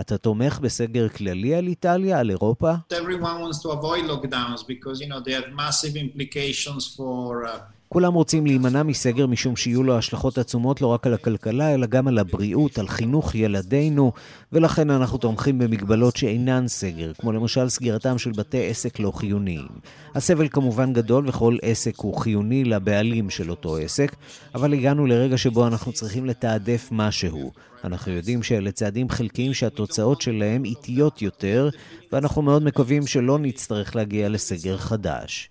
אתה 0.00 0.18
תומך 0.18 0.58
בסגר 0.58 1.08
כללי 1.08 1.54
על 1.54 1.66
איטליה, 1.66 2.18
על 2.18 2.30
אירופה? 2.30 2.72
Everyone 2.92 3.40
wants 3.42 3.58
to 3.62 3.68
avoid 3.70 4.04
lockdowns 4.10 4.62
because 4.66 5.00
you 5.00 5.08
know 5.08 5.20
they 5.20 5.32
have 5.32 5.52
massive 5.52 5.96
implications 5.96 6.82
for 6.96 7.46
uh, 7.46 7.50
כולם 7.88 8.14
רוצים 8.14 8.46
להימנע 8.46 8.82
מסגר 8.82 9.26
משום 9.26 9.56
שיהיו 9.56 9.82
לו 9.82 9.98
השלכות 9.98 10.38
עצומות 10.38 10.80
לא 10.80 10.86
רק 10.86 11.06
על 11.06 11.14
הכלכלה, 11.14 11.74
אלא 11.74 11.86
גם 11.86 12.08
על 12.08 12.18
הבריאות, 12.18 12.78
על 12.78 12.88
חינוך 12.88 13.34
ילדינו, 13.34 14.12
ולכן 14.52 14.90
אנחנו 14.90 15.18
תומכים 15.18 15.58
במגבלות 15.58 16.16
שאינן 16.16 16.68
סגר, 16.68 17.12
כמו 17.18 17.32
למשל 17.32 17.68
סגירתם 17.68 18.18
של 18.18 18.32
בתי 18.32 18.68
עסק 18.68 18.98
לא 18.98 19.10
חיוניים. 19.10 19.66
הסבל 20.14 20.48
כמובן 20.48 20.92
גדול 20.92 21.28
וכל 21.28 21.56
עסק 21.62 21.96
הוא 21.96 22.16
חיוני 22.16 22.64
לבעלים 22.64 23.30
של 23.30 23.50
אותו 23.50 23.76
עסק, 23.76 24.16
אבל 24.54 24.72
הגענו 24.72 25.06
לרגע 25.06 25.36
שבו 25.36 25.66
אנחנו 25.66 25.92
צריכים 25.92 26.26
לתעדף 26.26 26.88
משהו. 26.92 27.52
אנחנו 27.84 28.12
יודעים 28.12 28.42
שאלה 28.42 28.72
צעדים 28.72 29.10
חלקיים 29.10 29.54
שהתוצאות 29.54 30.20
שלהם 30.20 30.64
איטיות 30.64 31.22
יותר, 31.22 31.68
ואנחנו 32.12 32.42
מאוד 32.42 32.62
מקווים 32.62 33.06
שלא 33.06 33.38
נצטרך 33.38 33.96
להגיע 33.96 34.28
לסגר 34.28 34.76
חדש. 34.76 35.50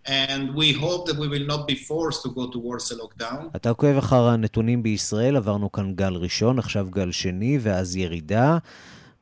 אתה 3.55 3.69
עוקב 3.69 3.97
אחר 3.97 4.27
הנתונים 4.27 4.83
בישראל, 4.83 5.35
עברנו 5.35 5.71
כאן 5.71 5.93
גל 5.95 6.13
ראשון, 6.13 6.59
עכשיו 6.59 6.87
גל 6.91 7.11
שני, 7.11 7.57
ואז 7.61 7.95
ירידה. 7.95 8.57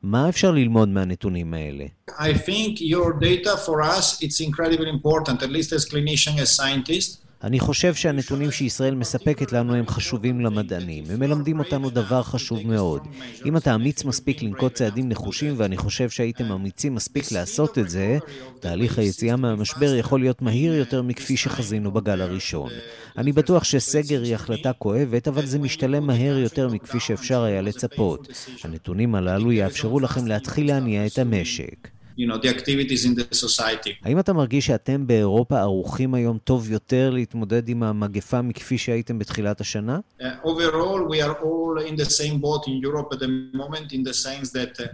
מה 0.02 0.28
אפשר 0.28 0.50
ללמוד 0.50 0.88
מהנתונים 0.88 1.54
האלה? 1.54 1.84
I 2.10 2.32
think 2.46 2.80
your 2.80 3.12
data 3.20 3.56
for 3.66 3.82
us 3.82 4.22
it's 4.22 4.40
incredibly 4.40 4.88
important, 4.88 5.42
at 5.42 5.50
least 5.50 5.72
as 5.72 5.84
clinician, 5.90 6.38
as 6.42 6.50
scientist. 6.56 7.23
אני 7.44 7.60
חושב 7.60 7.94
שהנתונים 7.94 8.50
שישראל 8.50 8.94
מספקת 8.94 9.52
לנו 9.52 9.74
הם 9.74 9.86
חשובים 9.86 10.40
למדענים. 10.40 11.04
הם 11.10 11.20
מלמדים 11.20 11.58
אותנו 11.58 11.90
דבר 11.90 12.22
חשוב 12.22 12.66
מאוד. 12.66 13.00
אם 13.46 13.56
אתה 13.56 13.74
אמיץ 13.74 14.04
מספיק 14.04 14.42
לנקוט 14.42 14.74
צעדים 14.74 15.08
נחושים, 15.08 15.54
ואני 15.56 15.76
חושב 15.76 16.10
שהייתם 16.10 16.52
אמיצים 16.52 16.94
מספיק 16.94 17.32
לעשות 17.32 17.78
את 17.78 17.90
זה, 17.90 18.18
תהליך 18.60 18.98
היציאה 18.98 19.36
מהמשבר 19.36 19.94
יכול 19.94 20.20
להיות 20.20 20.42
מהיר 20.42 20.74
יותר 20.74 21.02
מכפי 21.02 21.36
שחזינו 21.36 21.90
בגל 21.92 22.20
הראשון. 22.20 22.70
אני 23.18 23.32
בטוח 23.32 23.64
שסגר 23.64 24.22
היא 24.22 24.34
החלטה 24.34 24.72
כואבת, 24.72 25.28
אבל 25.28 25.46
זה 25.46 25.58
משתלם 25.58 26.06
מהר 26.06 26.38
יותר 26.38 26.68
מכפי 26.68 27.00
שאפשר 27.00 27.42
היה 27.42 27.62
לצפות. 27.62 28.28
הנתונים 28.64 29.14
הללו 29.14 29.52
יאפשרו 29.52 30.00
לכם 30.00 30.26
להתחיל 30.26 30.66
להניע 30.66 31.06
את 31.06 31.18
המשק. 31.18 31.93
you 32.19 32.27
know, 32.27 32.37
the 32.37 32.49
activities 32.49 33.05
in 33.05 33.15
the 33.15 33.35
society. 33.35 33.93
האם 34.03 34.19
אתה 34.19 34.33
מרגיש 34.33 34.65
שאתם 34.65 35.07
באירופה 35.07 35.59
ערוכים 35.59 36.13
היום 36.13 36.37
טוב 36.43 36.71
יותר 36.71 37.09
להתמודד 37.09 37.69
עם 37.69 37.83
המגפה 37.83 38.41
מכפי 38.41 38.77
שהייתם 38.77 39.19
בתחילת 39.19 39.61
השנה? 39.61 39.99
Uh, 40.21 40.23
overall, 40.43 41.07
we 41.09 41.21
are 41.21 41.35
all 41.43 41.87
in 41.87 41.95
the 41.95 42.09
same 42.09 42.39
boat 42.39 42.67
in 42.67 42.87
Europe 42.87 43.13
at 43.13 43.19
the 43.19 43.57
moment 43.57 43.93
in 43.93 44.03
the 44.03 44.13
sense 44.13 44.51
that 44.51 44.79
uh, 44.79 44.85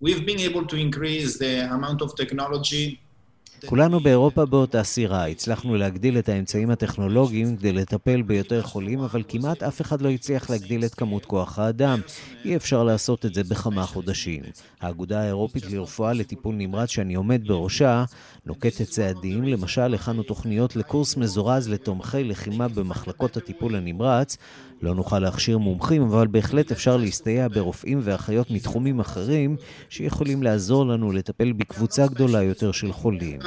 we've 0.00 0.26
been 0.26 0.40
able 0.40 0.64
to 0.66 0.76
increase 0.76 1.38
the 1.38 1.54
amount 1.76 2.02
of 2.02 2.14
technology 2.22 2.84
כולנו 3.65 3.99
באירופה 3.99 4.45
באותה 4.45 4.83
סירה. 4.83 5.27
הצלחנו 5.27 5.75
להגדיל 5.75 6.19
את 6.19 6.29
האמצעים 6.29 6.69
הטכנולוגיים 6.69 7.57
כדי 7.57 7.71
לטפל 7.71 8.21
ביותר 8.21 8.61
חולים, 8.61 8.99
אבל 8.99 9.23
כמעט 9.27 9.63
אף 9.63 9.81
אחד 9.81 10.01
לא 10.01 10.09
הצליח 10.09 10.49
להגדיל 10.49 10.85
את 10.85 10.95
כמות 10.95 11.25
כוח 11.25 11.59
האדם. 11.59 11.99
אי 12.45 12.55
אפשר 12.55 12.83
לעשות 12.83 13.25
את 13.25 13.33
זה 13.33 13.43
בכמה 13.43 13.85
חודשים. 13.85 14.43
האגודה 14.81 15.21
האירופית 15.21 15.71
לרפואה 15.71 16.13
לטיפול 16.13 16.55
נמרץ 16.55 16.89
שאני 16.89 17.15
עומד 17.15 17.47
בראשה, 17.47 18.05
נוקטת 18.45 18.81
צעדים, 18.81 19.43
למשל 19.43 19.93
הכנו 19.93 20.23
תוכניות 20.23 20.75
לקורס 20.75 21.17
מזורז 21.17 21.69
לתומכי 21.69 22.23
לחימה 22.23 22.67
במחלקות 22.67 23.37
הטיפול 23.37 23.75
הנמרץ, 23.75 24.37
לא 24.81 24.95
נוכל 24.95 25.19
להכשיר 25.19 25.57
מומחים, 25.57 26.01
אבל 26.01 26.27
בהחלט 26.27 26.71
אפשר 26.71 26.97
להסתייע 26.97 27.47
ברופאים 27.47 27.99
ואחיות 28.03 28.51
מתחומים 28.51 28.99
אחרים 28.99 29.55
שיכולים 29.89 30.43
לעזור 30.43 30.85
לנו 30.85 31.11
לטפל 31.11 31.51
בקבוצה 31.51 32.07
גדולה 32.07 32.43
יותר 32.43 32.71
של 32.71 32.91
חולים. 32.91 33.39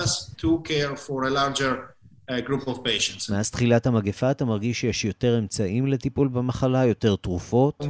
מאז 3.31 3.51
תחילת 3.51 3.87
המגפה 3.87 4.31
אתה 4.31 4.45
מרגיש 4.45 4.81
שיש 4.81 5.05
יותר 5.05 5.39
אמצעים 5.39 5.87
לטיפול 5.87 6.29
במחלה, 6.29 6.87
יותר 6.87 7.17
תרופות? 7.17 7.85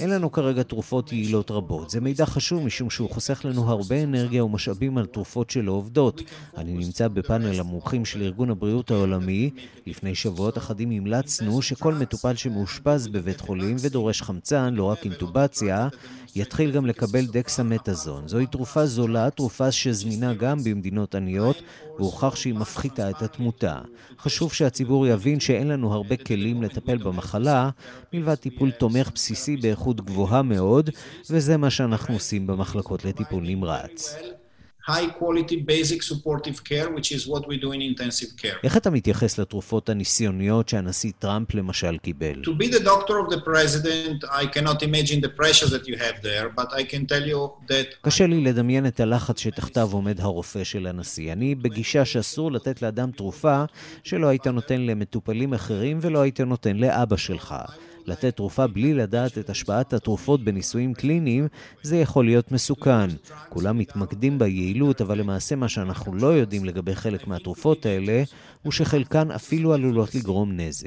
אין 0.00 0.10
לנו 0.10 0.32
כרגע 0.32 0.62
תרופות 0.62 1.12
יעילות 1.12 1.50
רבות. 1.50 1.90
זה 1.90 2.00
מידע 2.00 2.26
חשוב 2.26 2.62
משום 2.62 2.90
שהוא 2.90 3.10
חוסך 3.10 3.40
לנו 3.44 3.70
הרבה 3.70 4.02
אנרגיה 4.02 4.44
ומשאבים 4.44 4.98
על 4.98 5.06
תרופות 5.06 5.50
שלא 5.50 5.72
עובדות. 5.72 6.22
אני 6.56 6.72
נמצא 6.72 7.08
בפאנל 7.08 7.60
המומחים 7.60 8.04
של 8.04 8.22
ארגון 8.22 8.50
הבריאות 8.50 8.90
העולמי. 8.90 9.50
לפני 9.86 10.14
שבועות 10.14 10.58
אחדים 10.58 10.90
המלצנו 10.90 11.62
שכל 11.62 11.94
מטופל 11.94 12.34
שמאושפז 12.34 13.08
בבית 13.08 13.40
חולים 13.40 13.76
ודורש 13.80 14.22
חמצן, 14.22 14.74
לא 14.74 14.84
רק 14.84 15.04
אינטובציה, 15.04 15.88
יתחיל 16.36 16.70
גם 16.70 16.86
לקבל 16.86 17.26
דקסמטאזון. 17.26 18.28
זוהי 18.28 18.46
תרופה 18.46 18.86
זולה, 18.86 19.30
תרופה 19.30 19.72
שזמינה 19.72 20.34
גם 20.34 20.64
במדינות 20.64 21.14
עניות, 21.14 21.62
והוכח 21.98 22.36
שהיא 22.36 22.54
מפחיתה 22.54 23.10
את 23.10 23.22
התמותה. 23.22 23.78
חשוב 24.18 24.52
שהציבור 24.52 25.06
יבין 25.06 25.40
שאין 25.40 25.68
לנו 25.68 25.92
הרבה 25.92 26.16
כלים 26.16 26.62
לטפל 26.62 26.96
במחלה, 26.96 27.70
מלבד 28.12 28.34
טיפול 28.34 28.70
תומך 28.70 29.10
בסיסי 29.14 29.56
באיכות 29.56 30.00
גבוהה 30.00 30.42
מאוד, 30.42 30.90
וזה 31.30 31.56
מה 31.56 31.70
שאנחנו 31.70 32.14
עושים 32.14 32.46
במחלקות 32.46 33.04
לטיפול 33.04 33.44
נמרץ. 33.46 34.16
High 34.86 35.08
quality 35.18 35.56
basic 35.72 36.02
supportive 36.02 36.58
care, 36.70 36.88
which 36.96 37.10
is 37.16 37.26
what 37.26 37.42
we 37.48 37.56
do 37.56 37.72
in 37.72 37.80
intensive 37.80 38.36
care. 38.42 38.58
איך 38.64 38.76
אתה 38.76 38.90
מתייחס 38.90 39.38
לתרופות 39.38 39.88
הניסיוניות 39.88 40.68
שהנשיא 40.68 41.12
טראמפ 41.18 41.54
למשל 41.54 41.98
קיבל? 41.98 42.42
To 42.42 42.62
be 42.62 42.68
the 42.68 42.84
doctor 42.84 43.18
of 43.18 43.34
the 43.34 43.40
president, 43.40 44.24
I 44.24 44.46
cannot 44.46 44.82
imagine 44.82 45.20
the 45.20 45.40
pressure 45.40 45.66
that 45.66 45.88
you 45.88 45.96
have 45.96 46.22
there, 46.22 46.48
but 46.48 46.68
I 46.72 46.84
can 46.84 47.06
tell 47.06 47.26
you 47.26 47.68
that... 47.68 47.86
קשה 48.02 48.26
לי 48.26 48.40
לדמיין 48.40 48.86
את 48.86 49.00
הלחץ 49.00 49.38
שתחתיו 49.38 49.88
עומד 49.92 50.20
הרופא 50.20 50.64
של 50.64 50.86
הנשיא. 50.86 51.32
אני 51.32 51.54
בגישה 51.54 52.04
שאסור 52.04 52.52
לתת 52.52 52.82
לאדם 52.82 53.10
תרופה 53.10 53.64
שלא 54.02 54.26
היית 54.26 54.46
נותן 54.46 54.80
למטופלים 54.80 55.54
אחרים 55.54 55.98
ולא 56.00 56.20
היית 56.20 56.40
נותן 56.40 56.76
לאבא 56.76 57.16
שלך. 57.16 57.54
לתת 58.06 58.36
תרופה 58.36 58.66
בלי 58.66 58.94
לדעת 58.94 59.38
את 59.38 59.50
השפעת 59.50 59.92
התרופות 59.92 60.44
בניסויים 60.44 60.94
קליניים, 60.94 61.48
זה 61.82 61.96
יכול 61.96 62.24
להיות 62.24 62.52
מסוכן. 62.52 63.08
כולם 63.48 63.78
מתמקדים 63.78 64.38
ביעילות, 64.38 65.00
אבל 65.00 65.18
למעשה 65.18 65.56
מה 65.56 65.68
שאנחנו 65.68 66.14
לא 66.14 66.26
יודעים 66.26 66.64
לגבי 66.64 66.94
חלק 66.94 67.26
מהתרופות 67.26 67.86
האלה, 67.86 68.22
הוא 68.62 68.72
שחלקן 68.72 69.30
אפילו 69.30 69.74
עלולות 69.74 70.14
לגרום 70.14 70.52
נזק. 70.56 70.86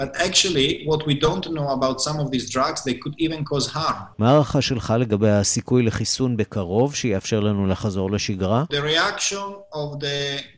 מה 4.17 4.29
ההערכה 4.29 4.61
שלך 4.61 4.93
לגבי 4.99 5.29
הסיכוי 5.29 5.83
לחיסון 5.83 6.37
בקרוב, 6.37 6.95
שיאפשר 6.95 7.39
לנו 7.39 7.67
לחזור 7.67 8.11
לשגרה? 8.11 8.63
The 8.71 8.75
reaction 8.75 9.73
of 9.73 10.01
the 10.01 10.56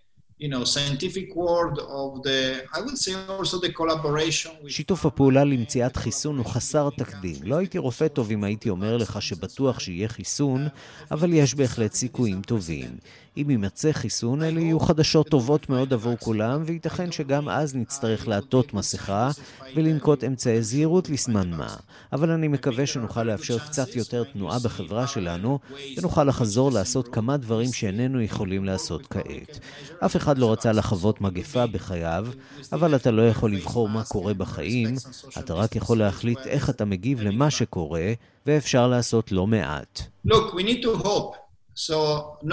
שיתוף 4.68 5.06
הפעולה 5.06 5.44
למציאת 5.44 5.96
חיסון 5.96 6.38
הוא 6.38 6.46
חסר 6.46 6.90
תקדים. 6.98 7.36
לא 7.44 7.56
הייתי 7.58 7.78
רופא 7.78 8.08
טוב 8.08 8.32
אם 8.32 8.44
הייתי 8.44 8.70
אומר 8.70 8.98
לך 8.98 9.22
שבטוח 9.22 9.80
שיהיה 9.80 10.08
חיסון, 10.08 10.68
אבל 11.12 11.34
יש 11.34 11.56
בהחלט 11.56 11.94
סיכויים 11.94 12.42
טובים. 12.42 12.98
אם 13.42 13.50
יימצא 13.50 13.92
חיסון, 13.92 14.44
אלה 14.44 14.60
יהיו 14.60 14.80
חדשות 14.80 15.30
טובות 15.30 15.70
מאוד 15.70 15.94
עבור 15.94 16.16
כולם, 16.20 16.64
וייתכן 16.66 17.12
שגם 17.12 17.50
אז 17.50 17.76
נצטרך 17.76 18.28
לעטות 18.28 18.74
מסכה 18.74 19.30
ולנקוט 19.76 20.24
אמצעי 20.24 20.62
זהירות 20.62 21.10
לזמן 21.10 21.50
מה. 21.50 21.76
אבל 22.14 22.32
אני 22.32 22.48
מקווה 22.48 22.86
שנוכל 22.86 23.24
לאפשר 23.24 23.60
קצת 23.60 23.96
יותר 23.96 24.24
תנועה 24.24 24.60
בחברה 24.60 25.08
שלנו, 25.08 25.60
ונוכל 25.98 26.24
לחזור 26.24 26.72
לעשות 26.72 27.08
כמה 27.08 27.38
דברים 27.38 27.74
שאיננו 27.74 28.22
יכולים 28.22 28.66
לעשות 28.66 29.08
כעת. 29.08 29.60
אף 30.06 30.16
אחד 30.16 30.38
לא 30.38 30.52
רצה 30.52 30.72
לחוות 30.72 31.22
מגפה 31.22 31.68
בחייו, 31.68 32.28
אבל 32.74 32.96
אתה 32.96 33.12
לא 33.12 33.30
יכול 33.30 33.54
לבחור 33.54 33.90
מה 33.90 34.04
קורה 34.04 34.34
בחיים, 34.34 34.96
אתה 35.40 35.54
רק 35.54 35.76
יכול 35.76 35.98
להחליט 36.00 36.40
איך 36.46 36.70
אתה 36.70 36.86
מגיב 36.86 37.22
למה 37.22 37.52
שקורה, 37.52 38.14
ואפשר 38.46 38.88
לעשות 38.88 39.32
לא 39.32 39.48
מעט. 39.48 40.02
Look, 40.28 40.54
we 40.54 40.64
need 40.64 40.84
to 40.84 41.04
hope. 41.04 41.49
So 41.88 41.98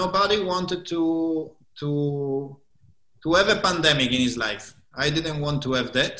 nobody 0.02 0.38
wanted 0.52 0.80
to, 0.92 1.02
to, 1.80 1.88
to 3.22 3.28
have 3.38 3.48
a 3.48 3.58
pandemic 3.66 4.10
in 4.16 4.20
his 4.26 4.36
life. 4.36 4.64
I 4.94 5.10
didn't 5.10 5.40
want 5.40 5.58
to 5.64 5.72
have 5.78 5.90
that. 5.98 6.16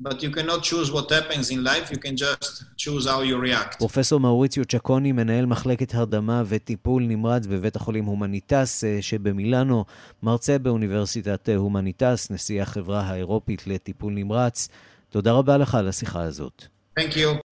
But 0.00 0.16
you 0.24 0.30
cannot 0.36 0.60
choose 0.64 0.88
what 0.90 1.08
happens 1.18 1.46
in 1.54 1.62
life, 1.62 1.86
you 1.92 1.98
can 2.06 2.16
just 2.16 2.64
choose 2.76 3.06
how 3.06 3.20
you 3.22 3.38
react. 3.38 3.78
פרופסור 3.78 4.20
מאוריציו 4.20 4.64
צ'קוני, 4.64 5.12
מנהל 5.12 5.46
מחלקת 5.46 5.94
הרדמה 5.94 6.42
וטיפול 6.46 7.02
נמרץ 7.02 7.46
בבית 7.46 7.76
החולים 7.76 8.04
הומניטס 8.04 8.84
שבמילאנו, 9.00 9.84
מרצה 10.22 10.58
באוניברסיטת 10.58 11.48
הומניטס, 11.56 12.30
נשיא 12.30 12.62
החברה 12.62 13.00
האירופית 13.00 13.66
לטיפול 13.66 14.12
נמרץ. 14.12 14.68
תודה 15.10 15.32
רבה 15.32 15.56
לך 15.56 15.74
על 15.74 15.88
השיחה 15.88 16.22
הזאת. 16.22 16.64
Thank 17.00 17.16
you. 17.16 17.51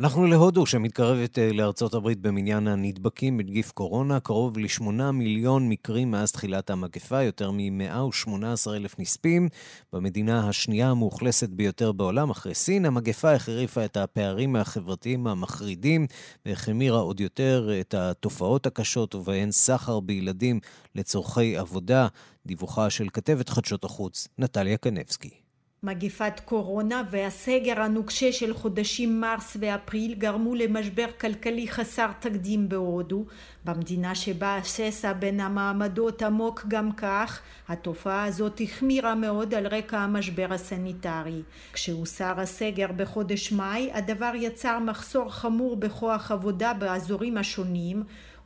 אנחנו 0.00 0.26
להודו, 0.26 0.66
שמתקרבת 0.66 1.38
לארצות 1.38 1.94
הברית 1.94 2.20
במניין 2.20 2.68
הנדבקים 2.68 3.38
בנגיף 3.38 3.70
קורונה, 3.70 4.20
קרוב 4.20 4.58
לשמונה 4.58 5.12
מיליון 5.12 5.68
מקרים 5.68 6.10
מאז 6.10 6.32
תחילת 6.32 6.70
המגפה, 6.70 7.22
יותר 7.22 7.50
מ-118 7.50 8.70
אלף 8.74 8.98
נספים. 8.98 9.48
במדינה 9.92 10.48
השנייה 10.48 10.90
המאוכלסת 10.90 11.48
ביותר 11.48 11.92
בעולם, 11.92 12.30
אחרי 12.30 12.54
סין, 12.54 12.84
המגפה 12.84 13.32
החריפה 13.32 13.84
את 13.84 13.96
הפערים 13.96 14.56
החברתיים 14.56 15.26
המחרידים, 15.26 16.06
והחמירה 16.46 16.98
עוד 16.98 17.20
יותר 17.20 17.70
את 17.80 17.94
התופעות 17.94 18.66
הקשות, 18.66 19.14
ובהן 19.14 19.50
סחר 19.50 20.00
בילדים 20.00 20.60
לצורכי 20.94 21.56
עבודה. 21.56 22.06
דיווחה 22.46 22.90
של 22.90 23.08
כתבת 23.12 23.48
חדשות 23.48 23.84
החוץ, 23.84 24.28
נטליה 24.38 24.76
קנבסקי. 24.76 25.49
מגפת 25.82 26.40
קורונה 26.44 27.02
והסגר 27.10 27.80
הנוקשה 27.80 28.32
של 28.32 28.54
חודשים 28.54 29.20
מרס 29.20 29.56
ואפריל 29.60 30.14
גרמו 30.14 30.54
למשבר 30.54 31.06
כלכלי 31.20 31.68
חסר 31.68 32.10
תקדים 32.20 32.68
בהודו, 32.68 33.24
במדינה 33.64 34.14
שבה 34.14 34.56
השסע 34.56 35.12
בין 35.12 35.40
המעמדות 35.40 36.22
עמוק 36.22 36.64
גם 36.68 36.92
כך, 36.92 37.40
התופעה 37.68 38.24
הזאת 38.24 38.60
החמירה 38.64 39.14
מאוד 39.14 39.54
על 39.54 39.66
רקע 39.66 39.98
המשבר 39.98 40.46
הסניטרי. 40.50 41.42
כשהוסר 41.72 42.40
הסגר 42.40 42.92
בחודש 42.96 43.52
מאי, 43.52 43.90
הדבר 43.92 44.32
יצר 44.34 44.78
מחסור 44.78 45.32
חמור 45.32 45.76
בכוח 45.76 46.30
עבודה 46.30 46.72
באזורים 46.72 47.36
השונים, 47.36 48.02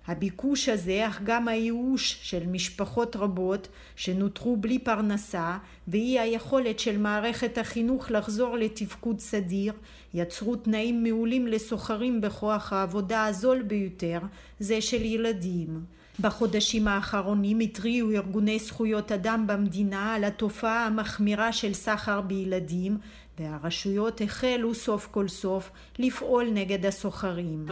הביקוש 0.07 0.69
הזה, 0.69 1.07
אך 1.09 1.21
גם 1.25 1.49
הייאוש 1.49 2.19
של 2.23 2.47
משפחות 2.47 3.17
רבות 3.17 3.69
שנותרו 3.97 4.57
בלי 4.57 4.79
פרנסה 4.79 5.59
ואי 5.89 6.19
היכולת 6.19 6.79
של 6.79 6.99
מערכת 6.99 7.59
החינוך 7.59 8.11
לחזור 8.11 8.57
לתפקוד 8.57 9.21
סדיר, 9.21 9.73
יצרו 10.15 10.57
תנאים 10.57 11.03
מעולים 11.03 11.47
לסוחרים 11.47 12.21
בכוח 12.21 12.73
העבודה 12.73 13.25
הזול 13.25 13.63
ביותר, 13.63 14.19
זה 14.59 14.81
של 14.81 15.03
ילדים. 15.05 15.85
בחודשים 16.21 16.89
האחרונים 16.89 17.61
התריעו 17.61 18.11
ארגוני 18.11 18.59
זכויות 18.59 19.13
אדם 19.13 19.47
במדינה 19.47 20.15
על 20.15 20.25
התופעה 20.25 20.87
המחמירה 20.87 21.53
של 21.53 21.75
סחר 21.75 22.21
בילדים 22.21 22.99
והרשויות 23.39 24.21
החלו 24.21 24.75
סוף 24.75 25.09
כל 25.11 25.29
סוף 25.29 25.71
לפעול 25.99 26.47
נגד 26.53 26.87
הסוחרים. 26.87 27.67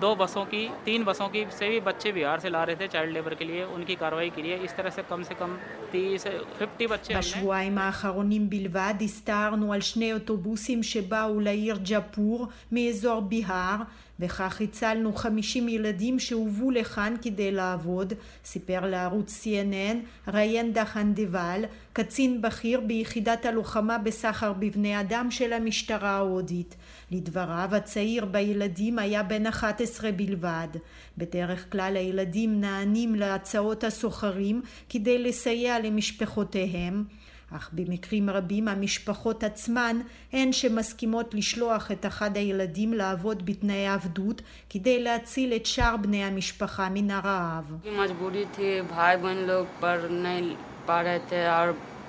दो 0.00 0.14
बसों 0.20 0.44
की 0.52 0.62
तीन 0.84 1.04
बसों 1.04 1.28
की 1.28 1.44
से 1.58 1.68
भी 1.70 1.80
बच्चे 1.88 2.12
बिहार 2.12 2.40
से 2.40 2.50
ला 2.50 2.62
रहे 2.64 2.76
थे 2.76 2.86
चाइल्ड 2.94 3.12
लेबर 3.14 3.34
के 3.34 3.44
लिए 3.44 3.64
उनकी 3.74 3.94
कार्रवाई 3.94 4.30
की 4.36 4.42
है 4.50 4.58
इस 4.64 4.74
तरह 4.76 4.90
से 4.90 5.02
कम 5.10 5.22
से 5.28 5.34
कम 5.42 5.56
30 5.92 6.26
50 6.62 6.86
बच्चे 6.90 7.14
בשבועיים 7.14 7.78
האחרונים 7.78 8.50
בלבד 8.50 8.94
הסתערנו 9.00 9.72
על 9.72 9.80
שני 9.80 10.12
אוטובוסים 10.12 10.82
שבאו 10.82 11.40
לעיר 11.40 11.78
ג'פור 11.84 12.46
מאזור 12.72 13.20
ביהר 13.20 13.82
וכך 14.22 14.60
הצלנו 14.60 15.12
50 15.12 15.68
ילדים 15.68 16.18
שהובאו 16.18 16.70
לכאן 16.70 17.14
כדי 17.22 17.52
לעבוד, 17.52 18.12
סיפר 18.44 18.86
לערוץ 18.86 19.44
CNN 19.44 20.28
ריינדה 20.28 20.84
חנדבל, 20.84 21.64
קצין 21.92 22.42
בכיר 22.42 22.80
ביחידת 22.80 23.46
הלוחמה 23.46 23.98
בסחר 23.98 24.52
בבני 24.52 25.00
אדם 25.00 25.30
של 25.30 25.52
המשטרה 25.52 26.10
ההודית. 26.10 26.76
לדבריו, 27.10 27.68
הצעיר 27.72 28.24
בילדים 28.24 28.98
היה 28.98 29.22
בן 29.22 29.46
11 29.46 29.85
בלבד. 30.16 30.68
בדרך 31.18 31.72
כלל 31.72 31.96
הילדים 31.96 32.60
נענים 32.60 33.14
להצעות 33.14 33.84
הסוחרים 33.84 34.62
כדי 34.88 35.18
לסייע 35.18 35.78
למשפחותיהם. 35.78 37.04
אך 37.56 37.70
במקרים 37.72 38.30
רבים 38.30 38.68
המשפחות 38.68 39.44
עצמן 39.44 39.96
הן 40.32 40.52
שמסכימות 40.52 41.34
לשלוח 41.34 41.90
את 41.90 42.06
אחד 42.06 42.36
הילדים 42.36 42.92
לעבוד 42.92 43.46
בתנאי 43.46 43.86
עבדות 43.86 44.42
כדי 44.70 45.02
להציל 45.02 45.52
את 45.56 45.66
שאר 45.66 45.96
בני 45.96 46.24
המשפחה 46.24 46.88
מן 46.88 47.10
הרעב. 47.10 47.76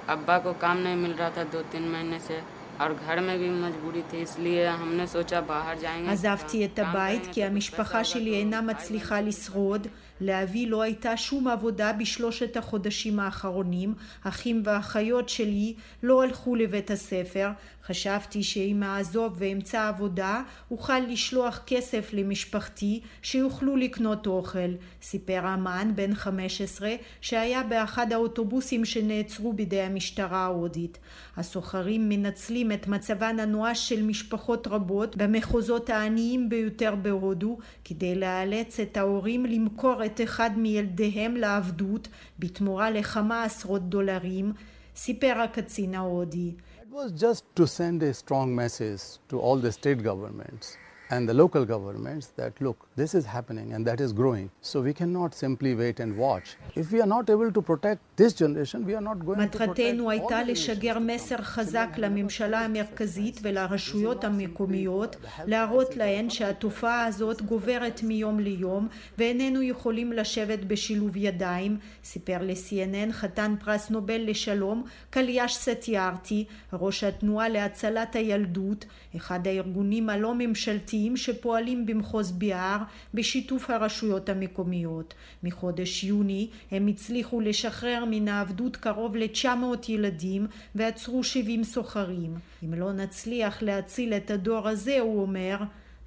अब्बा 0.07 0.37
को 0.39 0.53
काम 0.53 0.77
नहीं 0.77 0.95
मिल 0.95 1.13
रहा 1.19 1.29
था 1.29 1.43
दो 1.43 1.61
तीन 1.71 1.83
महीने 1.91 2.19
से 2.19 2.37
और 2.79 2.93
घर 2.93 3.19
में 3.19 3.37
भी 3.39 3.49
मजबूरी 3.49 4.01
थी 4.11 4.21
इसलिए 4.21 4.65
हमने 4.67 5.05
सोचा 5.07 5.41
बाहर 5.41 5.75
जाएंगे. 5.77 6.09
עזבתי 6.11 6.65
את 6.65 6.79
הבית 6.79 7.27
כי 7.31 7.43
המשפחה 7.43 8.03
שלי 8.03 8.35
אינה 8.35 8.61
מצליחה 8.61 9.21
לשרוד 9.21 9.87
לאבי 10.21 10.65
לא 10.65 10.81
הייתה 10.81 11.17
שום 11.17 11.47
עבודה 11.47 11.93
בשלושת 11.93 12.57
החודשים 12.57 13.19
האחרונים, 13.19 13.93
אחים 14.23 14.61
ואחיות 14.65 15.29
שלי 15.29 15.73
לא 16.03 16.23
הלכו 16.23 16.55
לבית 16.55 16.91
הספר, 16.91 17.49
חשבתי 17.88 18.42
שאם 18.42 18.82
אעזוב 18.82 19.34
ואמצא 19.38 19.88
עבודה, 19.88 20.42
אוכל 20.70 20.98
לשלוח 20.98 21.60
כסף 21.66 22.10
למשפחתי 22.12 23.00
שיוכלו 23.22 23.76
לקנות 23.76 24.26
אוכל, 24.26 24.70
סיפר 25.02 25.54
אמן 25.54 25.92
בן 25.94 26.14
15 26.14 26.90
שהיה 27.20 27.62
באחד 27.62 28.12
האוטובוסים 28.12 28.84
שנעצרו 28.84 29.52
בידי 29.52 29.80
המשטרה 29.80 30.38
ההודית. 30.38 30.98
הסוחרים 31.36 32.08
מנצלים 32.08 32.72
את 32.72 32.88
מצבן 32.88 33.40
הנואש 33.40 33.88
של 33.88 34.02
משפחות 34.02 34.66
רבות 34.66 35.16
במחוזות 35.16 35.90
העניים 35.90 36.48
ביותר 36.48 36.94
בהודו 37.02 37.58
כדי 37.84 38.14
לאלץ 38.14 38.80
את 38.80 38.96
ההורים 38.96 39.46
למכור 39.46 40.04
את 40.04 40.20
אחד 40.20 40.50
מילדיהם 40.56 41.36
לעבדות 41.36 42.08
בתמורה 42.38 42.90
לכמה 42.90 43.44
עשרות 43.44 43.88
דולרים, 43.88 44.52
Sipera 44.98 45.46
Katsina 45.52 46.04
Odi. 46.04 46.56
It 46.82 46.88
was 46.90 47.12
just 47.12 47.44
to 47.54 47.68
send 47.68 48.02
a 48.02 48.12
strong 48.12 48.52
message 48.52 49.00
to 49.28 49.38
all 49.38 49.56
the 49.56 49.70
state 49.70 50.02
governments 50.02 50.76
and 51.10 51.28
the 51.28 51.34
local 51.34 51.64
governments 51.64 52.26
that 52.36 52.52
look, 52.60 52.78
this 52.96 53.14
is 53.14 53.24
happening 53.24 53.72
and 53.72 53.86
that 53.86 54.00
is 54.00 54.12
growing. 54.12 54.50
So 54.60 54.80
we 54.82 54.92
cannot 54.92 55.34
simply 55.34 55.74
wait 55.74 56.00
and 56.00 56.16
watch. 56.16 56.56
If 56.74 56.92
we 56.92 57.00
are 57.00 57.06
not 57.06 57.30
able 57.30 57.50
to 57.50 57.62
protect 57.62 58.00
this 58.16 58.32
generation, 58.34 58.84
we 58.84 58.94
are 58.94 59.00
not 59.00 59.24
going 59.26 59.38
מטרתנו 59.38 60.10
הייתה 60.10 60.42
לשגר 60.42 60.98
מסר 60.98 61.36
חזק 61.36 61.88
לממשלה 61.96 62.60
המרכזית 62.60 63.40
ולרשויות 63.42 64.24
המקומיות, 64.24 65.16
להראות 65.46 65.96
להן 65.96 66.30
שהתופעה 66.30 67.04
הזאת 67.04 67.42
גוברת 67.42 68.02
מיום 68.02 68.40
ליום 68.40 68.88
ואיננו 69.18 69.62
יכולים 69.62 70.12
לשבת 70.12 70.58
בשילוב 70.58 71.16
ידיים, 71.16 71.78
סיפר 72.04 72.38
ל-CNN 72.40 73.12
חתן 73.12 73.54
פרס 73.64 73.90
נובל 73.90 74.30
לשלום 74.30 74.84
קליאש 75.10 75.56
סטיארטי, 75.56 76.44
ראש 76.72 77.04
התנועה 77.04 77.48
להצלת 77.48 78.16
הילדות, 78.16 78.84
אחד 79.16 79.46
הארגונים 79.46 80.10
הלא 80.10 80.34
ממשלתיים 80.34 80.97
חברתיים 80.98 81.16
שפועלים 81.16 81.86
במחוז 81.86 82.32
ביער 82.32 82.78
בשיתוף 83.14 83.70
הרשויות 83.70 84.28
המקומיות. 84.28 85.14
מחודש 85.42 86.04
יוני 86.04 86.48
הם 86.70 86.86
הצליחו 86.86 87.40
לשחרר 87.40 88.04
מן 88.10 88.28
העבדות 88.28 88.76
קרוב 88.76 89.16
ל-900 89.16 89.88
ילדים 89.88 90.46
ועצרו 90.74 91.24
70 91.24 91.64
סוחרים. 91.64 92.34
אם 92.64 92.74
לא 92.74 92.92
נצליח 92.92 93.62
להציל 93.62 94.14
את 94.14 94.30
הדור 94.30 94.68
הזה, 94.68 95.00
הוא 95.00 95.22
אומר, 95.22 95.56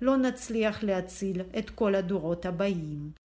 לא 0.02 0.18
נצליח 0.18 0.84
להציל 0.84 1.42
את 1.58 1.70
כל 1.70 1.96
הדורות 1.96 2.46
הבאים. 2.46 3.21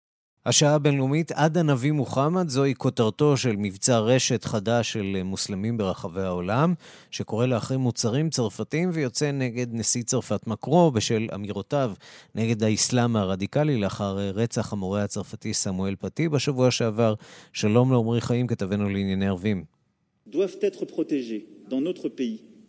השעה 0.46 0.74
הבינלאומית 0.74 1.32
עד 1.32 1.58
הנביא 1.58 1.92
מוחמד 1.92 2.48
זוהי 2.48 2.74
כותרתו 2.74 3.36
של 3.36 3.56
מבצע 3.56 3.98
רשת 3.98 4.44
חדש 4.44 4.92
של 4.92 5.22
מוסלמים 5.24 5.76
ברחבי 5.76 6.20
העולם, 6.20 6.74
שקורא 7.10 7.46
להחרים 7.46 7.80
מוצרים 7.80 8.30
צרפתיים 8.30 8.90
ויוצא 8.92 9.30
נגד 9.30 9.66
נשיא 9.72 10.02
צרפת 10.02 10.46
מקרו 10.46 10.90
בשל 10.90 11.28
אמירותיו 11.34 11.92
נגד 12.34 12.62
האסלאם 12.62 13.16
הרדיקלי 13.16 13.76
לאחר 13.76 14.16
רצח 14.34 14.72
המורה 14.72 15.04
הצרפתי 15.04 15.54
סמואל 15.54 15.94
פתי 15.98 16.28
בשבוע 16.28 16.70
שעבר. 16.70 17.14
שלום 17.52 17.92
לעמרי 17.92 18.20
חיים, 18.20 18.46
כתבנו 18.46 18.88
לענייני 18.88 19.28
ערבים. 19.28 19.64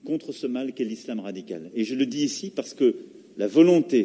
contre 0.05 0.33
ce 0.33 0.47
mal 0.47 0.73
qu'est 0.75 0.89
l'islam 0.93 1.19
radical. 1.21 1.63
Et 1.73 1.83
je 1.89 1.95
le 1.95 2.05
dis 2.05 2.23
ici 2.29 2.47
parce 2.57 2.73
que 2.73 2.87
la 3.37 3.47
volonté 3.47 4.01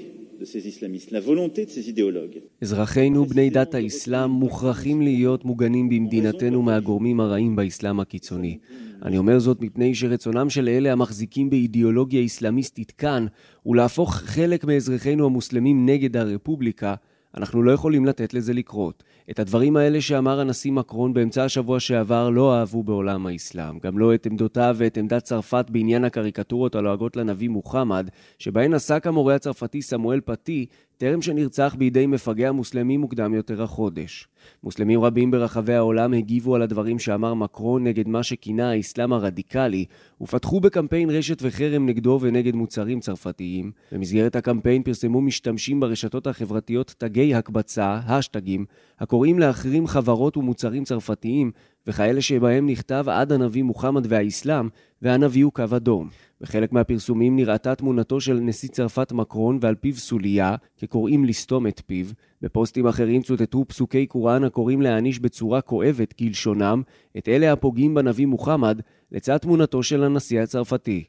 אזרחינו 2.63 3.27
בני 3.27 3.51
דת 3.51 3.75
האסלאם 3.75 4.31
מוכרחים 4.31 5.03
להיות 5.03 5.45
מוגנים 5.45 5.89
במדינתנו 5.89 6.63
מהגורמים 6.63 7.21
הרעים 7.21 7.57
באסלאם 7.57 8.01
הקיצוני. 8.01 8.59
אני 9.03 9.19
אומר 9.19 9.39
זאת 9.39 9.61
מפני 9.61 9.95
שרצונם 9.95 10.51
של 10.51 10.69
אלה 10.69 10.93
המחזיקים 10.93 11.51
באידיאולוגיה 11.51 12.25
אסלאמיסטית 12.25 12.91
כאן 12.91 13.27
הוא 13.63 13.77
להפוך 13.77 14.15
חלק 14.15 14.65
מאזרחינו 14.65 15.27
המוסלמים 15.27 15.87
נגד 15.87 16.17
הרפובליקה 16.17 16.95
אנחנו 17.37 17.63
לא 17.63 17.73
יכולים 17.73 18.07
לתת 18.07 18.35
לזה 18.35 18.53
לקרות. 18.53 19.03
את 19.31 19.39
הדברים 19.39 19.77
האלה 19.77 20.01
שאמר 20.01 20.41
הנשיא 20.41 20.73
מקרון 20.73 21.15
באמצע 21.15 21.45
השבוע 21.45 21.81
שעבר 21.81 22.31
לא 22.31 22.55
אהבו 22.55 22.83
בעולם 22.83 23.27
האסלאם. 23.27 23.79
גם 23.79 23.99
לא 23.99 24.15
את 24.15 24.27
עמדותיו 24.27 24.77
ואת 24.79 24.99
עמדת 24.99 25.23
צרפת 25.23 25.67
בעניין 25.71 26.05
הקריקטורות 26.05 26.75
הלועגות 26.75 27.17
לנביא 27.17 27.49
מוחמד, 27.49 28.09
שבהן 28.39 28.75
עסק 28.75 29.07
המורה 29.07 29.35
הצרפתי 29.35 29.83
סמואל 29.83 30.21
פתי, 30.21 30.67
טרם 30.99 31.23
שנרצח 31.23 31.75
בידי 31.79 32.07
מפגע 32.07 32.53
מוסלמי 32.53 32.97
מוקדם 32.97 33.35
יותר 33.35 33.63
החודש. 33.63 34.29
מוסלמים 34.63 35.01
רבים 35.01 35.31
ברחבי 35.31 35.75
העולם 35.75 36.15
הגיבו 36.15 36.55
על 36.55 36.63
הדברים 36.63 36.99
שאמר 36.99 37.35
מקרון 37.35 37.85
נגד 37.85 38.09
מה 38.09 38.23
שכינה 38.23 38.71
האסלאם 38.71 39.13
הרדיקלי, 39.13 39.85
ופתחו 40.21 40.61
בקמפיין 40.61 41.11
רשת 41.11 41.39
וחרם 41.43 41.87
נגדו 41.87 42.19
ונגד 42.23 42.55
מוצרים 42.55 43.01
צרפתיים. 43.01 43.73
במסגרת 43.93 44.37
הקמפיין 44.37 44.83
פרסמו 44.83 45.21
משתמשים 45.21 45.81
ברשתות 45.81 46.27
החברתיות 46.27 46.95
תגי 46.99 47.35
הקבצה, 47.35 48.01
השטגים, 48.07 48.65
הקוראים 49.01 49.39
להחרים 49.39 49.87
חברות 49.87 50.37
ומוצרים 50.37 50.85
צרפתיים, 50.85 51.51
וכאלה 51.87 52.21
שבהם 52.21 52.67
נכתב 52.67 53.05
עד 53.09 53.33
הנביא 53.33 53.63
מוחמד 53.63 54.07
והאסלאם, 54.09 54.69
והנביא 55.03 55.45
הוא 55.45 55.53
קו 55.53 55.65
אדום. 55.77 56.09
בחלק 56.41 56.73
מהפרסומים 56.73 57.37
נראתה 57.37 57.75
תמונתו 57.75 58.21
של 58.21 58.35
נשיא 58.35 58.69
צרפת 58.69 59.13
מקרון 59.13 59.59
ועל 59.61 59.75
פיו 59.75 59.97
סוליה, 59.97 60.57
כקוראים 60.79 61.25
לסתום 61.25 61.67
את 61.67 61.83
פיו. 61.87 62.07
בפוסטים 62.43 62.87
אחרים 62.87 63.23
צוטטו 63.23 63.65
פסוקי 63.69 64.07
קוראן 64.07 64.45
הקוראים 64.45 64.83
להעניש 64.83 65.19
בצורה 65.19 65.61
כואבת, 65.61 66.13
כלשונם, 66.13 66.83
את 67.19 67.29
אלה 67.29 67.53
הפוגעים 67.53 67.95
בנביא 67.95 68.27
מוחמד, 68.27 68.81
לצד 69.13 69.37
תמונתו 69.37 69.83
של 69.83 70.05
הנשיא 70.05 70.41
הצרפתי. 70.41 71.05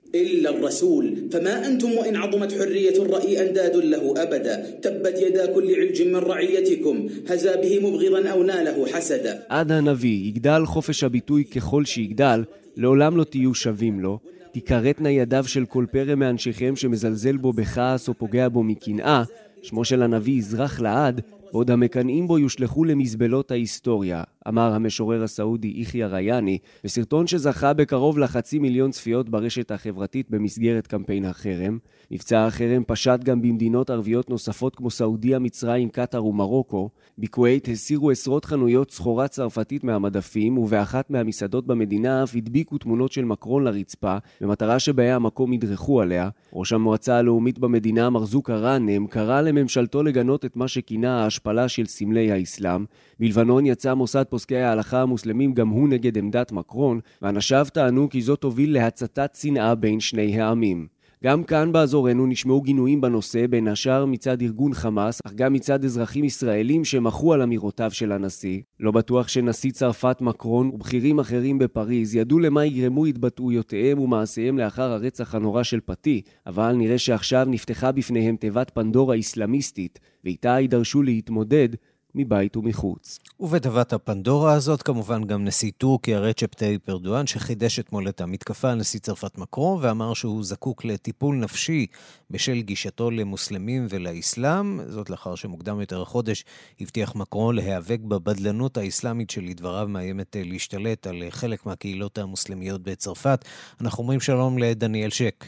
עד 9.50 9.72
הנביא, 9.72 10.28
יגדל 10.28 10.62
חופש 10.66 11.04
הביטוי 11.04 11.44
ככל 11.46 11.86
שיגדל, 11.86 12.44
לעולם 12.80 13.18
לא 13.18 13.24
תהיו 13.24 13.56
שווים 13.56 14.00
לו. 14.00 14.20
תיכרתנה 14.52 15.10
ידיו 15.10 15.44
של 15.48 15.66
כל 15.66 15.86
פרא 15.92 16.16
מאנשיכם 16.16 16.76
שמזלזל 16.76 17.38
בו 17.38 17.54
בכעס 17.54 18.08
או 18.08 18.14
פוגע 18.14 18.50
בו 18.50 18.64
מקנאה, 18.64 19.24
שמו 19.62 19.86
של 19.86 20.02
הנביא 20.04 20.34
יזרח 20.34 20.80
לעד, 20.80 21.22
ועוד 21.54 21.72
המקנאים 21.72 22.28
בו 22.28 22.40
יושלכו 22.40 22.86
למזבלות 22.86 23.52
ההיסטוריה, 23.52 24.24
אמר 24.48 24.74
המשורר 24.74 25.24
הסעודי 25.24 25.74
יחיא 25.76 26.06
ריאני, 26.06 26.58
בסרטון 26.84 27.28
שזכה 27.28 27.74
בקרוב 27.74 28.20
לחצי 28.20 28.60
מיליון 28.60 28.92
צפיות 28.92 29.30
ברשת 29.30 29.72
החברתית 29.72 30.30
במסגרת 30.30 30.88
קמפיין 30.88 31.26
החרם. 31.26 31.78
מבצע 32.12 32.46
החרם 32.46 32.84
פשט 32.88 33.24
גם 33.24 33.42
במדינות 33.42 33.90
ערביות 33.90 34.30
נוספות 34.30 34.76
כמו 34.76 34.90
סעודיה, 34.90 35.40
מצרים, 35.40 35.90
קטאר 35.90 36.26
ומרוקו. 36.26 36.90
בכווית 37.18 37.68
הסירו 37.68 38.12
עשרות 38.12 38.46
חנויות 38.46 38.92
סחורה 38.92 39.28
צרפתית 39.28 39.84
מהמדפים, 39.84 40.58
ובאחת 40.58 41.10
מהמסעדות 41.10 41.68
במדינה 41.68 42.24
אף 42.24 42.36
הדביקו 42.36 42.78
תמונות 42.78 43.12
של 43.12 43.26
מקרון 43.26 43.64
לרצפה, 43.64 44.18
במטרה 44.42 44.80
שבאי 44.80 45.12
המקום 45.12 45.54
ידרכו 45.54 46.02
עליה. 46.02 46.30
ראש 46.54 46.74
המועצה 46.74 47.18
הלאומית 47.18 47.60
במדינה, 47.60 48.10
מרזוק 48.10 48.50
אראנם, 48.50 49.08
קרא 49.08 49.42
לממשלתו 49.42 50.04
לגנות 50.04 50.46
את 50.46 50.56
מה 50.56 50.68
שכינה 50.68 51.24
ההשפלה 51.24 51.68
של 51.68 51.86
סמלי 51.86 52.32
האסלאם. 52.32 52.86
בלבנון 53.20 53.66
יצא 53.66 53.94
מוסד 53.94 54.24
פוסקי 54.30 54.58
ההלכה 54.58 55.02
המוסלמים 55.02 55.54
גם 55.54 55.70
הוא 55.70 55.90
נגד 55.90 56.18
עמדת 56.18 56.52
מקרון, 56.52 57.00
ואנשיו 57.22 57.68
טענו 57.74 58.10
כי 58.10 58.22
זאת 58.22 58.42
תוביל 58.42 58.74
להצתת 58.74 59.36
שנאה 59.36 59.76
בין 59.76 60.00
שני 60.00 60.42
העמים. 60.42 61.00
גם 61.24 61.44
כאן 61.44 61.72
באזורנו 61.72 62.26
נשמעו 62.26 62.62
גינויים 62.62 63.02
בנושא, 63.02 63.48
בין 63.48 63.68
השאר 63.68 64.06
מצד 64.06 64.42
ארגון 64.42 64.74
חמאס, 64.74 65.20
אך 65.26 65.34
גם 65.34 65.54
מצד 65.54 65.86
אזרחים 65.86 66.24
ישראלים 66.24 66.86
שמחו 66.86 67.34
על 67.34 67.42
אמירותיו 67.42 67.92
של 67.92 68.12
הנשיא. 68.12 68.62
לא 68.80 68.92
בטוח 68.92 69.28
שנשיא 69.28 69.72
צרפת 69.72 70.18
מקרון 70.22 70.70
ובכירים 70.74 71.20
אחרים 71.20 71.60
בפריז 71.60 72.16
ידעו 72.16 72.40
למה 72.40 72.66
יגרמו 72.66 73.06
התבטאויותיהם 73.06 74.00
ומעשיהם 74.00 74.58
לאחר 74.58 74.92
הרצח 74.92 75.36
הנורא 75.36 75.64
של 75.64 75.80
פתי, 75.86 76.22
אבל 76.48 76.76
נראה 76.76 76.98
שעכשיו 76.98 77.48
נפתחה 77.50 77.92
בפניהם 77.92 78.36
תיבת 78.36 78.72
פנדורה 78.74 79.20
אסלאמיסטית, 79.20 80.00
ואיתה 80.24 80.50
יידרשו 80.60 81.04
להתמודד 81.04 81.70
מבית 82.16 82.58
ומחוץ. 82.58 83.20
ובתיבת 83.40 83.94
הפנדורה 83.94 84.54
הזאת 84.54 84.82
כמובן 84.82 85.24
גם 85.24 85.46
נשיא 85.46 85.72
טורקיה 85.78 86.20
רצ'פ 86.20 86.56
טייפ 86.56 86.90
ארדואן, 86.90 87.28
שחידש 87.28 87.80
אתמול 87.80 88.10
את 88.10 88.22
המתקפה 88.22 88.72
על 88.72 88.78
נשיא 88.78 89.00
צרפת 89.00 89.38
מקרון, 89.38 89.80
ואמר 89.82 90.14
שהוא 90.14 90.44
זקוק 90.44 90.86
לטיפול 90.86 91.36
נפשי 91.36 91.88
בשל 92.32 92.62
גישתו 92.62 93.12
למוסלמים 93.12 93.88
ולאסלאם, 93.90 94.80
זאת 94.88 95.10
לאחר 95.10 95.36
שמוקדם 95.36 95.80
יותר 95.80 96.02
החודש 96.02 96.46
הבטיח 96.82 97.16
מקרון 97.16 97.52
להיאבק 97.52 98.00
בבדלנות 98.00 98.78
האסלאמית 98.78 99.30
שלדבריו 99.30 99.88
מאיימת 99.88 100.36
להשתלט 100.40 101.08
על 101.08 101.24
חלק 101.30 101.66
מהקהילות 101.66 102.18
המוסלמיות 102.18 102.84
בצרפת. 102.84 103.46
אנחנו 103.82 104.02
אומרים 104.02 104.20
שלום 104.20 104.58
לדניאל 104.58 105.10
שק. 105.10 105.46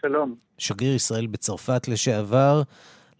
שלום. 0.00 0.34
שגריר 0.58 0.94
ישראל 0.94 1.26
בצרפת 1.26 1.88
לשעבר. 1.88 2.62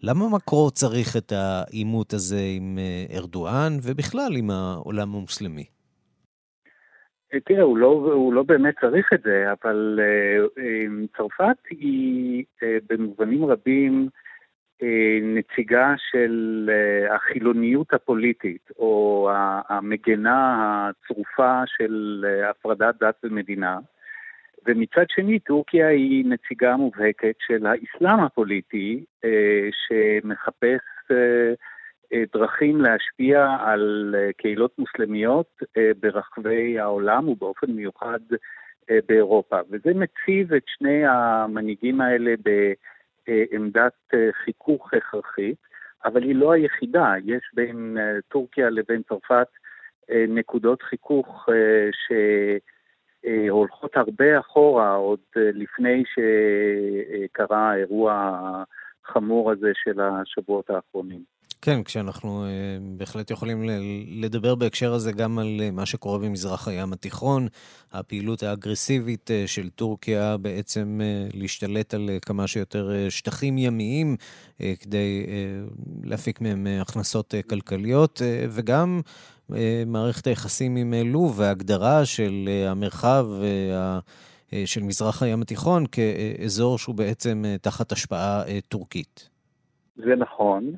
למה 0.03 0.25
מקרו 0.35 0.71
צריך 0.71 1.17
את 1.17 1.31
העימות 1.31 2.13
הזה 2.13 2.41
עם 2.57 2.77
אה, 2.77 3.17
ארדואן 3.17 3.71
ובכלל 3.83 4.31
עם 4.37 4.49
העולם 4.49 5.15
המוסלמי? 5.15 5.65
אה, 7.33 7.39
תראה, 7.39 7.61
הוא 7.61 7.77
לא, 7.77 7.87
הוא 7.87 8.33
לא 8.33 8.43
באמת 8.43 8.75
צריך 8.81 9.09
את 9.13 9.21
זה, 9.23 9.45
אבל 9.51 9.99
uh, 9.99 11.17
צרפת 11.17 11.57
היא 11.69 12.43
במובנים 12.89 13.45
רבים 13.45 14.09
נציגה 15.21 15.93
של 16.11 16.69
החילוניות 17.09 17.93
הפוליטית, 17.93 18.69
או 18.79 19.29
המגנה 19.69 20.89
הצרופה 20.89 21.61
של 21.77 22.25
הפרדת 22.49 22.95
דת 22.99 23.15
ומדינה. 23.23 23.79
ומצד 24.67 25.05
שני, 25.09 25.39
טורקיה 25.39 25.87
היא 25.87 26.25
נציגה 26.25 26.75
מובהקת 26.75 27.35
של 27.39 27.65
האסלאם 27.65 28.19
הפוליטי, 28.19 29.05
אה, 29.25 29.69
שמחפש 29.71 30.81
אה, 31.11 31.53
אה, 32.13 32.23
דרכים 32.33 32.81
להשפיע 32.81 33.47
על 33.59 34.15
קהילות 34.37 34.79
מוסלמיות 34.79 35.61
ברחבי 35.99 36.79
העולם 36.79 37.29
ובאופן 37.29 37.71
מיוחד 37.71 38.19
באירופה. 39.07 39.59
וזה 39.69 39.91
מציב 39.93 40.53
את 40.53 40.63
שני 40.65 41.07
המנהיגים 41.07 42.01
האלה 42.01 42.33
בעמדת 43.27 44.13
חיכוך 44.43 44.93
הכרחית, 44.93 45.57
אבל 46.05 46.23
היא 46.23 46.35
לא 46.35 46.51
היחידה, 46.51 47.13
יש 47.25 47.43
בין 47.53 47.97
טורקיה 48.27 48.69
לבין 48.69 49.01
צרפת 49.09 49.47
נקודות 50.27 50.81
חיכוך 50.81 51.49
ש... 51.91 52.11
אה, 53.25 53.49
הולכות 53.49 53.97
הרבה 53.97 54.39
אחורה, 54.39 54.95
עוד 54.95 55.19
אה, 55.37 55.41
לפני 55.53 56.03
שקרה 56.13 57.71
האירוע 57.71 58.39
החמור 59.05 59.51
הזה 59.51 59.71
של 59.83 59.99
השבועות 60.01 60.69
האחרונים. 60.69 61.37
כן, 61.61 61.83
כשאנחנו 61.83 62.45
uh, 62.45 62.49
בהחלט 62.97 63.31
יכולים 63.31 63.63
לדבר 64.21 64.55
בהקשר 64.55 64.93
הזה 64.93 65.11
גם 65.11 65.39
על 65.39 65.47
מה 65.71 65.85
שקורה 65.85 66.19
במזרח 66.19 66.67
הים 66.67 66.93
התיכון, 66.93 67.47
הפעילות 67.91 68.43
האגרסיבית 68.43 69.29
של 69.45 69.69
טורקיה 69.69 70.37
בעצם 70.37 70.99
להשתלט 71.33 71.93
על 71.93 72.09
כמה 72.21 72.47
שיותר 72.47 73.09
שטחים 73.09 73.57
ימיים 73.57 74.15
כדי 74.79 75.25
להפיק 76.03 76.41
מהם 76.41 76.67
הכנסות 76.81 77.33
כלכליות, 77.49 78.21
וגם 78.49 79.01
אה, 79.05 79.11
מערכת 79.85 80.27
היחסים 80.27 80.75
עם 80.75 80.93
אה, 80.93 81.01
לוב 81.05 81.39
וההגדרה 81.39 82.05
של 82.05 82.31
אה, 82.47 82.71
המרחב 82.71 83.25
של 84.65 84.81
מזרח 84.83 85.23
הים 85.23 85.41
התיכון 85.41 85.83
כאזור 85.91 86.77
שהוא 86.77 86.95
בעצם 86.95 87.43
תחת 87.61 87.91
השפעה 87.91 88.43
טורקית. 88.67 89.29
זה 89.95 90.15
נכון, 90.15 90.71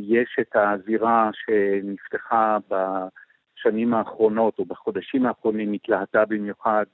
יש 0.00 0.36
את 0.40 0.56
הזירה 0.56 1.30
שנפתחה 1.32 2.58
בשנים 2.70 3.94
האחרונות 3.94 4.58
או 4.58 4.64
בחודשים 4.64 5.26
האחרונים, 5.26 5.72
התלהטה 5.72 6.24
במיוחד 6.24 6.84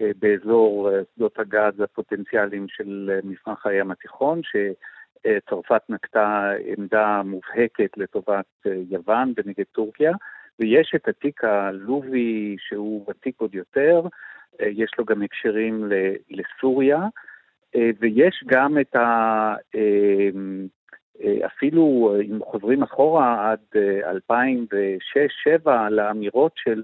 באזור 0.00 0.90
שדות 1.14 1.38
הגז 1.38 1.80
הפוטנציאליים 1.80 2.66
של 2.68 3.18
מזרח 3.24 3.66
הים 3.66 3.90
התיכון, 3.90 4.40
שצרפת 5.26 5.82
נקטה 5.88 6.50
עמדה 6.78 7.22
מובהקת 7.24 7.96
לטובת 7.96 8.46
יוון 8.90 9.32
ונגד 9.36 9.64
טורקיה, 9.72 10.12
ויש 10.58 10.92
את 10.96 11.08
התיק 11.08 11.44
הלובי 11.44 12.56
שהוא 12.58 13.06
ותיק 13.08 13.40
עוד 13.40 13.54
יותר, 13.54 14.02
יש 14.60 14.90
לו 14.98 15.04
גם 15.04 15.22
הקשרים 15.22 15.88
לסוריה, 16.30 17.00
ויש 18.00 18.44
גם 18.46 18.78
את 18.80 18.96
ה... 18.96 19.54
אפילו 21.46 22.14
אם 22.22 22.38
חוזרים 22.44 22.82
אחורה 22.82 23.50
עד 23.50 23.60
2006-2007 25.66 25.70
לאמירות 25.90 26.52
של 26.56 26.82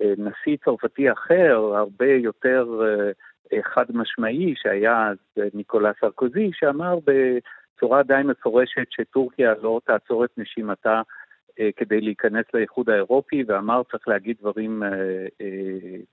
נשיא 0.00 0.56
צרפתי 0.64 1.12
אחר, 1.12 1.56
הרבה 1.76 2.06
יותר 2.06 2.80
חד 3.74 3.84
משמעי, 3.88 4.54
שהיה 4.56 5.08
אז 5.10 5.42
ניקולה 5.54 5.90
סרקוזי, 6.00 6.50
שאמר 6.52 6.98
בצורה 7.04 8.02
די 8.02 8.20
מפורשת 8.24 8.86
שטורקיה 8.90 9.54
לא 9.62 9.80
תעצור 9.86 10.24
את 10.24 10.30
נשימתה 10.36 11.02
כדי 11.76 12.00
להיכנס 12.00 12.44
לאיחוד 12.54 12.90
האירופי, 12.90 13.42
ואמר 13.48 13.82
צריך 13.90 14.08
להגיד 14.08 14.36
דברים, 14.40 14.82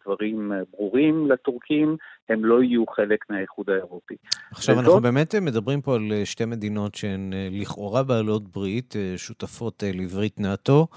דברים 0.06 0.52
ברורים 0.72 1.32
לטורקים, 1.32 1.98
הם 2.30 2.46
לא 2.46 2.64
יהיו 2.64 2.88
חלק 2.88 3.26
מהאיחוד 3.30 3.70
האירופי. 3.70 4.16
עכשיו, 4.52 4.76
וזאת... 4.76 4.86
אנחנו 4.86 5.02
באמת 5.02 5.36
מדברים 5.36 5.82
פה 5.82 5.96
על 5.96 6.12
שתי 6.26 6.46
מדינות 6.46 6.96
שהן 6.96 7.34
לכאורה 7.52 8.04
בעלות 8.04 8.44
ברית, 8.44 8.96
שותפות 9.18 9.84
לברית 9.94 10.40
נאט"ו. 10.40 10.88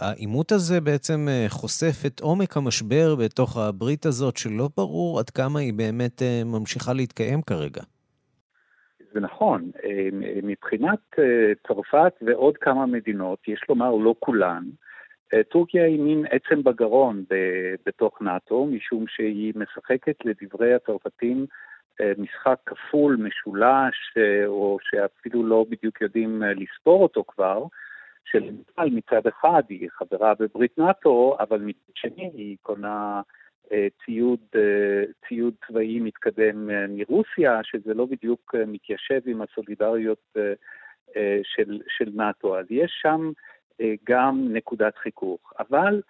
העימות 0.00 0.52
הזה 0.52 0.80
בעצם 0.80 1.26
חושף 1.48 2.06
את 2.06 2.20
עומק 2.20 2.56
המשבר 2.56 3.14
בתוך 3.14 3.56
הברית 3.56 4.06
הזאת, 4.06 4.36
שלא 4.36 4.68
ברור 4.76 5.18
עד 5.18 5.30
כמה 5.30 5.60
היא 5.60 5.74
באמת 5.74 6.22
ממשיכה 6.44 6.92
להתקיים 6.92 7.42
כרגע. 7.42 7.82
זה 9.14 9.20
נכון, 9.20 9.70
מבחינת 10.42 10.98
צרפת 11.68 12.12
ועוד 12.22 12.56
כמה 12.56 12.86
מדינות, 12.86 13.38
יש 13.48 13.60
לומר 13.68 13.94
לא 13.94 14.14
כולן, 14.18 14.64
טורקיה 15.50 15.84
היא 15.84 16.00
מין 16.00 16.24
עצם 16.30 16.62
בגרון 16.62 17.24
בתוך 17.86 18.22
נאט"ו, 18.22 18.66
משום 18.66 19.04
שהיא 19.08 19.52
משחקת 19.56 20.16
לדברי 20.24 20.74
הצרפתים 20.74 21.46
משחק 22.18 22.56
כפול, 22.66 23.16
משולש, 23.16 23.96
או 24.46 24.78
שאפילו 24.82 25.46
לא 25.46 25.66
בדיוק 25.70 26.00
יודעים 26.00 26.42
לספור 26.42 27.02
אותו 27.02 27.24
כבר, 27.28 27.64
שלמשל 28.24 28.94
מצד 28.96 29.26
אחד 29.26 29.62
היא 29.68 29.88
חברה 29.90 30.34
בברית 30.34 30.78
נאט"ו, 30.78 31.36
אבל 31.40 31.60
מצד 31.60 31.92
שני 31.94 32.30
היא 32.34 32.56
קונה 32.62 33.22
ציוד, 34.04 34.40
ציוד 35.28 35.54
צבאי 35.66 36.00
מתקדם 36.00 36.70
מרוסיה, 36.88 37.60
שזה 37.62 37.94
לא 37.94 38.06
בדיוק 38.06 38.54
מתיישב 38.66 39.20
עם 39.26 39.42
הסולידריות 39.42 40.36
של, 41.42 41.80
של 41.88 42.10
נאט"ו. 42.14 42.58
אז 42.58 42.66
יש 42.70 42.98
שם 43.02 43.30
גם 44.04 44.48
נקודת 44.52 44.96
חיכוך. 44.96 45.52
אבל 45.58 46.02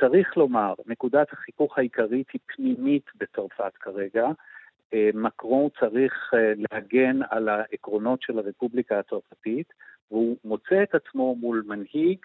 צריך 0.00 0.36
לומר, 0.36 0.74
נקודת 0.86 1.32
החיכוך 1.32 1.78
העיקרית 1.78 2.26
היא 2.32 2.40
פנימית 2.46 3.04
בצרפת 3.14 3.76
כרגע. 3.80 4.26
מקרון 5.14 5.68
צריך 5.80 6.30
להגן 6.56 7.18
על 7.30 7.48
העקרונות 7.48 8.22
של 8.22 8.38
הרפובליקה 8.38 8.98
הצרפתית, 8.98 9.72
והוא 10.10 10.36
מוצא 10.44 10.82
את 10.82 10.94
עצמו 10.94 11.34
מול 11.34 11.62
מנהיג 11.66 12.18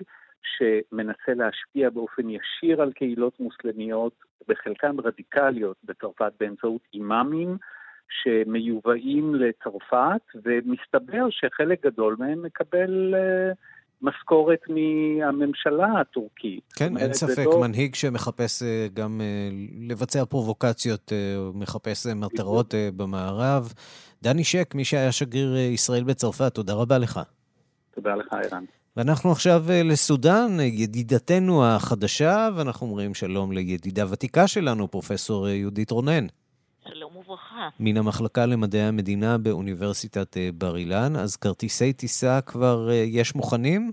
שמנסה 0.44 1.34
להשפיע 1.36 1.90
באופן 1.90 2.30
ישיר 2.30 2.82
על 2.82 2.94
קהילות 2.94 3.40
מוסלמיות, 3.40 4.14
בחלקן 4.48 4.96
רדיקליות 5.04 5.78
בצרפת 5.84 6.32
באמצעות 6.40 6.82
אימאמים 6.94 7.58
שמיובאים 8.10 9.36
לצרפת, 9.36 10.22
ומסתבר 10.36 11.30
שחלק 11.30 11.86
גדול 11.86 12.16
מהם 12.20 12.42
מקבל 12.42 13.16
uh, 13.16 13.56
משכורת 14.02 14.60
מהממשלה 14.70 16.00
הטורקית. 16.02 16.74
כן, 16.76 16.98
אין 16.98 17.14
ספק, 17.14 17.46
לא... 17.46 17.62
מנהיג 17.62 17.96
שמחפש 17.96 18.62
uh, 18.62 18.66
גם 18.94 19.22
uh, 19.22 19.90
לבצע 19.90 20.26
פרובוקציות, 20.26 21.12
uh, 21.12 21.58
מחפש 21.58 22.08
מטרות 22.08 22.74
במערב. 22.96 23.74
דני 24.24 24.44
שק, 24.44 24.76
מי 24.76 24.86
שהיה 24.86 25.12
שגריר 25.12 25.58
ישראל 25.58 26.04
בצרפת, 26.04 26.54
תודה 26.54 26.74
רבה 26.74 26.98
לך. 26.98 27.20
תודה 27.96 28.16
לך, 28.16 28.34
ערן. 28.34 28.64
ואנחנו 28.98 29.32
עכשיו 29.32 29.64
לסודאן, 29.84 30.60
ידידתנו 30.60 31.66
החדשה, 31.66 32.50
ואנחנו 32.56 32.88
אומרים 32.88 33.14
שלום 33.14 33.52
לידידה 33.52 34.06
ותיקה 34.10 34.48
שלנו, 34.48 34.92
פרופסור 34.92 35.50
יהודית 35.50 35.92
רונן. 35.92 36.28
וברכה. 37.32 37.70
מן 37.80 37.98
המחלקה 37.98 38.46
למדעי 38.46 38.82
המדינה 38.82 39.38
באוניברסיטת 39.38 40.38
בר 40.54 40.78
אילן, 40.78 41.16
אז 41.16 41.38
כרטיסי 41.38 41.94
טיסה 41.94 42.42
כבר 42.46 42.90
יש 43.06 43.36
מוכנים? 43.36 43.92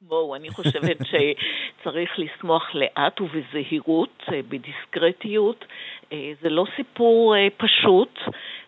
בואו, 0.00 0.36
אני 0.36 0.50
חושבת 0.50 0.96
שצריך 1.10 2.10
לשמוח 2.18 2.74
לאט 2.74 3.20
ובזהירות, 3.20 4.22
בדיסקרטיות. 4.48 5.64
זה 6.42 6.48
לא 6.48 6.64
סיפור 6.76 7.34
פשוט. 7.56 8.18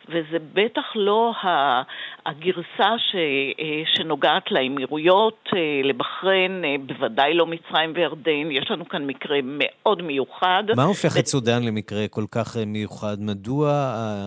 וזה 0.08 0.38
בטח 0.52 0.82
לא 0.94 1.32
הגרסה 2.26 2.94
ש, 2.98 3.16
שנוגעת 3.96 4.50
לאמירויות, 4.50 5.48
לבחריין, 5.84 6.64
בוודאי 6.86 7.34
לא 7.34 7.46
מצרים 7.46 7.92
וירדן, 7.94 8.50
יש 8.50 8.70
לנו 8.70 8.88
כאן 8.88 9.06
מקרה 9.06 9.38
מאוד 9.42 10.02
מיוחד. 10.02 10.64
מה 10.76 10.82
הופך 10.84 11.18
את 11.18 11.26
סודאן 11.26 11.64
למקרה 11.64 12.08
כל 12.08 12.24
כך 12.30 12.56
מיוחד? 12.66 13.16
מדוע 13.20 13.70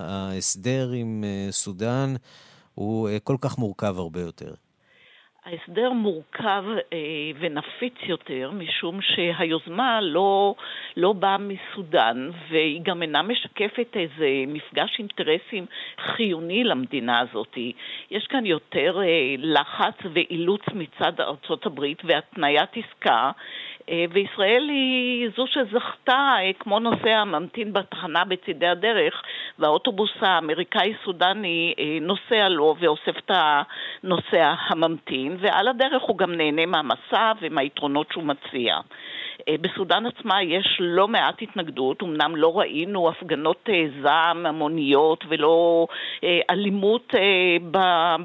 ההסדר 0.07 0.91
עם 0.95 1.23
סודאן 1.49 2.13
הוא 2.75 3.09
כל 3.23 3.35
כך 3.41 3.57
מורכב 3.57 3.95
הרבה 3.97 4.21
יותר? 4.21 4.53
ההסדר 5.45 5.91
מורכב 5.91 6.63
אה, 6.93 6.97
ונפיץ 7.39 7.93
יותר, 8.03 8.51
משום 8.51 9.01
שהיוזמה 9.01 10.01
לא, 10.01 10.55
לא 10.97 11.13
באה 11.13 11.37
מסודאן, 11.37 12.29
והיא 12.49 12.81
גם 12.83 13.01
אינה 13.01 13.21
משקפת 13.21 13.87
איזה 13.95 14.29
מפגש 14.47 14.99
אינטרסים 14.99 15.65
חיוני 15.99 16.63
למדינה 16.63 17.19
הזאת. 17.19 17.57
יש 18.11 18.27
כאן 18.27 18.45
יותר 18.45 19.01
אה, 19.01 19.35
לחץ 19.37 19.97
ואילוץ 20.13 20.61
מצד 20.73 21.21
ארצות 21.21 21.65
הברית 21.65 22.01
והתניית 22.05 22.69
עסקה. 22.75 23.31
אה, 23.89 24.05
וישראל 24.11 24.69
היא 24.69 25.29
זו 25.37 25.45
שזכתה, 25.47 26.35
אה, 26.39 26.51
כמו 26.59 26.79
נוסע 26.79 27.17
הממתין 27.17 27.73
בתחנה 27.73 28.25
בצידי 28.25 28.67
הדרך, 28.67 29.21
והאוטובוס 29.59 30.11
האמריקאי-סודני 30.21 31.73
אה, 31.79 31.97
נוסע 32.01 32.49
לו 32.49 32.75
ואוסף 32.79 33.17
את 33.17 33.31
הנוסע 33.33 34.53
הממתין, 34.67 35.37
ועל 35.39 35.67
הדרך 35.67 36.01
הוא 36.01 36.17
גם 36.17 36.31
נהנה 36.35 36.65
מהמסע 36.65 37.31
ומהיתרונות 37.41 38.07
שהוא 38.11 38.23
מציע. 38.23 38.77
בסודאן 39.61 40.05
עצמה 40.05 40.43
יש 40.43 40.77
לא 40.79 41.07
מעט 41.07 41.41
התנגדות, 41.41 42.03
אמנם 42.03 42.35
לא 42.35 42.59
ראינו 42.59 43.09
הפגנות 43.09 43.69
זעם 44.03 44.45
המוניות 44.45 45.23
ולא 45.27 45.87
אלימות 46.49 47.13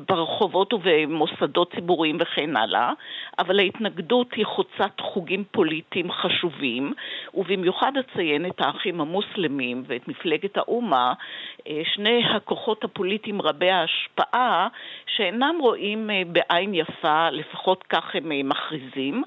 ברחובות 0.09 0.73
ובמוסדות 0.73 1.75
ציבוריים 1.75 2.17
וכן 2.21 2.57
הלאה, 2.57 2.93
אבל 3.39 3.59
ההתנגדות 3.59 4.35
היא 4.35 4.47
חוצת 4.47 5.01
חוגים 5.01 5.45
פוליטיים 5.51 6.13
חשובים, 6.13 6.93
ובמיוחד 7.35 7.93
אציין 7.97 8.47
את 8.47 8.61
האחים 8.61 9.01
המוסלמים 9.01 9.83
ואת 9.87 10.09
מפלגת 10.09 10.57
האומה, 10.57 11.13
שני 11.95 12.25
הכוחות 12.35 12.85
הפוליטיים 12.85 13.43
רבי 13.43 13.71
ההשפעה, 13.71 14.69
שאינם 15.07 15.55
רואים 15.61 16.11
בעין 16.27 16.75
יפה, 16.75 17.31
לפחות 17.31 17.85
כך 17.89 18.15
הם 18.15 18.49
מכריזים 18.49 19.23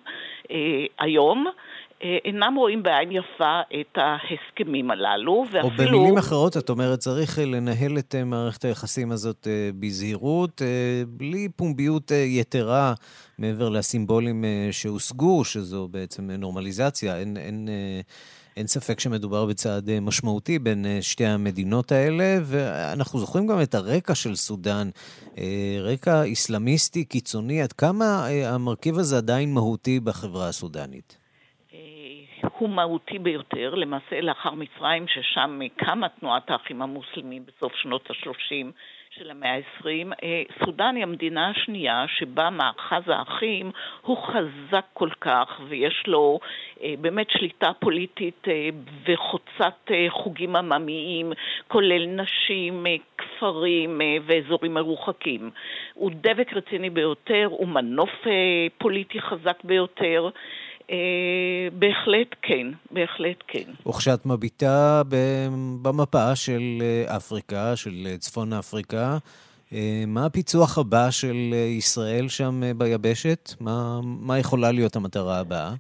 היום, 1.00 1.46
אינם 2.02 2.56
רואים 2.58 2.84
בעין 2.84 3.12
יפה 3.12 3.62
את 3.82 3.98
ההסכמים 3.98 4.92
הללו, 4.92 5.46
ואפילו... 5.52 5.64
או 5.64 5.70
במילים 5.98 6.18
אחרות, 6.18 6.58
את 6.58 6.70
אומרת, 6.70 7.00
צריך 7.00 7.40
לנהל 7.40 7.98
את 7.98 8.16
מערכת 8.16 8.66
היחסים 8.66 9.12
הזאת 9.12 9.48
בזהירות, 9.80 10.62
בלי 11.08 11.50
פומביות 11.56 12.12
יתרה 12.12 12.94
מעבר 13.38 13.70
לסימבולים 13.70 14.44
שהושגו, 14.72 15.46
שזו 15.46 15.88
בעצם 15.92 16.32
נורמליזציה. 16.32 17.18
אין, 17.18 17.38
אין, 17.38 17.68
אין 18.60 18.68
ספק 18.68 19.00
שמדובר 19.00 19.46
בצעד 19.46 19.90
משמעותי 20.02 20.60
בין 20.60 20.86
שתי 21.02 21.26
המדינות 21.26 21.92
האלה, 21.92 22.38
ואנחנו 22.44 23.20
זוכרים 23.20 23.48
גם 23.48 23.62
את 23.62 23.76
הרקע 23.76 24.16
של 24.16 24.36
סודאן, 24.36 24.90
רקע 25.80 26.24
איסלאמיסטי 26.24 27.06
קיצוני, 27.06 27.62
עד 27.62 27.74
כמה 27.74 28.28
המרכיב 28.46 28.98
הזה 28.98 29.18
עדיין 29.18 29.54
מהותי 29.54 30.00
בחברה 30.00 30.48
הסודנית? 30.48 31.18
הוא 32.58 32.70
מהותי 32.70 33.20
ביותר. 33.20 33.76
למעשה 33.76 34.22
לאחר 34.22 34.52
מצרים, 34.52 35.06
ששם 35.08 35.60
קמה 35.78 36.10
תנועת 36.10 36.50
האחים 36.50 36.82
המוסלמים 36.82 37.44
בסוף 37.46 37.72
שנות 37.82 38.08
ה-30, 38.10 38.66
של 39.18 39.32
המאה 39.32 39.56
ה-20, 39.56 40.14
אה, 40.24 40.44
סודאן 40.66 40.96
היא 40.96 41.04
המדינה 41.04 41.50
השנייה 41.50 42.06
שבה 42.08 42.50
מאחז 42.50 43.04
האחים 43.08 43.72
הוא 44.02 44.18
חזק 44.18 44.86
כל 44.94 45.10
כך 45.22 45.62
ויש 45.68 46.04
לו 46.08 46.40
אה, 46.84 46.94
באמת 47.02 47.30
שליטה 47.30 47.72
פוליטית 47.80 48.48
אה, 48.48 48.70
וחוצת 49.08 49.92
חוגים 50.10 50.56
עממיים, 50.56 51.34
כולל 51.68 52.06
נשים, 52.06 52.86
כפרים 53.18 54.02
ואזורים 54.26 54.74
מרוחקים. 54.74 55.52
הוא 55.94 56.12
דבק 56.14 56.54
רציני 56.54 56.90
ביותר, 56.90 57.48
הוא 57.50 57.68
מנוף 57.68 58.28
פוליטי 58.78 59.22
חזק 59.22 59.64
ביותר. 59.64 60.30
אה, 60.90 61.68
בהחלט 61.74 62.36
כן, 62.42 62.68
בהחלט 62.92 63.44
כן. 63.48 63.90
וכשאת 63.90 64.26
מביטה 64.26 65.02
במפה 65.82 66.36
של 66.36 66.62
אה, 66.82 67.18
אפריקה, 67.18 67.76
של 67.76 68.08
אה, 68.08 68.18
צפון 68.18 68.54
אפריקה, 68.54 69.18
מה 70.08 70.26
הפיצוח 70.26 70.78
הבא 70.78 71.12
של 71.12 71.54
ישראל 71.78 72.28
שם 72.28 72.62
ביבשת? 72.78 73.50
מה, 73.60 74.00
מה 74.04 74.40
יכולה 74.40 74.72
להיות 74.72 74.96
המטרה 74.96 75.40
הבאה? 75.40 75.74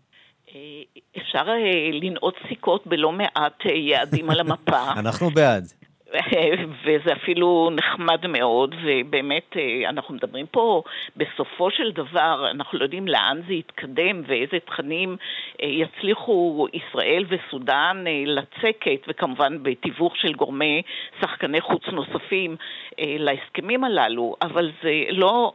אפשר 1.17 1.43
לנעוץ 2.01 2.35
סיכות 2.49 2.87
בלא 2.87 3.11
מעט 3.11 3.65
יעדים 3.65 4.29
על 4.29 4.39
המפה. 4.39 4.91
אנחנו 5.03 5.29
בעד. 5.29 5.67
וזה 6.83 7.13
אפילו 7.13 7.69
נחמד 7.71 8.27
מאוד, 8.27 8.75
ובאמת 8.83 9.57
אה, 9.57 9.89
אנחנו 9.89 10.15
מדברים 10.15 10.45
פה, 10.47 10.83
בסופו 11.15 11.71
של 11.71 11.91
דבר, 11.91 12.47
אנחנו 12.51 12.79
לא 12.79 12.83
יודעים 12.83 13.07
לאן 13.07 13.41
זה 13.47 13.53
יתקדם 13.53 14.21
ואיזה 14.27 14.57
תכנים 14.65 15.17
אה, 15.63 15.67
יצליחו 15.67 16.67
ישראל 16.73 17.25
וסודאן 17.29 18.03
אה, 18.07 18.23
לצקת, 18.25 19.01
וכמובן 19.07 19.63
בתיווך 19.63 20.15
של 20.17 20.33
גורמי 20.33 20.81
שחקני 21.21 21.61
חוץ 21.61 21.83
נוספים 21.87 22.55
להסכמים 22.99 23.83
הללו, 23.83 24.35
אבל 24.41 24.71
זה 24.83 24.91
לא 25.09 25.53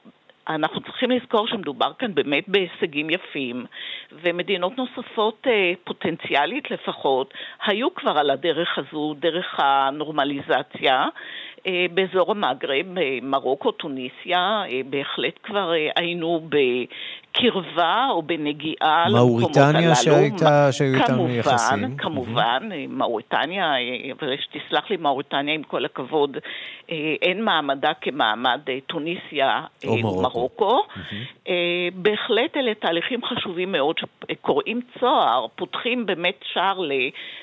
אנחנו 0.49 0.80
צריכים 0.80 1.11
לזכור 1.11 1.47
שמדובר 1.47 1.92
כאן 1.99 2.14
באמת 2.14 2.49
בהישגים 2.49 3.11
יפים, 3.11 3.66
ומדינות 4.12 4.72
נוספות 4.78 5.47
אה, 5.47 5.72
פוטנציאלית 5.84 6.70
לפחות, 6.70 7.34
היו 7.66 7.95
כבר 7.95 8.18
על 8.18 8.30
הדרך 8.30 8.78
הזו, 8.78 9.14
דרך 9.18 9.55
הנורמליזציה. 9.59 11.05
אה, 11.66 11.86
באזור 11.95 12.30
המגרב, 12.30 12.86
מרוקו, 13.22 13.72
טוניסיה, 13.72 14.62
אה, 14.68 14.80
בהחלט 14.90 15.38
כבר 15.42 15.72
היינו 15.97 16.49
בקרבה 17.35 18.07
או 18.11 18.22
בנגיעה 18.22 19.09
למקומות 19.09 19.57
הללו. 19.57 19.72
מאוריטניה 19.72 19.95
שהייתה, 19.95 20.72
שהיו 20.72 20.95
איתם 20.95 21.18
יחסים. 21.28 21.97
כמובן, 21.97 21.97
כמובן, 21.99 22.68
מאוריטניה, 22.89 23.72
שתסלח 24.41 24.91
לי 24.91 24.97
מאוריטניה 24.97 25.55
עם 25.55 25.62
כל 25.62 25.85
הכבוד, 25.85 26.37
אין 27.22 27.45
מעמדה 27.45 27.93
כמעמד 28.01 28.61
טוניסיה 28.87 29.62
או 29.87 29.97
מרוקו. 29.97 30.22
מרוקו. 30.22 30.82
Mm-hmm. 30.82 31.51
בהחלט 31.95 32.57
אלה 32.57 32.74
תהליכים 32.74 33.20
חשובים 33.24 33.72
מאוד 33.72 33.97
שקוראים 34.30 34.80
צוהר, 35.01 35.47
פותחים 35.57 36.07
באמת 36.07 36.39
שער 36.53 36.80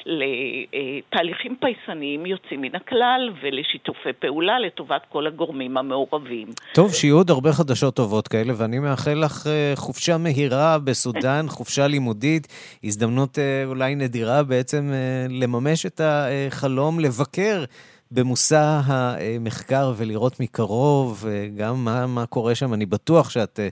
לתהליכים 0.05 1.55
פייסניים 1.59 2.25
יוצאים 2.25 2.61
מן 2.61 2.75
הכלל 2.75 3.29
ולשיתופי 3.41 4.13
פעולה 4.19 4.59
לטובת 4.59 5.01
כל 5.09 5.27
הגורמים 5.27 5.77
המעורבים. 5.77 6.47
טוב, 6.73 6.93
שיהיו 6.93 7.15
עוד 7.15 7.29
הרבה 7.29 7.51
חדשות 7.51 7.95
טובות 7.95 8.27
כאלה, 8.27 8.53
ואני 8.57 8.79
מאחל 8.79 9.23
לך 9.23 9.47
אה, 9.47 9.73
חופשה 9.81 10.17
מהירה 10.17 10.79
בסודאן, 10.79 11.45
חופשה 11.49 11.87
לימודית, 11.87 12.47
הזדמנות 12.83 13.39
אה, 13.39 13.63
אולי 13.65 13.95
נדירה 13.95 14.43
בעצם 14.43 14.91
לממש 15.29 15.85
את 15.85 16.01
החלום 16.03 16.99
לבקר. 16.99 17.63
במושא 18.11 18.79
המחקר 18.85 19.93
ולראות 19.97 20.39
מקרוב 20.39 21.25
אה, 21.27 21.47
גם 21.57 21.85
מה, 21.85 22.07
מה 22.07 22.25
קורה 22.25 22.55
שם. 22.55 22.73
אני 22.73 22.85
בטוח 22.85 23.29
שאת 23.29 23.59
אה, 23.59 23.67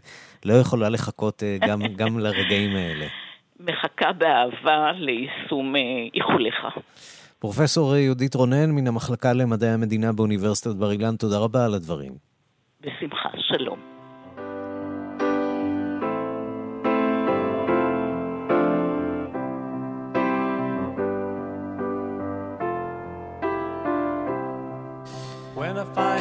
לא 0.45 0.53
יכולה 0.53 0.89
לחכות 0.89 1.43
אה, 1.43 1.57
גם, 1.68 1.80
גם 1.99 2.20
לרגעים 2.20 2.76
האלה. 2.76 3.05
מחכה 3.60 4.12
באהבה 4.14 4.91
ליישום 4.91 5.74
איחוליך. 6.16 6.55
פרופסור 7.39 7.95
יהודית 7.95 8.36
רונן 8.36 8.72
מן 8.72 8.88
המחלקה 8.88 9.34
למדעי 9.34 9.70
המדינה 9.70 10.14
באוניברסיטת 10.14 10.76
בר 10.76 10.91
אילן, 10.91 11.16
תודה 11.16 11.38
רבה 11.38 11.66
על 11.66 11.74
הדברים. 11.74 12.14
בשמחה, 12.82 13.30
שלום. 13.38 13.89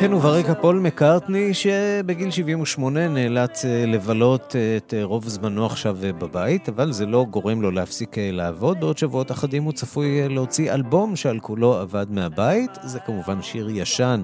כן, 0.00 0.12
וברקע 0.12 0.54
פול 0.54 0.78
מקארטני, 0.78 1.54
שבגיל 1.54 2.30
78 2.30 3.08
נאלץ 3.08 3.64
אה, 3.64 3.84
לבלות 3.86 4.56
אה, 4.56 4.76
את 4.76 4.94
אה, 4.94 5.04
רוב 5.04 5.28
זמנו 5.28 5.66
עכשיו 5.66 5.96
בבית, 6.00 6.68
אבל 6.68 6.92
זה 6.92 7.06
לא 7.06 7.26
גורם 7.30 7.62
לו 7.62 7.70
להפסיק 7.70 8.16
לעבוד. 8.18 8.80
בעוד 8.80 8.98
שבועות 8.98 9.30
אחדים 9.30 9.62
הוא 9.62 9.72
צפוי 9.72 10.28
להוציא 10.28 10.72
אלבום 10.72 11.16
שעל 11.16 11.40
כולו 11.40 11.74
עבד 11.74 12.06
מהבית. 12.10 12.70
זה 12.82 13.00
כמובן 13.00 13.42
שיר 13.42 13.68
ישן 13.70 14.20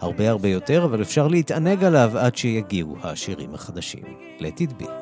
הרבה 0.00 0.30
הרבה 0.30 0.48
יותר, 0.48 0.84
אבל 0.84 1.02
אפשר 1.02 1.28
להתענג 1.28 1.84
עליו 1.84 2.10
עד 2.18 2.36
שיגיעו 2.36 2.96
השירים 3.02 3.54
החדשים. 3.54 4.04
Let 4.40 4.60
it 4.60 4.82
be. 4.82 4.97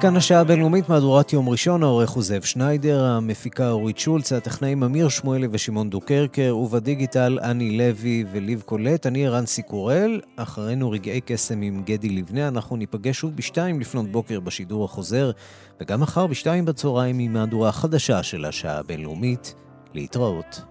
כאן 0.00 0.16
השעה 0.16 0.40
הבינלאומית, 0.40 0.88
מהדורת 0.88 1.32
יום 1.32 1.48
ראשון, 1.48 1.82
העורך 1.82 2.10
הוא 2.10 2.22
זאב 2.22 2.42
שניידר, 2.42 3.04
המפיקה 3.04 3.70
אורית 3.70 3.98
שולץ, 3.98 4.32
הטכנאים 4.32 4.82
אמיר 4.82 5.08
שמואלי 5.08 5.48
ושמעון 5.50 5.90
דוקרקר, 5.90 6.56
ובדיגיטל 6.56 7.38
אני 7.42 7.78
לוי 7.78 8.24
וליב 8.32 8.62
קולט, 8.66 9.06
אני 9.06 9.26
ערן 9.26 9.46
סיקורל, 9.46 10.20
אחרינו 10.36 10.90
רגעי 10.90 11.20
קסם 11.20 11.62
עם 11.62 11.82
גדי 11.82 12.08
לבנה, 12.08 12.48
אנחנו 12.48 12.76
ניפגש 12.76 13.18
שוב 13.18 13.36
בשתיים 13.36 13.80
לפנות 13.80 14.08
בוקר 14.08 14.40
בשידור 14.40 14.84
החוזר, 14.84 15.30
וגם 15.80 16.00
מחר 16.00 16.26
בשתיים 16.26 16.64
בצהריים 16.64 17.18
עם 17.18 17.32
מהדורה 17.32 17.68
החדשה 17.68 18.22
של 18.22 18.44
השעה 18.44 18.78
הבינלאומית. 18.78 19.54
להתראות. 19.94 20.62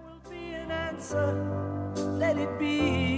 Let 2.20 2.36
it 2.36 2.52
be. 2.60 3.09